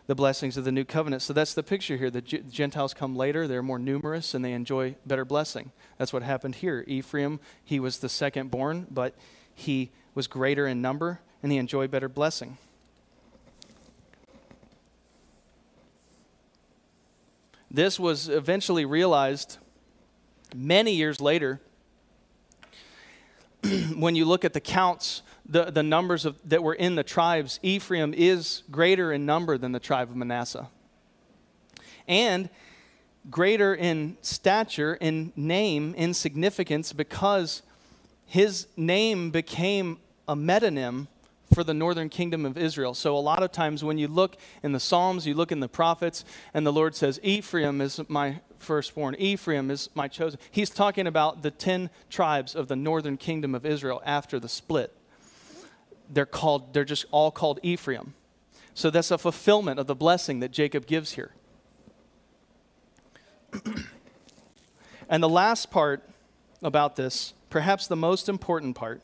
the 0.07 0.14
blessings 0.14 0.57
of 0.57 0.64
the 0.64 0.73
new 0.73 0.87
covenant. 0.87 1.21
So 1.21 1.35
that's 1.35 1.53
the 1.53 1.62
picture 1.62 1.99
here. 1.99 2.09
The 2.09 2.23
Gentiles 2.23 2.95
come 2.95 3.14
later, 3.14 3.47
they're 3.47 3.62
more 3.62 3.79
numerous, 3.79 4.33
and 4.33 4.43
they 4.43 4.53
enjoy 4.53 4.97
better 5.05 5.27
blessing. 5.27 5.73
That's 5.99 6.14
what 6.14 6.23
happened 6.23 6.55
here. 6.55 6.83
Ephraim, 6.87 7.41
he 7.62 7.79
was 7.79 7.99
the 7.99 8.09
second 8.09 8.51
born, 8.51 8.87
but 8.91 9.14
he 9.55 9.91
was 10.14 10.27
greater 10.27 10.67
in 10.67 10.81
number, 10.81 11.21
and 11.43 11.53
he 11.53 11.59
enjoyed 11.59 11.91
better 11.91 12.09
blessing. 12.09 12.57
This 17.71 18.01
was 18.01 18.31
eventually 18.31 18.87
realized 18.87 19.59
many 20.55 20.93
years 20.93 21.21
later 21.21 21.61
when 23.97 24.14
you 24.14 24.25
look 24.25 24.45
at 24.45 24.53
the 24.53 24.61
counts 24.61 25.23
the, 25.49 25.71
the 25.71 25.83
numbers 25.83 26.25
of, 26.25 26.37
that 26.49 26.62
were 26.62 26.75
in 26.75 26.95
the 26.95 27.05
tribes, 27.05 27.61
Ephraim 27.62 28.14
is 28.14 28.62
greater 28.71 29.12
in 29.12 29.27
number 29.27 29.57
than 29.59 29.73
the 29.73 29.81
tribe 29.81 30.11
of 30.11 30.17
Manasseh. 30.17 30.69
And 32.09 32.51
greater 33.31 33.75
in 33.75 34.17
stature, 34.23 34.95
in 35.01 35.33
name, 35.37 35.95
in 35.95 36.14
significance, 36.14 36.93
because 36.93 37.62
his 38.25 38.67
name 38.77 39.31
became 39.31 39.99
a 40.29 40.35
metonym 40.35 41.09
for 41.55 41.62
the 41.62 41.75
northern 41.75 42.09
kingdom 42.09 42.45
of 42.45 42.59
Israel. 42.59 42.93
So, 42.95 43.17
a 43.17 43.21
lot 43.21 43.43
of 43.43 43.53
times 43.53 43.85
when 43.85 43.99
you 43.99 44.09
look 44.09 44.37
in 44.64 44.73
the 44.73 44.81
Psalms, 44.81 45.27
you 45.27 45.35
look 45.35 45.53
in 45.53 45.61
the 45.61 45.69
prophets, 45.69 46.25
and 46.53 46.67
the 46.67 46.73
Lord 46.73 46.97
says, 46.97 47.21
Ephraim 47.23 47.81
is 47.81 48.01
my 48.09 48.41
firstborn, 48.59 49.15
Ephraim 49.17 49.71
is 49.71 49.91
my 49.95 50.09
chosen. 50.09 50.39
He's 50.51 50.71
talking 50.71 51.07
about 51.07 51.43
the 51.43 51.51
10 51.51 51.91
tribes 52.11 52.55
of 52.55 52.69
the 52.69 52.77
northern 52.77 53.17
kingdom 53.17 53.55
of 53.55 53.65
Israel 53.67 54.03
after 54.05 54.39
the 54.39 54.49
split 54.49 54.93
they're 56.09 56.27
called, 56.27 56.73
they're 56.73 56.85
just 56.85 57.07
all 57.11 57.31
called 57.31 57.61
Ephraim. 57.63 58.15
So 58.75 58.91
that's 58.91 59.11
a 59.11 59.19
fulfillment 59.19 59.79
of 59.81 59.87
the 59.87 59.95
blessing 59.95 60.41
that 60.41 60.51
Jacob 60.51 60.87
gives 60.87 61.13
here. 61.13 61.33
and 65.09 65.23
the 65.23 65.29
last 65.29 65.71
part 65.71 66.09
about 66.63 66.97
this, 66.97 67.35
perhaps 67.49 67.87
the 67.87 67.97
most 67.97 68.29
important 68.29 68.77
part, 68.77 69.03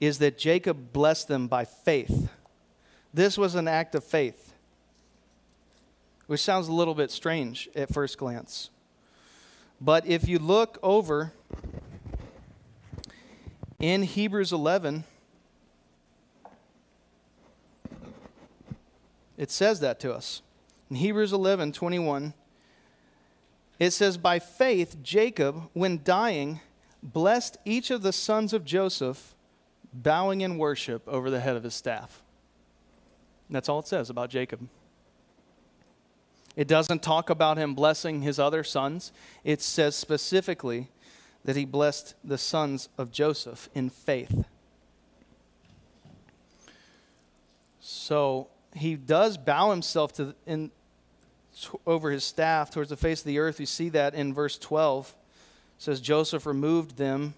is 0.00 0.18
that 0.18 0.36
Jacob 0.36 0.92
blessed 0.92 1.28
them 1.28 1.46
by 1.48 1.64
faith. 1.64 2.28
This 3.12 3.38
was 3.38 3.54
an 3.54 3.68
act 3.68 3.94
of 3.94 4.04
faith, 4.04 4.52
which 6.26 6.40
sounds 6.40 6.68
a 6.68 6.72
little 6.72 6.94
bit 6.94 7.10
strange 7.10 7.68
at 7.74 7.92
first 7.92 8.18
glance. 8.18 8.70
But 9.80 10.06
if 10.06 10.28
you 10.28 10.38
look 10.38 10.78
over 10.82 11.32
in 13.78 14.02
Hebrews 14.02 14.52
11, 14.52 15.04
It 19.36 19.50
says 19.50 19.80
that 19.80 20.00
to 20.00 20.14
us. 20.14 20.42
In 20.90 20.96
Hebrews 20.96 21.32
11 21.32 21.72
21, 21.72 22.34
it 23.78 23.90
says, 23.90 24.16
By 24.16 24.38
faith, 24.38 25.02
Jacob, 25.02 25.68
when 25.72 26.00
dying, 26.04 26.60
blessed 27.02 27.56
each 27.64 27.90
of 27.90 28.02
the 28.02 28.12
sons 28.12 28.52
of 28.52 28.64
Joseph, 28.64 29.34
bowing 29.92 30.40
in 30.40 30.58
worship 30.58 31.06
over 31.08 31.30
the 31.30 31.40
head 31.40 31.56
of 31.56 31.64
his 31.64 31.74
staff. 31.74 32.22
That's 33.50 33.68
all 33.68 33.80
it 33.80 33.88
says 33.88 34.10
about 34.10 34.30
Jacob. 34.30 34.68
It 36.56 36.68
doesn't 36.68 37.02
talk 37.02 37.30
about 37.30 37.58
him 37.58 37.74
blessing 37.74 38.22
his 38.22 38.38
other 38.38 38.62
sons. 38.62 39.12
It 39.42 39.60
says 39.60 39.96
specifically 39.96 40.88
that 41.44 41.56
he 41.56 41.64
blessed 41.64 42.14
the 42.22 42.38
sons 42.38 42.88
of 42.96 43.10
Joseph 43.10 43.68
in 43.74 43.90
faith. 43.90 44.44
So 47.80 48.48
he 48.74 48.94
does 48.94 49.36
bow 49.36 49.70
himself 49.70 50.12
to 50.14 50.34
in, 50.46 50.70
over 51.86 52.10
his 52.10 52.24
staff 52.24 52.70
towards 52.70 52.90
the 52.90 52.96
face 52.96 53.20
of 53.20 53.26
the 53.26 53.38
earth. 53.38 53.58
We 53.58 53.66
see 53.66 53.88
that 53.90 54.14
in 54.14 54.32
verse 54.32 54.58
12. 54.58 55.14
It 55.76 55.82
says, 55.82 56.00
Joseph 56.00 56.46
removed 56.46 56.96
them 56.96 57.34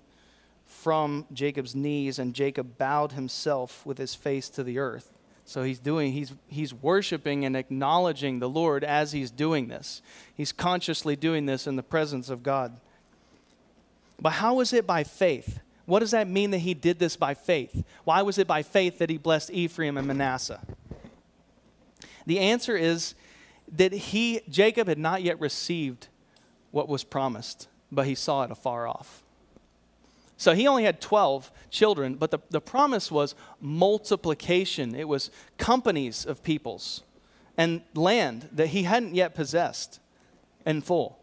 from 0.66 1.26
Jacob's 1.32 1.74
knees, 1.74 2.18
and 2.18 2.34
Jacob 2.34 2.78
bowed 2.78 3.12
himself 3.12 3.84
with 3.84 3.98
his 3.98 4.14
face 4.14 4.48
to 4.50 4.62
the 4.62 4.78
earth. 4.78 5.15
So 5.46 5.62
he's 5.62 5.78
doing, 5.78 6.12
he's, 6.12 6.34
he's 6.48 6.74
worshiping 6.74 7.44
and 7.44 7.56
acknowledging 7.56 8.40
the 8.40 8.48
Lord 8.48 8.82
as 8.82 9.12
he's 9.12 9.30
doing 9.30 9.68
this. 9.68 10.02
He's 10.34 10.50
consciously 10.50 11.14
doing 11.14 11.46
this 11.46 11.68
in 11.68 11.76
the 11.76 11.84
presence 11.84 12.28
of 12.28 12.42
God. 12.42 12.76
But 14.20 14.30
how 14.30 14.58
is 14.58 14.72
it 14.72 14.88
by 14.88 15.04
faith? 15.04 15.60
What 15.84 16.00
does 16.00 16.10
that 16.10 16.28
mean 16.28 16.50
that 16.50 16.58
he 16.58 16.74
did 16.74 16.98
this 16.98 17.16
by 17.16 17.34
faith? 17.34 17.84
Why 18.02 18.22
was 18.22 18.38
it 18.38 18.48
by 18.48 18.64
faith 18.64 18.98
that 18.98 19.08
he 19.08 19.18
blessed 19.18 19.52
Ephraim 19.52 19.96
and 19.96 20.08
Manasseh? 20.08 20.60
The 22.26 22.40
answer 22.40 22.76
is 22.76 23.14
that 23.70 23.92
he, 23.92 24.40
Jacob, 24.50 24.88
had 24.88 24.98
not 24.98 25.22
yet 25.22 25.40
received 25.40 26.08
what 26.72 26.88
was 26.88 27.04
promised, 27.04 27.68
but 27.92 28.06
he 28.06 28.16
saw 28.16 28.42
it 28.42 28.50
afar 28.50 28.88
off. 28.88 29.22
So 30.36 30.54
he 30.54 30.66
only 30.68 30.84
had 30.84 31.00
12 31.00 31.50
children, 31.70 32.14
but 32.14 32.30
the, 32.30 32.38
the 32.50 32.60
promise 32.60 33.10
was 33.10 33.34
multiplication. 33.60 34.94
It 34.94 35.08
was 35.08 35.30
companies 35.56 36.26
of 36.26 36.42
peoples 36.42 37.02
and 37.56 37.82
land 37.94 38.48
that 38.52 38.68
he 38.68 38.82
hadn't 38.82 39.14
yet 39.14 39.34
possessed 39.34 39.98
in 40.66 40.82
full. 40.82 41.18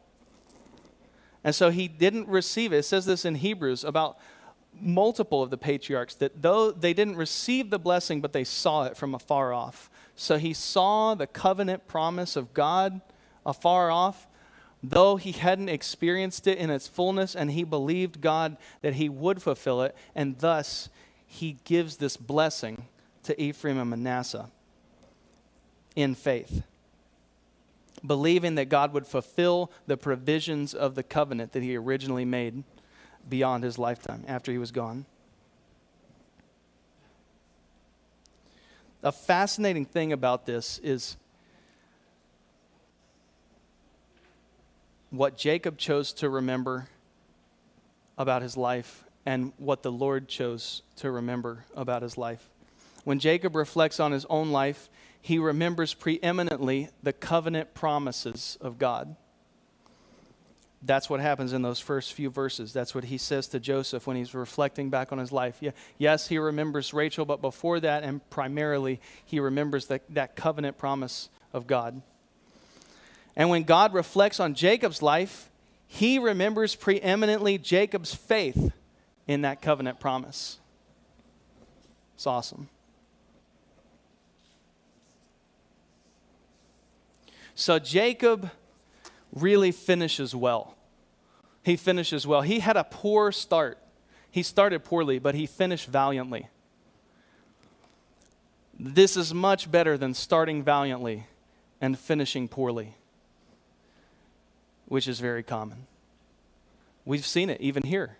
And 1.44 1.54
so 1.54 1.70
he 1.70 1.88
didn't 1.88 2.28
receive 2.28 2.74
it. 2.74 2.78
It 2.78 2.84
says 2.84 3.06
this 3.06 3.26
in 3.26 3.36
Hebrews 3.36 3.84
about 3.84 4.18
multiple 4.80 5.44
of 5.44 5.50
the 5.50 5.58
patriarchs 5.58 6.16
that 6.16 6.42
though 6.42 6.72
they 6.72 6.94
didn't 6.94 7.16
receive 7.16 7.70
the 7.70 7.78
blessing, 7.78 8.22
but 8.22 8.34
they 8.34 8.44
saw 8.44 8.86
it 8.86 8.98
from 8.98 9.14
afar 9.14 9.54
off. 9.54 9.90
So 10.16 10.38
he 10.38 10.54
saw 10.54 11.16
the 11.16 11.28
covenant 11.28 11.88
promise 11.88 12.36
of 12.36 12.54
God 12.54 13.02
afar 13.46 13.92
off, 13.92 14.28
though 14.84 15.16
he 15.16 15.32
hadn't 15.32 15.70
experienced 15.70 16.46
it 16.46 16.58
in 16.58 16.70
its 16.70 16.88
fullness, 16.88 17.36
and 17.36 17.52
he 17.52 17.64
believed 17.64 18.22
God 18.22 18.58
that 18.82 18.96
he 18.96 19.08
would 19.10 19.42
fulfill 19.42 19.82
it, 19.82 19.96
and 20.14 20.38
thus 20.40 20.90
he 21.26 21.58
gives 21.64 21.98
this 21.98 22.18
blessing 22.18 22.86
to 23.24 23.42
Ephraim 23.42 23.80
and 23.80 23.90
Manasseh 23.90 24.50
in 25.96 26.14
faith, 26.14 26.64
believing 28.06 28.56
that 28.56 28.66
God 28.66 28.94
would 28.94 29.08
fulfill 29.08 29.72
the 29.88 29.96
provisions 29.96 30.74
of 30.74 30.96
the 30.96 31.04
covenant 31.04 31.54
that 31.54 31.64
he 31.64 31.78
originally 31.78 32.26
made 32.26 32.64
beyond 33.30 33.64
his 33.64 33.80
lifetime 33.80 34.26
after 34.28 34.52
he 34.52 34.58
was 34.58 34.72
gone. 34.72 35.06
a 39.04 39.12
fascinating 39.12 39.86
thing 39.86 40.14
about 40.14 40.46
this 40.46 40.80
is 40.80 41.18
what 45.14 45.38
Jacob 45.38 45.78
chose 45.78 46.12
to 46.12 46.28
remember 46.28 46.88
about 48.18 48.42
his 48.42 48.58
life 48.58 49.04
and 49.28 49.54
what 49.58 49.84
the 49.84 49.92
Lord 49.92 50.28
chose 50.28 50.82
to 50.96 51.12
remember 51.12 51.66
about 51.76 52.02
his 52.02 52.18
life. 52.18 52.50
When 53.04 53.20
Jacob 53.20 53.56
reflects 53.56 54.00
on 54.00 54.12
his 54.12 54.26
own 54.26 54.52
life, 54.52 54.90
he 55.22 55.38
remembers 55.38 55.94
preeminently 55.94 56.90
the 57.04 57.14
covenant 57.14 57.76
promises 57.76 58.58
of 58.60 58.80
God. 58.80 59.16
That's 60.82 61.12
what 61.12 61.20
happens 61.20 61.54
in 61.54 61.62
those 61.62 61.80
first 61.80 62.14
few 62.14 62.32
verses. 62.32 62.74
That's 62.74 62.96
what 62.96 63.04
he 63.04 63.20
says 63.20 63.48
to 63.50 63.60
Joseph 63.60 64.08
when 64.08 64.18
he's 64.18 64.34
reflecting 64.34 64.90
back 64.90 65.12
on 65.12 65.20
his 65.20 65.32
life. 65.32 65.62
Yes, 66.00 66.28
he 66.28 66.40
remembers 66.40 66.92
Rachel, 66.92 67.24
but 67.24 67.40
before 67.40 67.80
that, 67.82 68.04
and 68.04 68.28
primarily, 68.32 69.00
he 69.24 69.40
remembers 69.40 69.86
that, 69.88 70.02
that 70.10 70.36
covenant 70.36 70.80
promise 70.80 71.30
of 71.54 71.68
God. 71.68 72.02
And 73.36 73.50
when 73.50 73.64
God 73.64 73.94
reflects 73.94 74.40
on 74.40 74.54
Jacob's 74.54 75.02
life, 75.02 75.50
he 75.88 76.20
remembers 76.20 76.76
preeminently 76.76 77.58
Jacob's 77.58 78.14
faith 78.14 78.72
in 79.28 79.42
that 79.42 79.62
covenant 79.62 80.00
promise. 80.00 80.60
It's 82.16 82.28
awesome. 82.28 82.70
So 87.56 87.80
Jacob 87.80 88.50
really 89.32 89.72
finishes 89.72 90.36
well. 90.36 90.76
He 91.64 91.76
finishes 91.76 92.28
well. 92.28 92.42
He 92.42 92.60
had 92.60 92.78
a 92.78 92.84
poor 92.84 93.32
start. 93.32 93.78
He 94.30 94.44
started 94.44 94.84
poorly, 94.84 95.20
but 95.20 95.36
he 95.36 95.46
finished 95.46 95.88
valiantly. 95.88 96.48
This 98.78 99.16
is 99.16 99.34
much 99.34 99.72
better 99.72 99.98
than 99.98 100.14
starting 100.14 100.64
valiantly 100.64 101.28
and 101.80 101.98
finishing 101.98 102.48
poorly, 102.48 102.96
which 104.88 105.08
is 105.08 105.20
very 105.20 105.44
common. 105.44 105.88
We've 107.06 107.26
seen 107.26 107.50
it 107.50 107.60
even 107.62 107.84
here. 107.84 108.18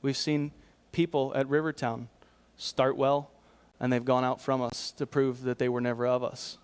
We've 0.00 0.16
seen 0.16 0.52
people 0.90 1.32
at 1.34 1.48
Rivertown 1.48 2.08
start 2.56 2.96
well, 2.96 3.30
and 3.80 3.92
they've 3.92 4.04
gone 4.04 4.24
out 4.24 4.40
from 4.40 4.62
us 4.62 4.92
to 4.92 5.06
prove 5.06 5.42
that 5.42 5.58
they 5.58 5.68
were 5.68 5.80
never 5.80 6.06
of 6.06 6.22
us. 6.22 6.58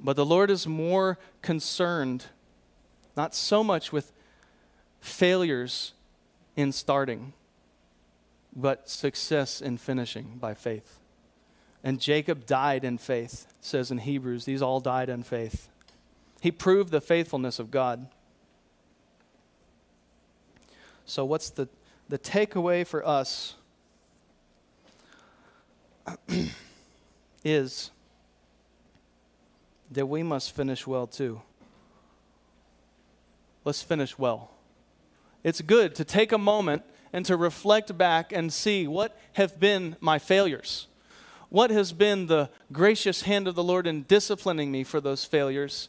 But 0.00 0.16
the 0.16 0.24
Lord 0.24 0.50
is 0.50 0.66
more 0.66 1.18
concerned, 1.42 2.26
not 3.16 3.34
so 3.34 3.64
much 3.64 3.92
with 3.92 4.12
failures 5.00 5.92
in 6.56 6.72
starting, 6.72 7.32
but 8.54 8.88
success 8.88 9.60
in 9.60 9.76
finishing 9.76 10.38
by 10.40 10.54
faith. 10.54 10.97
And 11.84 12.00
Jacob 12.00 12.44
died 12.46 12.84
in 12.84 12.98
faith, 12.98 13.46
says 13.60 13.90
in 13.90 13.98
Hebrews. 13.98 14.44
These 14.44 14.62
all 14.62 14.80
died 14.80 15.08
in 15.08 15.22
faith. 15.22 15.68
He 16.40 16.50
proved 16.50 16.90
the 16.90 17.00
faithfulness 17.00 17.58
of 17.58 17.70
God. 17.70 18.08
So, 21.04 21.24
what's 21.24 21.50
the, 21.50 21.68
the 22.08 22.18
takeaway 22.18 22.86
for 22.86 23.06
us? 23.06 23.54
is 27.44 27.90
that 29.90 30.06
we 30.06 30.22
must 30.22 30.54
finish 30.54 30.86
well 30.86 31.06
too. 31.06 31.40
Let's 33.64 33.82
finish 33.82 34.18
well. 34.18 34.50
It's 35.44 35.60
good 35.60 35.94
to 35.96 36.04
take 36.04 36.32
a 36.32 36.38
moment 36.38 36.82
and 37.12 37.24
to 37.26 37.36
reflect 37.36 37.96
back 37.96 38.32
and 38.32 38.52
see 38.52 38.86
what 38.86 39.18
have 39.34 39.58
been 39.58 39.96
my 40.00 40.18
failures. 40.18 40.86
What 41.50 41.70
has 41.70 41.92
been 41.92 42.26
the 42.26 42.50
gracious 42.72 43.22
hand 43.22 43.48
of 43.48 43.54
the 43.54 43.62
Lord 43.62 43.86
in 43.86 44.02
disciplining 44.02 44.70
me 44.70 44.84
for 44.84 45.00
those 45.00 45.24
failures? 45.24 45.88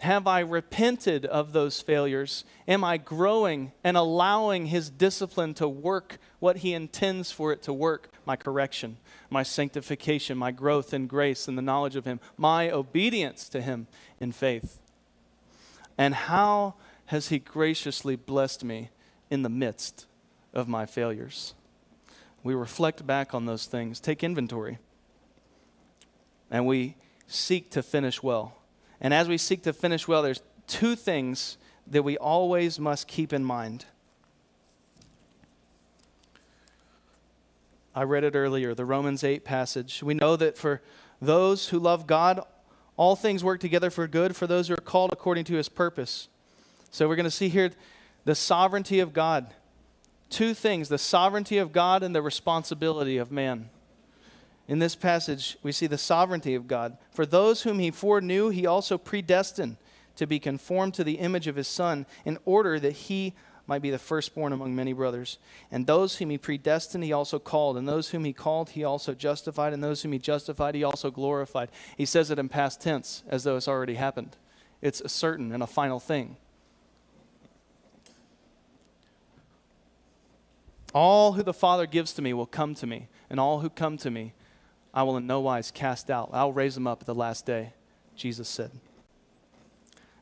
Have 0.00 0.26
I 0.26 0.40
repented 0.40 1.24
of 1.24 1.52
those 1.52 1.80
failures? 1.80 2.44
Am 2.66 2.82
I 2.82 2.96
growing 2.96 3.72
and 3.84 3.96
allowing 3.96 4.66
His 4.66 4.90
discipline 4.90 5.54
to 5.54 5.68
work 5.68 6.18
what 6.40 6.58
He 6.58 6.74
intends 6.74 7.30
for 7.30 7.52
it 7.52 7.62
to 7.62 7.72
work? 7.72 8.10
My 8.26 8.34
correction, 8.34 8.98
my 9.30 9.44
sanctification, 9.44 10.36
my 10.36 10.50
growth 10.50 10.92
in 10.92 11.06
grace 11.06 11.46
and 11.46 11.56
the 11.56 11.62
knowledge 11.62 11.94
of 11.94 12.04
Him, 12.04 12.18
my 12.36 12.70
obedience 12.70 13.48
to 13.50 13.62
Him 13.62 13.86
in 14.20 14.32
faith. 14.32 14.80
And 15.96 16.14
how 16.14 16.74
has 17.06 17.28
He 17.28 17.38
graciously 17.38 18.16
blessed 18.16 18.64
me 18.64 18.90
in 19.30 19.42
the 19.42 19.48
midst 19.48 20.06
of 20.52 20.66
my 20.66 20.84
failures? 20.84 21.54
We 22.42 22.54
reflect 22.54 23.06
back 23.06 23.32
on 23.34 23.46
those 23.46 23.66
things, 23.66 23.98
take 23.98 24.22
inventory, 24.22 24.78
and 26.50 26.66
we 26.66 26.96
seek 27.26 27.70
to 27.70 27.82
finish 27.82 28.22
well 28.22 28.56
and 29.00 29.12
as 29.12 29.28
we 29.28 29.38
seek 29.38 29.62
to 29.62 29.72
finish 29.72 30.08
well, 30.08 30.22
there's 30.22 30.42
two 30.66 30.96
things 30.96 31.58
that 31.86 32.02
we 32.02 32.16
always 32.16 32.78
must 32.78 33.06
keep 33.06 33.32
in 33.32 33.44
mind. 33.44 33.84
I 37.94 38.02
read 38.02 38.24
it 38.24 38.34
earlier, 38.34 38.74
the 38.74 38.84
Romans 38.84 39.24
8 39.24 39.44
passage. 39.44 40.02
We 40.02 40.14
know 40.14 40.36
that 40.36 40.58
for 40.58 40.82
those 41.20 41.68
who 41.68 41.78
love 41.78 42.06
God, 42.06 42.40
all 42.96 43.16
things 43.16 43.44
work 43.44 43.60
together 43.60 43.90
for 43.90 44.06
good 44.06 44.36
for 44.36 44.46
those 44.46 44.68
who 44.68 44.74
are 44.74 44.78
called 44.78 45.12
according 45.12 45.44
to 45.44 45.54
his 45.54 45.68
purpose. 45.68 46.28
So 46.90 47.08
we're 47.08 47.16
going 47.16 47.24
to 47.24 47.30
see 47.30 47.48
here 47.48 47.70
the 48.24 48.34
sovereignty 48.34 49.00
of 49.00 49.12
God. 49.12 49.54
Two 50.28 50.54
things 50.54 50.88
the 50.88 50.98
sovereignty 50.98 51.58
of 51.58 51.72
God 51.72 52.02
and 52.02 52.14
the 52.14 52.22
responsibility 52.22 53.16
of 53.16 53.30
man. 53.30 53.70
In 54.68 54.78
this 54.80 54.96
passage, 54.96 55.56
we 55.62 55.70
see 55.72 55.86
the 55.86 55.98
sovereignty 55.98 56.54
of 56.54 56.66
God. 56.66 56.96
For 57.10 57.24
those 57.24 57.62
whom 57.62 57.78
he 57.78 57.90
foreknew, 57.90 58.48
he 58.48 58.66
also 58.66 58.98
predestined 58.98 59.76
to 60.16 60.26
be 60.26 60.38
conformed 60.38 60.94
to 60.94 61.04
the 61.04 61.18
image 61.18 61.46
of 61.46 61.56
his 61.56 61.68
Son, 61.68 62.06
in 62.24 62.38
order 62.44 62.80
that 62.80 62.92
he 62.92 63.34
might 63.68 63.82
be 63.82 63.90
the 63.90 63.98
firstborn 63.98 64.52
among 64.52 64.74
many 64.74 64.92
brothers. 64.92 65.38
And 65.70 65.86
those 65.86 66.16
whom 66.16 66.30
he 66.30 66.38
predestined, 66.38 67.04
he 67.04 67.12
also 67.12 67.38
called. 67.38 67.76
And 67.76 67.88
those 67.88 68.10
whom 68.10 68.24
he 68.24 68.32
called, 68.32 68.70
he 68.70 68.84
also 68.84 69.12
justified. 69.12 69.72
And 69.72 69.82
those 69.82 70.02
whom 70.02 70.12
he 70.12 70.18
justified, 70.18 70.74
he 70.74 70.84
also 70.84 71.10
glorified. 71.10 71.70
He 71.96 72.06
says 72.06 72.30
it 72.30 72.38
in 72.38 72.48
past 72.48 72.80
tense, 72.80 73.22
as 73.28 73.44
though 73.44 73.56
it's 73.56 73.68
already 73.68 73.94
happened. 73.94 74.36
It's 74.80 75.00
a 75.00 75.08
certain 75.08 75.52
and 75.52 75.62
a 75.62 75.66
final 75.66 76.00
thing. 76.00 76.36
All 80.94 81.32
who 81.32 81.42
the 81.42 81.52
Father 81.52 81.86
gives 81.86 82.12
to 82.14 82.22
me 82.22 82.32
will 82.32 82.46
come 82.46 82.74
to 82.76 82.86
me, 82.86 83.08
and 83.28 83.38
all 83.38 83.60
who 83.60 83.68
come 83.68 83.98
to 83.98 84.10
me, 84.10 84.32
I 84.96 85.02
will 85.02 85.18
in 85.18 85.26
no 85.26 85.40
wise 85.40 85.70
cast 85.70 86.10
out. 86.10 86.30
I'll 86.32 86.54
raise 86.54 86.74
them 86.74 86.86
up 86.86 87.02
at 87.02 87.06
the 87.06 87.14
last 87.14 87.44
day, 87.44 87.74
Jesus 88.16 88.48
said. 88.48 88.70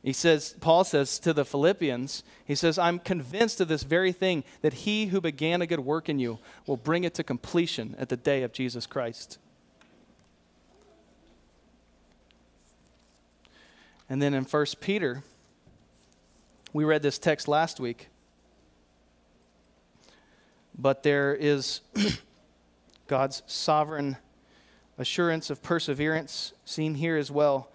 He 0.02 0.12
says, 0.12 0.56
Paul 0.60 0.82
says 0.82 1.20
to 1.20 1.32
the 1.32 1.44
Philippians, 1.44 2.24
he 2.44 2.56
says, 2.56 2.76
I'm 2.76 2.98
convinced 2.98 3.60
of 3.60 3.68
this 3.68 3.84
very 3.84 4.10
thing, 4.10 4.42
that 4.62 4.74
he 4.74 5.06
who 5.06 5.20
began 5.20 5.62
a 5.62 5.66
good 5.66 5.80
work 5.80 6.08
in 6.08 6.18
you 6.18 6.40
will 6.66 6.76
bring 6.76 7.04
it 7.04 7.14
to 7.14 7.22
completion 7.22 7.94
at 8.00 8.08
the 8.08 8.16
day 8.16 8.42
of 8.42 8.52
Jesus 8.52 8.84
Christ. 8.84 9.38
And 14.10 14.20
then 14.20 14.34
in 14.34 14.42
1 14.42 14.66
Peter, 14.80 15.22
we 16.72 16.84
read 16.84 17.02
this 17.02 17.16
text 17.16 17.46
last 17.46 17.78
week, 17.78 18.08
but 20.76 21.04
there 21.04 21.32
is 21.32 21.80
God's 23.06 23.44
sovereign 23.46 24.16
assurance 24.98 25.50
of 25.50 25.62
perseverance 25.62 26.52
seen 26.64 26.94
here 26.94 27.16
as 27.16 27.30
well. 27.30 27.70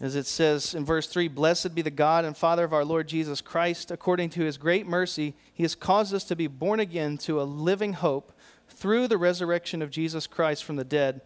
As 0.00 0.16
it 0.16 0.26
says 0.26 0.74
in 0.74 0.84
verse 0.84 1.06
3 1.06 1.28
Blessed 1.28 1.74
be 1.74 1.82
the 1.82 1.90
God 1.90 2.24
and 2.24 2.36
Father 2.36 2.64
of 2.64 2.72
our 2.72 2.84
Lord 2.84 3.06
Jesus 3.06 3.40
Christ. 3.40 3.92
According 3.92 4.30
to 4.30 4.42
his 4.42 4.58
great 4.58 4.86
mercy, 4.86 5.34
he 5.54 5.62
has 5.62 5.76
caused 5.76 6.12
us 6.12 6.24
to 6.24 6.36
be 6.36 6.48
born 6.48 6.80
again 6.80 7.16
to 7.18 7.40
a 7.40 7.44
living 7.44 7.92
hope 7.92 8.32
through 8.68 9.06
the 9.06 9.18
resurrection 9.18 9.80
of 9.80 9.90
Jesus 9.90 10.26
Christ 10.26 10.64
from 10.64 10.74
the 10.74 10.84
dead, 10.84 11.20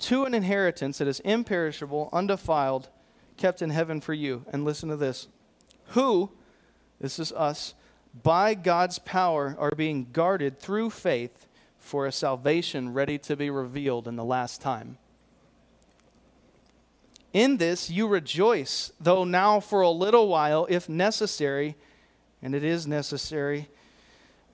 to 0.00 0.24
an 0.24 0.34
inheritance 0.34 0.98
that 0.98 1.06
is 1.06 1.20
imperishable, 1.20 2.08
undefiled, 2.12 2.88
kept 3.36 3.62
in 3.62 3.70
heaven 3.70 4.00
for 4.00 4.14
you. 4.14 4.44
And 4.52 4.64
listen 4.64 4.88
to 4.88 4.96
this 4.96 5.28
who, 5.90 6.30
this 7.00 7.20
is 7.20 7.32
us, 7.32 7.74
by 8.22 8.54
God's 8.54 8.98
power 8.98 9.56
are 9.58 9.70
being 9.70 10.08
guarded 10.12 10.58
through 10.58 10.90
faith 10.90 11.46
for 11.78 12.06
a 12.06 12.12
salvation 12.12 12.92
ready 12.92 13.18
to 13.18 13.36
be 13.36 13.50
revealed 13.50 14.08
in 14.08 14.16
the 14.16 14.24
last 14.24 14.60
time. 14.60 14.98
In 17.32 17.58
this 17.58 17.90
you 17.90 18.06
rejoice, 18.06 18.92
though 19.00 19.24
now 19.24 19.60
for 19.60 19.80
a 19.80 19.90
little 19.90 20.28
while, 20.28 20.66
if 20.68 20.88
necessary, 20.88 21.76
and 22.42 22.54
it 22.54 22.64
is 22.64 22.86
necessary, 22.86 23.68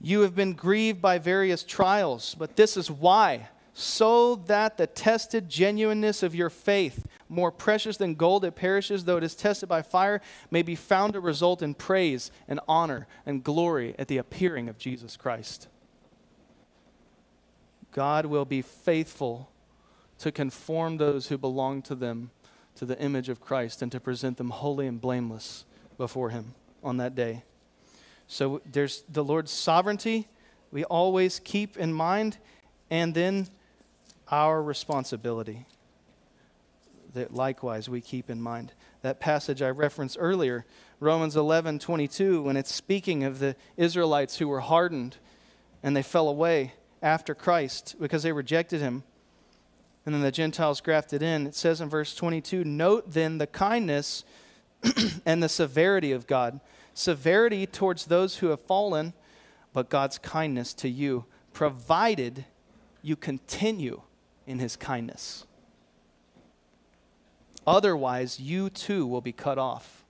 you 0.01 0.21
have 0.21 0.35
been 0.35 0.53
grieved 0.53 1.01
by 1.01 1.19
various 1.19 1.63
trials, 1.63 2.35
but 2.39 2.57
this 2.57 2.77
is 2.77 2.91
why 2.91 3.49
so 3.75 4.37
that 4.37 4.77
the 4.77 4.87
tested 4.87 5.49
genuineness 5.49 6.23
of 6.23 6.35
your 6.35 6.49
faith, 6.49 7.07
more 7.29 7.51
precious 7.51 7.97
than 7.97 8.15
gold 8.15 8.43
that 8.43 8.55
perishes, 8.55 9.05
though 9.05 9.17
it 9.17 9.25
is 9.25 9.35
tested 9.35 9.69
by 9.69 9.83
fire, 9.83 10.21
may 10.51 10.63
be 10.63 10.77
found 10.77 11.13
to 11.13 11.21
result 11.21 11.61
in 11.61 11.75
praise 11.75 12.31
and 12.47 12.61
honor 12.69 13.09
and 13.27 13.43
glory 13.43 13.95
at 13.99 14.07
the 14.07 14.17
appearing 14.17 14.69
of 14.69 14.79
Jesus 14.79 15.17
Christ. 15.17 15.67
God 17.91 18.27
will 18.27 18.45
be 18.45 18.63
faithful 18.63 19.51
to 20.19 20.31
conform 20.31 20.97
those 20.97 21.27
who 21.27 21.37
belong 21.37 21.83
to 21.83 21.97
them 21.97 22.31
to 22.77 22.85
the 22.85 22.99
image 23.01 23.29
of 23.29 23.41
Christ 23.41 23.83
and 23.83 23.91
to 23.93 24.01
present 24.01 24.37
them 24.37 24.51
holy 24.51 24.87
and 24.87 25.01
blameless 25.01 25.65
before 25.99 26.31
Him 26.31 26.55
on 26.83 26.97
that 26.99 27.15
day. 27.15 27.43
So 28.27 28.63
there's 28.71 29.03
the 29.09 29.25
Lord's 29.25 29.51
sovereignty 29.51 30.29
we 30.71 30.83
always 30.85 31.39
keep 31.39 31.77
in 31.77 31.93
mind, 31.93 32.39
and 32.91 33.15
then 33.15 33.47
our 34.31 34.63
responsibility 34.63 35.67
that 37.15 37.33
likewise 37.33 37.89
we 37.89 38.01
keep 38.01 38.29
in 38.29 38.41
mind. 38.41 38.73
That 39.03 39.21
passage 39.21 39.63
I 39.63 39.71
referenced 39.71 40.17
earlier, 40.21 40.67
Romans 41.01 41.37
11 41.37 41.79
22, 41.79 42.43
when 42.43 42.57
it's 42.57 42.75
speaking 42.75 43.25
of 43.25 43.39
the 43.39 43.57
Israelites 43.77 44.39
who 44.39 44.49
were 44.49 44.61
hardened 44.61 45.17
and 45.83 45.97
they 45.97 46.03
fell 46.03 46.29
away 46.29 46.75
after 47.03 47.35
Christ 47.35 47.97
because 48.01 48.23
they 48.23 48.33
rejected 48.33 48.81
him, 48.81 49.05
and 50.05 50.15
then 50.15 50.23
the 50.23 50.33
Gentiles 50.33 50.81
grafted 50.81 51.23
in, 51.23 51.47
it 51.47 51.55
says 51.55 51.81
in 51.81 51.89
verse 51.89 52.15
22 52.15 52.65
Note 52.65 53.13
then 53.13 53.39
the 53.39 53.47
kindness 53.47 54.25
and 55.27 55.43
the 55.43 55.49
severity 55.49 56.13
of 56.13 56.27
God. 56.27 56.61
Severity 56.93 57.67
towards 57.67 58.07
those 58.07 58.37
who 58.37 58.49
have 58.49 58.61
fallen, 58.61 59.15
but 59.73 59.89
God's 59.89 60.19
kindness 60.19 60.75
to 60.75 60.89
you, 60.89 61.25
provided 61.53 62.45
you 63.03 63.17
continue 63.17 64.03
in 64.47 64.59
his 64.59 64.77
kindness. 64.77 65.47
Otherwise, 67.67 68.39
you 68.39 68.69
too 68.69 69.07
will 69.07 69.21
be 69.21 69.33
cut 69.33 69.59
off. 69.59 70.05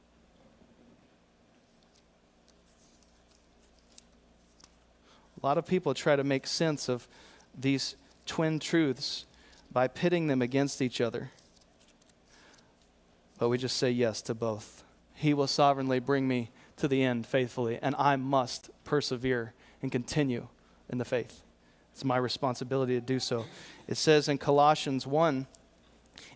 A 5.40 5.46
lot 5.46 5.58
of 5.58 5.66
people 5.66 5.94
try 5.94 6.16
to 6.16 6.24
make 6.24 6.46
sense 6.46 6.88
of 6.88 7.06
these 7.58 7.96
twin 8.26 8.58
truths 8.58 9.26
by 9.70 9.86
pitting 9.86 10.26
them 10.26 10.40
against 10.40 10.80
each 10.80 11.00
other. 11.00 11.30
but 13.38 13.48
we 13.48 13.58
just 13.58 13.76
say 13.76 13.90
yes 13.90 14.22
to 14.22 14.34
both. 14.34 14.84
He 15.14 15.34
will 15.34 15.46
sovereignly 15.46 15.98
bring 15.98 16.26
me 16.26 16.50
to 16.76 16.88
the 16.88 17.02
end 17.02 17.26
faithfully, 17.26 17.78
and 17.82 17.94
I 17.98 18.16
must 18.16 18.70
persevere 18.84 19.52
and 19.82 19.92
continue 19.92 20.48
in 20.88 20.98
the 20.98 21.04
faith. 21.04 21.42
It's 21.94 22.04
my 22.04 22.16
responsibility 22.16 22.94
to 22.94 23.00
do 23.00 23.20
so. 23.20 23.44
It 23.86 23.96
says 23.96 24.28
in 24.28 24.38
Colossians 24.38 25.06
1 25.06 25.46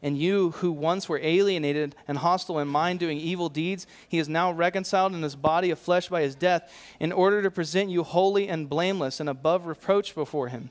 And 0.01 0.17
you 0.17 0.53
who 0.53 0.71
once 0.71 1.09
were 1.09 1.19
alienated 1.21 1.97
and 2.07 2.19
hostile 2.19 2.61
in 2.61 2.69
mind, 2.69 3.01
doing 3.01 3.19
evil 3.19 3.49
deeds, 3.49 3.85
he 4.09 4.21
is 4.21 4.29
now 4.29 4.53
reconciled 4.53 5.17
in 5.17 5.23
his 5.23 5.35
body 5.35 5.73
of 5.73 5.81
flesh 5.81 6.09
by 6.09 6.23
his 6.23 6.37
death, 6.37 6.73
in 7.01 7.11
order 7.11 7.43
to 7.43 7.51
present 7.51 7.91
you 7.91 8.05
holy 8.05 8.47
and 8.47 8.69
blameless 8.69 9.19
and 9.19 9.29
above 9.29 9.67
reproach 9.67 10.15
before 10.15 10.47
him. 10.47 10.71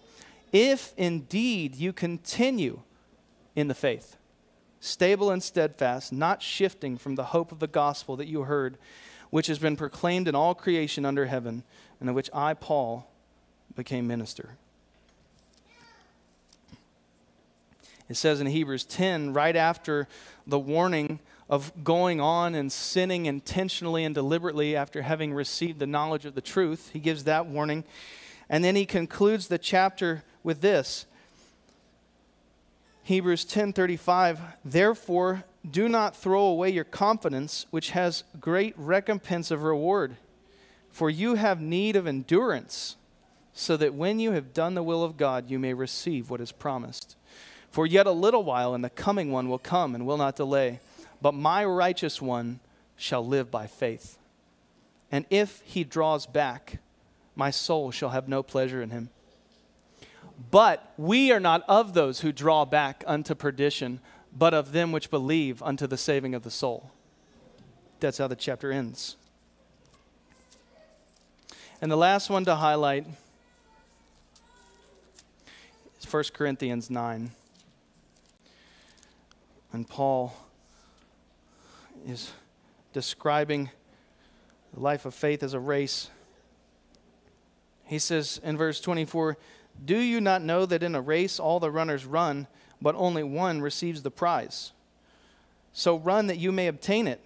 If 0.54 0.94
indeed 0.96 1.76
you 1.76 1.92
continue 1.92 2.80
in 3.58 3.68
the 3.68 3.76
faith, 3.76 4.16
stable 4.80 5.32
and 5.32 5.44
steadfast, 5.44 6.14
not 6.14 6.42
shifting 6.42 6.98
from 6.98 7.16
the 7.16 7.26
hope 7.26 7.52
of 7.52 7.60
the 7.60 7.68
gospel 7.68 8.16
that 8.16 8.28
you 8.28 8.44
heard, 8.44 8.78
which 9.32 9.48
has 9.48 9.60
been 9.60 9.76
proclaimed 9.76 10.30
in 10.30 10.36
all 10.36 10.56
creation 10.56 11.04
under 11.04 11.26
heaven, 11.26 11.64
and 12.00 12.08
of 12.08 12.16
which 12.16 12.30
I, 12.34 12.54
Paul, 12.54 13.12
became 13.76 14.08
minister. 14.08 14.56
It 18.10 18.16
says 18.16 18.40
in 18.40 18.48
Hebrews 18.48 18.86
10, 18.86 19.34
right 19.34 19.56
after 19.56 20.08
the 20.46 20.60
warning 20.60 21.20
of 21.50 21.72
going 21.84 22.20
on 22.20 22.56
and 22.56 22.72
sinning 22.72 23.26
intentionally 23.26 24.04
and 24.04 24.14
deliberately 24.14 24.76
after 24.76 25.02
having 25.02 25.34
received 25.34 25.80
the 25.80 25.88
knowledge 25.88 26.26
of 26.26 26.36
the 26.36 26.42
truth, 26.42 26.90
he 26.94 27.00
gives 27.00 27.24
that 27.26 27.46
warning. 27.46 27.84
And 28.50 28.64
then 28.64 28.76
he 28.76 28.86
concludes 28.86 29.48
the 29.48 29.58
chapter 29.58 30.24
with 30.44 30.62
this. 30.62 31.06
Hebrews 33.04 33.46
10:35 33.46 34.40
Therefore 34.66 35.46
do 35.70 35.88
not 35.88 36.16
throw 36.16 36.44
away 36.44 36.70
your 36.70 36.84
confidence 36.84 37.66
which 37.72 37.92
has 37.92 38.26
great 38.40 38.74
recompense 38.78 39.50
of 39.50 39.64
reward 39.64 40.18
for 40.92 41.10
you 41.10 41.36
have 41.36 41.62
need 41.62 41.96
of 41.96 42.06
endurance 42.06 42.98
so 43.54 43.78
that 43.78 43.94
when 43.94 44.20
you 44.20 44.32
have 44.32 44.54
done 44.54 44.76
the 44.76 44.84
will 44.84 45.04
of 45.04 45.16
God 45.16 45.50
you 45.50 45.58
may 45.58 45.74
receive 45.74 46.30
what 46.30 46.42
is 46.42 46.52
promised 46.52 47.16
for 47.72 47.86
yet 47.86 48.08
a 48.08 48.12
little 48.12 48.44
while, 48.44 48.74
and 48.74 48.84
the 48.84 48.90
coming 48.90 49.32
one 49.32 49.50
will 49.50 49.60
come 49.60 49.94
and 49.96 50.06
will 50.06 50.18
not 50.18 50.36
delay. 50.36 50.80
But 51.22 51.34
my 51.34 51.66
righteous 51.66 52.22
one 52.22 52.60
shall 52.96 53.26
live 53.26 53.52
by 53.52 53.68
faith. 53.68 54.18
And 55.12 55.26
if 55.30 55.62
he 55.66 55.84
draws 55.84 56.26
back, 56.26 56.80
my 57.36 57.52
soul 57.52 57.92
shall 57.92 58.10
have 58.10 58.28
no 58.28 58.44
pleasure 58.44 58.82
in 58.82 58.90
him. 58.90 59.10
But 60.52 60.94
we 60.98 61.32
are 61.32 61.40
not 61.40 61.64
of 61.68 61.94
those 61.94 62.22
who 62.22 62.32
draw 62.32 62.66
back 62.66 63.04
unto 63.08 63.34
perdition, 63.36 64.00
but 64.36 64.54
of 64.54 64.72
them 64.72 64.92
which 64.92 65.10
believe 65.10 65.64
unto 65.64 65.88
the 65.88 65.98
saving 65.98 66.36
of 66.36 66.44
the 66.44 66.52
soul. 66.52 66.92
That's 68.00 68.18
how 68.18 68.28
the 68.28 68.36
chapter 68.36 68.72
ends. 68.72 69.16
And 71.82 71.92
the 71.92 71.96
last 71.96 72.30
one 72.30 72.46
to 72.46 72.56
highlight 72.56 73.06
is 76.00 76.12
1 76.12 76.24
Corinthians 76.34 76.90
9. 76.90 77.32
And 79.74 79.88
Paul 79.88 80.34
is 82.08 82.32
describing 82.94 83.70
the 84.74 84.80
life 84.80 85.06
of 85.06 85.14
faith 85.14 85.44
as 85.44 85.54
a 85.54 85.60
race. 85.60 86.10
He 87.86 88.00
says 88.00 88.40
in 88.44 88.58
verse 88.58 88.80
24, 88.82 89.38
Do 89.84 89.98
you 89.98 90.22
not 90.22 90.42
know 90.42 90.66
that 90.66 90.84
in 90.84 90.96
a 90.96 91.02
race 91.02 91.40
all 91.40 91.60
the 91.60 91.72
runners 91.72 92.06
run, 92.06 92.48
but 92.82 92.96
only 92.96 93.24
one 93.24 93.62
receives 93.62 94.04
the 94.04 94.12
prize? 94.12 94.72
So 95.74 95.98
run 95.98 96.28
that 96.28 96.38
you 96.38 96.52
may 96.52 96.68
obtain 96.68 97.08
it. 97.08 97.22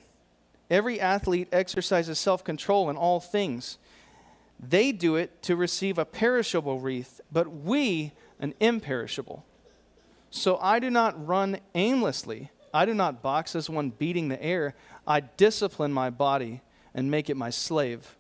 Every 0.70 1.00
athlete 1.00 1.50
exercises 1.52 2.18
self 2.18 2.44
control 2.44 2.90
in 2.90 2.98
all 2.98 3.20
things. 3.20 3.78
They 4.60 4.92
do 4.92 5.16
it 5.16 5.42
to 5.44 5.56
receive 5.56 5.98
a 5.98 6.06
perishable 6.06 6.80
wreath, 6.80 7.20
but 7.32 7.52
we 7.52 8.14
an 8.40 8.54
imperishable. 8.60 9.44
So 10.32 10.58
I 10.62 10.80
do 10.80 10.90
not 10.90 11.28
run 11.28 11.60
aimlessly. 11.76 12.50
I 12.74 12.86
do 12.86 12.94
not 12.94 13.22
box 13.22 13.56
as 13.56 13.70
one 13.70 13.90
beating 13.90 14.30
the 14.30 14.42
air. 14.42 14.76
I 15.06 15.20
discipline 15.20 15.92
my 15.92 16.10
body 16.10 16.62
and 16.94 17.12
make 17.12 17.30
it 17.30 17.36
my 17.36 17.50
slave, 17.50 18.16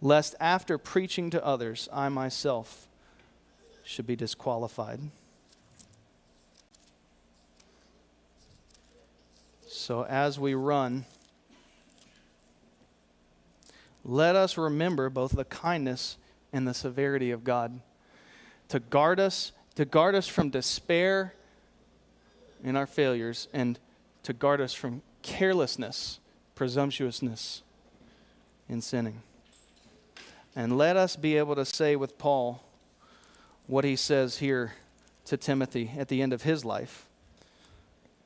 lest 0.00 0.34
after 0.40 0.78
preaching 0.78 1.30
to 1.30 1.44
others, 1.44 1.88
I 1.92 2.08
myself 2.08 2.88
should 3.84 4.06
be 4.06 4.16
disqualified. 4.16 5.00
So 9.66 10.04
as 10.04 10.40
we 10.40 10.54
run, 10.54 11.04
let 14.04 14.36
us 14.36 14.56
remember 14.56 15.10
both 15.10 15.32
the 15.32 15.44
kindness 15.44 16.16
and 16.52 16.66
the 16.66 16.74
severity 16.74 17.30
of 17.30 17.44
God 17.44 17.80
to 18.68 18.80
guard 18.80 19.20
us 19.20 19.52
to 19.76 19.84
guard 19.84 20.14
us 20.14 20.26
from 20.26 20.50
despair 20.50 21.34
in 22.64 22.76
our 22.76 22.86
failures, 22.86 23.48
and 23.52 23.78
to 24.22 24.32
guard 24.32 24.60
us 24.60 24.72
from 24.72 25.02
carelessness, 25.22 26.18
presumptuousness 26.54 27.62
in 28.68 28.80
sinning. 28.80 29.22
And 30.56 30.76
let 30.76 30.96
us 30.96 31.14
be 31.14 31.36
able 31.36 31.54
to 31.54 31.64
say 31.64 31.94
with 31.94 32.18
Paul 32.18 32.64
what 33.66 33.84
he 33.84 33.94
says 33.94 34.38
here 34.38 34.72
to 35.26 35.36
Timothy 35.36 35.92
at 35.98 36.08
the 36.08 36.22
end 36.22 36.32
of 36.32 36.42
his 36.42 36.64
life. 36.64 37.06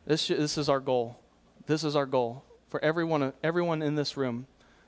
This, 0.07 0.29
this 0.29 0.57
is 0.57 0.69
our 0.69 0.81
goal. 0.81 1.19
This 1.67 1.83
is 1.83 1.97
our 1.97 2.07
goal. 2.07 2.45
For 2.69 2.83
everyone, 2.85 3.33
everyone 3.43 3.83
in 3.83 3.97
this 3.97 4.17
room, 4.17 4.47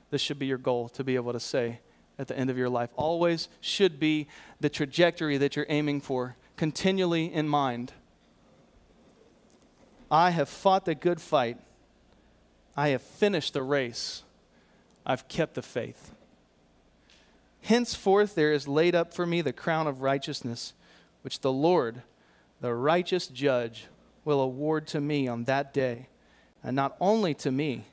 this 0.09 0.21
should 0.21 0.39
be 0.39 0.45
your 0.45 0.57
goal 0.57 0.89
to 0.89 1.03
be 1.03 1.15
able 1.15 1.33
to 1.33 1.39
say 1.39 1.79
at 2.17 2.27
the 2.27 2.37
end 2.37 2.49
of 2.49 2.57
your 2.57 2.69
life. 2.69 2.89
Always 2.95 3.49
should 3.59 3.99
be 3.99 4.27
the 4.61 4.69
trajectory 4.69 5.37
that 5.37 5.55
you're 5.55 5.65
aiming 5.67 6.01
for 6.01 6.37
continually 6.63 7.25
in 7.25 7.45
mind. 7.45 7.91
I 10.09 10.29
have 10.29 10.47
fought 10.47 10.85
the 10.85 10.95
good 10.95 11.19
fight. 11.19 11.57
I 12.77 12.87
have 12.95 13.01
finished 13.01 13.51
the 13.51 13.61
race. 13.61 14.23
I've 15.05 15.27
kept 15.27 15.55
the 15.55 15.61
faith. 15.61 16.13
Henceforth, 17.63 18.33
there 18.35 18.53
is 18.53 18.65
laid 18.65 18.95
up 18.95 19.13
for 19.13 19.25
me 19.25 19.41
the 19.41 19.51
crown 19.51 19.87
of 19.87 20.01
righteousness, 20.01 20.71
which 21.21 21.41
the 21.41 21.51
Lord, 21.51 22.01
the 22.61 22.73
righteous 22.73 23.27
judge, 23.27 23.87
will 24.23 24.39
award 24.39 24.87
to 24.87 25.01
me 25.01 25.27
on 25.27 25.43
that 25.43 25.73
day, 25.73 26.07
and 26.63 26.77
not 26.77 26.95
only 27.01 27.33
to 27.33 27.51
me, 27.51 27.87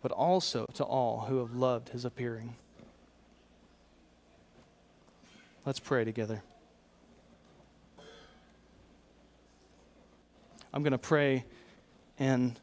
but 0.00 0.12
also 0.12 0.66
to 0.74 0.84
all 0.84 1.22
who 1.22 1.38
have 1.38 1.56
loved 1.56 1.88
his 1.88 2.04
appearing. 2.04 2.54
Let's 5.66 5.80
pray 5.80 6.04
together. 6.04 6.44
I'm 10.72 10.82
going 10.82 10.92
to 10.92 10.98
pray. 10.98 11.44
And 12.18 12.58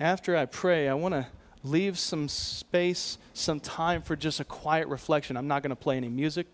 after 0.00 0.36
I 0.36 0.46
pray, 0.46 0.88
I 0.88 0.94
want 0.94 1.14
to 1.14 1.26
leave 1.62 1.98
some 1.98 2.28
space, 2.28 3.18
some 3.34 3.60
time 3.60 4.02
for 4.02 4.16
just 4.16 4.40
a 4.40 4.44
quiet 4.44 4.88
reflection. 4.88 5.36
I'm 5.36 5.48
not 5.48 5.62
going 5.62 5.70
to 5.70 5.76
play 5.76 5.96
any 5.96 6.08
music, 6.08 6.46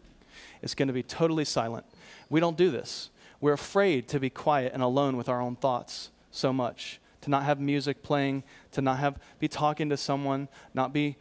it's 0.62 0.74
going 0.74 0.88
to 0.88 0.94
be 0.94 1.02
totally 1.02 1.44
silent. 1.44 1.84
We 2.30 2.40
don't 2.40 2.56
do 2.56 2.70
this. 2.70 3.10
We're 3.40 3.52
afraid 3.52 4.06
to 4.08 4.20
be 4.20 4.30
quiet 4.30 4.72
and 4.72 4.82
alone 4.82 5.16
with 5.16 5.28
our 5.28 5.40
own 5.40 5.56
thoughts 5.56 6.10
so 6.30 6.52
much. 6.52 7.00
To 7.22 7.30
not 7.30 7.44
have 7.44 7.60
music 7.60 8.02
playing, 8.02 8.42
to 8.72 8.80
not 8.80 8.98
have 8.98 9.18
be 9.38 9.48
talking 9.48 9.88
to 9.90 9.96
someone, 9.96 10.48
not 10.74 10.92
be 10.92 11.16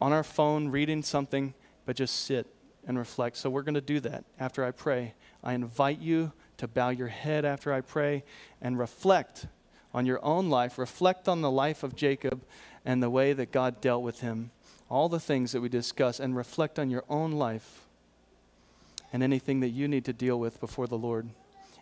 on 0.00 0.12
our 0.12 0.22
phone 0.22 0.68
reading 0.68 1.02
something, 1.02 1.54
but 1.84 1.96
just 1.96 2.24
sit 2.24 2.46
and 2.86 2.98
reflect. 2.98 3.36
So 3.36 3.48
we're 3.48 3.62
going 3.62 3.74
to 3.74 3.80
do 3.80 4.00
that 4.00 4.24
after 4.38 4.64
I 4.64 4.70
pray. 4.70 5.14
I 5.42 5.54
invite 5.54 6.00
you 6.00 6.32
to 6.58 6.68
bow 6.68 6.90
your 6.90 7.08
head 7.08 7.44
after 7.44 7.72
I 7.72 7.80
pray 7.80 8.24
and 8.60 8.78
reflect 8.78 9.46
on 9.92 10.06
your 10.06 10.24
own 10.24 10.48
life, 10.50 10.78
reflect 10.78 11.28
on 11.28 11.40
the 11.40 11.50
life 11.50 11.82
of 11.82 11.96
Jacob 11.96 12.42
and 12.84 13.02
the 13.02 13.10
way 13.10 13.32
that 13.32 13.52
God 13.52 13.80
dealt 13.80 14.02
with 14.02 14.20
him, 14.20 14.50
all 14.88 15.08
the 15.08 15.20
things 15.20 15.52
that 15.52 15.60
we 15.60 15.68
discuss, 15.68 16.20
and 16.20 16.36
reflect 16.36 16.78
on 16.78 16.90
your 16.90 17.04
own 17.08 17.32
life 17.32 17.86
and 19.12 19.22
anything 19.22 19.60
that 19.60 19.70
you 19.70 19.88
need 19.88 20.04
to 20.04 20.12
deal 20.12 20.38
with 20.38 20.60
before 20.60 20.86
the 20.86 20.98
Lord, 20.98 21.30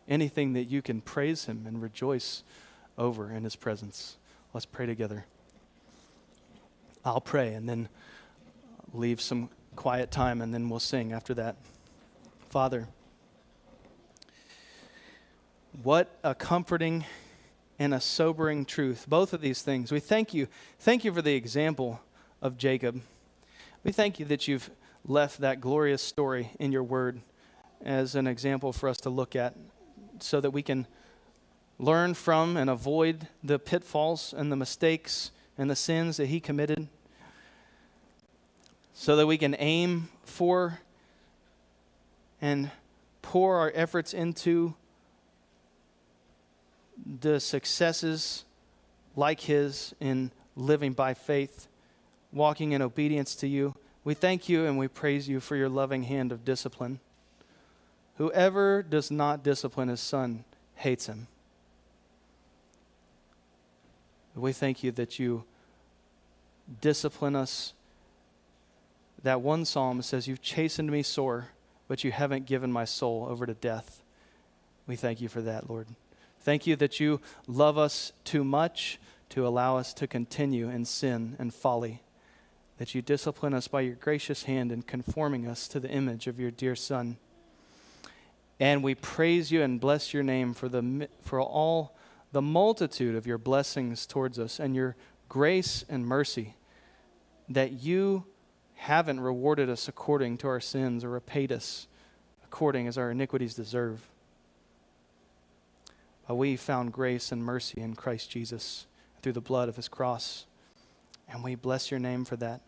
anything 0.09 0.53
that 0.53 0.65
you 0.65 0.83
can 0.83 1.01
praise 1.01 1.47
Him 1.47 1.65
and 1.67 1.83
rejoice 1.83 2.43
over 2.97 3.31
in 3.31 3.45
His 3.45 3.57
presence. 3.57 4.19
Let's 4.53 4.67
pray 4.67 4.87
together. 4.87 5.27
I'll 7.05 7.21
pray 7.21 7.55
and 7.55 7.69
then 7.69 7.89
leave 8.93 9.21
some 9.21 9.51
quiet 9.77 10.11
time, 10.11 10.41
and 10.41 10.55
then 10.55 10.69
we'll 10.69 10.81
sing 10.81 11.13
after 11.13 11.35
that. 11.35 11.57
Father, 12.51 12.89
what 15.83 16.19
a 16.23 16.35
comforting 16.35 17.05
and 17.79 17.93
a 17.93 18.01
sobering 18.01 18.65
truth. 18.65 19.07
Both 19.09 19.33
of 19.33 19.41
these 19.41 19.63
things. 19.63 19.91
We 19.91 20.01
thank 20.01 20.33
you. 20.33 20.47
Thank 20.79 21.05
you 21.05 21.13
for 21.13 21.23
the 21.23 21.35
example 21.35 22.01
of 22.41 22.57
Jacob. 22.57 23.01
We 23.83 23.93
thank 23.93 24.19
you 24.19 24.27
that 24.27 24.47
you've 24.47 24.71
left 25.07 25.41
that 25.41 25.61
glorious 25.61 26.03
story 26.03 26.51
in 26.59 26.73
your 26.73 26.85
word 26.85 27.21
as 27.85 28.15
an 28.15 28.27
example 28.27 28.73
for 28.73 28.89
us 28.89 28.99
to 28.99 29.11
look 29.11 29.37
at 29.37 29.55
so 30.21 30.41
that 30.41 30.51
we 30.51 30.63
can 30.63 30.87
learn 31.79 32.15
from 32.15 32.57
and 32.57 32.71
avoid 32.71 33.29
the 33.43 33.59
pitfalls 33.59 34.33
and 34.37 34.51
the 34.51 34.57
mistakes 34.57 35.33
and 35.59 35.69
the 35.69 35.77
sins 35.77 36.17
that 36.17 36.27
he 36.27 36.41
committed 36.41 36.89
so 38.95 39.17
that 39.17 39.27
we 39.27 39.37
can 39.37 39.57
aim 39.59 40.09
for 40.25 40.79
and 42.41 42.71
pour 43.23 43.57
our 43.57 43.73
efforts 43.75 44.15
into 44.15 44.75
the 47.21 47.41
successes 47.41 48.45
like 49.17 49.41
his 49.41 49.95
in 50.01 50.31
living 50.57 50.93
by 50.93 51.15
faith, 51.15 51.67
walking 52.33 52.73
in 52.73 52.83
obedience 52.83 53.35
to 53.37 53.49
you. 53.49 53.75
We 54.05 54.15
thank 54.15 54.49
you 54.49 54.67
and 54.67 54.79
we 54.79 54.89
praise 54.89 55.29
you 55.29 55.41
for 55.41 55.57
your 55.57 55.69
loving 55.69 56.05
hand 56.05 56.33
of 56.33 56.45
discipline. 56.45 57.01
Whoever 58.17 58.83
does 58.83 59.11
not 59.11 59.43
discipline 59.43 59.89
his 59.89 60.01
son 60.01 60.45
hates 60.77 61.07
him. 61.07 61.27
We 64.35 64.53
thank 64.53 64.83
you 64.83 64.91
that 64.93 65.19
you 65.19 65.45
discipline 66.81 67.37
us. 67.37 67.73
That 69.23 69.41
one 69.41 69.65
psalm 69.65 70.03
says, 70.03 70.29
You've 70.29 70.43
chastened 70.43 70.91
me 70.91 71.03
sore, 71.03 71.49
but 71.89 72.05
you 72.05 72.13
haven't 72.13 72.47
given 72.47 72.71
my 72.73 72.85
soul 72.85 73.27
over 73.29 73.47
to 73.47 73.55
death. 73.55 74.03
We 74.87 74.97
thank 74.97 75.21
you 75.21 75.29
for 75.29 75.41
that, 75.43 75.71
Lord. 75.71 75.87
Thank 76.45 76.67
you 76.67 76.77
that 76.77 77.01
you 77.01 77.23
love 77.47 77.79
us 77.79 78.13
too 78.23 78.45
much 78.45 79.01
to 79.31 79.47
allow 79.47 79.79
us 79.79 79.95
to 79.95 80.07
continue 80.07 80.69
in 80.69 80.85
sin 80.85 81.37
and 81.39 81.55
folly. 81.55 82.03
That 82.77 82.95
you 82.95 83.01
discipline 83.01 83.55
us 83.55 83.67
by 83.67 83.81
your 83.81 83.95
gracious 83.95 84.43
hand 84.43 84.71
in 84.71 84.83
conforming 84.83 85.47
us 85.47 85.67
to 85.69 85.81
the 85.81 85.89
image 85.89 86.27
of 86.27 86.39
your 86.39 86.51
dear 86.51 86.77
Son. 86.77 87.17
And 88.61 88.85
we 88.85 88.95
praise 88.95 89.51
you 89.51 89.63
and 89.63 89.81
bless 89.81 90.13
your 90.13 90.23
name 90.23 90.53
for, 90.53 90.69
the, 90.69 91.09
for 91.23 91.41
all 91.41 91.97
the 92.31 92.43
multitude 92.43 93.17
of 93.17 93.27
your 93.27 93.39
blessings 93.39 94.05
towards 94.05 94.39
us 94.39 94.61
and 94.61 94.77
your 94.77 94.97
grace 95.31 95.83
and 95.89 96.07
mercy 96.07 96.57
that 97.49 97.73
you 97.73 98.27
haven't 98.75 99.21
rewarded 99.21 99.71
us 99.71 99.89
according 99.89 100.37
to 100.39 100.49
our 100.49 100.61
sins 100.61 101.05
or 101.05 101.09
repaid 101.09 101.51
us 101.51 101.89
according 102.45 102.87
as 102.87 102.99
our 102.99 103.11
iniquities 103.11 103.55
deserve. 103.55 104.11
But 106.27 106.37
we 106.37 106.57
found 106.57 106.93
grace 106.93 107.33
and 107.33 107.45
mercy 107.45 107.81
in 107.81 107.95
Christ 107.95 108.31
Jesus 108.31 108.87
through 109.23 109.33
the 109.33 109.41
blood 109.41 109.69
of 109.69 109.77
his 109.77 109.89
cross. 109.89 110.47
And 111.29 111.43
we 111.43 111.55
bless 111.55 111.91
your 111.91 112.01
name 112.01 112.25
for 112.25 112.37
that. 112.37 112.61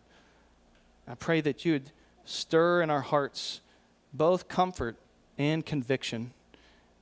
I 1.07 1.15
pray 1.15 1.41
that 1.41 1.65
you'd 1.65 1.91
stir 2.25 2.81
in 2.81 2.89
our 2.89 3.01
hearts 3.01 3.61
both 4.13 4.47
comfort 4.47 4.97
and 5.37 5.65
conviction. 5.65 6.31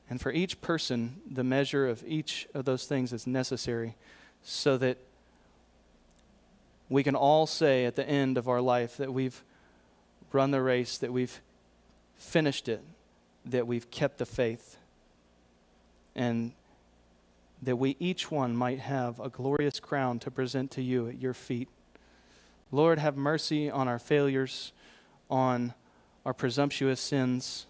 And 0.10 0.22
for 0.22 0.32
each 0.32 0.62
person, 0.62 1.22
the 1.30 1.44
measure 1.44 1.88
of 1.88 2.04
each 2.06 2.48
of 2.54 2.66
those 2.66 2.86
things 2.86 3.12
is 3.12 3.26
necessary 3.26 3.96
so 4.44 4.78
that 4.78 4.98
we 6.90 7.04
can 7.04 7.16
all 7.16 7.48
say 7.48 7.86
at 7.86 7.96
the 7.96 8.08
end 8.08 8.38
of 8.38 8.48
our 8.48 8.62
life 8.62 8.98
that 8.98 9.12
we've 9.12 9.44
run 10.32 10.52
the 10.52 10.62
race, 10.62 10.98
that 11.00 11.12
we've 11.12 11.42
finished 12.16 12.70
it, 12.70 12.84
that 13.46 13.66
we've 13.66 13.90
kept 13.90 14.20
the 14.20 14.26
faith, 14.26 14.75
and 16.16 16.52
that 17.62 17.78
we 17.78 17.96
each 18.00 18.30
one 18.32 18.56
might 18.56 18.80
have 18.80 19.20
a 19.20 19.30
glorious 19.30 19.80
crown 19.80 20.20
to 20.20 20.32
present 20.32 20.72
to 20.72 20.82
you 20.82 21.08
at 21.08 21.22
your 21.22 21.34
feet. 21.34 21.70
Lord, 22.72 23.00
have 23.00 23.16
mercy 23.16 23.70
on 23.70 23.88
our 23.88 24.00
failures, 24.00 24.72
on 25.30 25.74
our 26.26 26.34
presumptuous 26.34 27.00
sins 27.00 27.68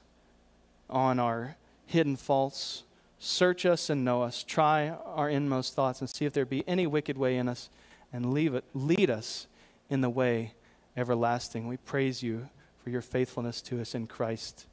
on 0.90 1.20
our 1.20 1.56
hidden 1.86 2.16
faults. 2.16 2.84
Search 3.20 3.66
us 3.66 3.90
and 3.90 4.06
know 4.06 4.22
us. 4.22 4.44
Try 4.44 4.90
our 4.90 5.30
inmost 5.30 5.74
thoughts 5.74 6.02
and 6.02 6.10
see 6.10 6.26
if 6.26 6.34
there 6.34 6.46
be 6.46 6.64
any 6.68 6.88
wicked 6.88 7.18
way 7.18 7.38
in 7.38 7.48
us 7.48 7.70
and 8.14 8.34
leave 8.34 8.54
it, 8.54 8.64
lead 8.74 9.10
us 9.10 9.48
in 9.90 10.02
the 10.02 10.10
way 10.10 10.54
everlasting. 10.96 11.68
We 11.68 11.78
praise 11.78 12.24
you 12.24 12.50
for 12.84 12.90
your 12.90 13.02
faithfulness 13.02 13.62
to 13.64 13.82
us 13.82 13.96
in 13.96 14.08
Christ. 14.08 14.68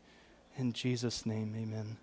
In 0.56 0.72
Jesus' 0.72 1.24
name, 1.24 1.54
amen. 1.56 1.96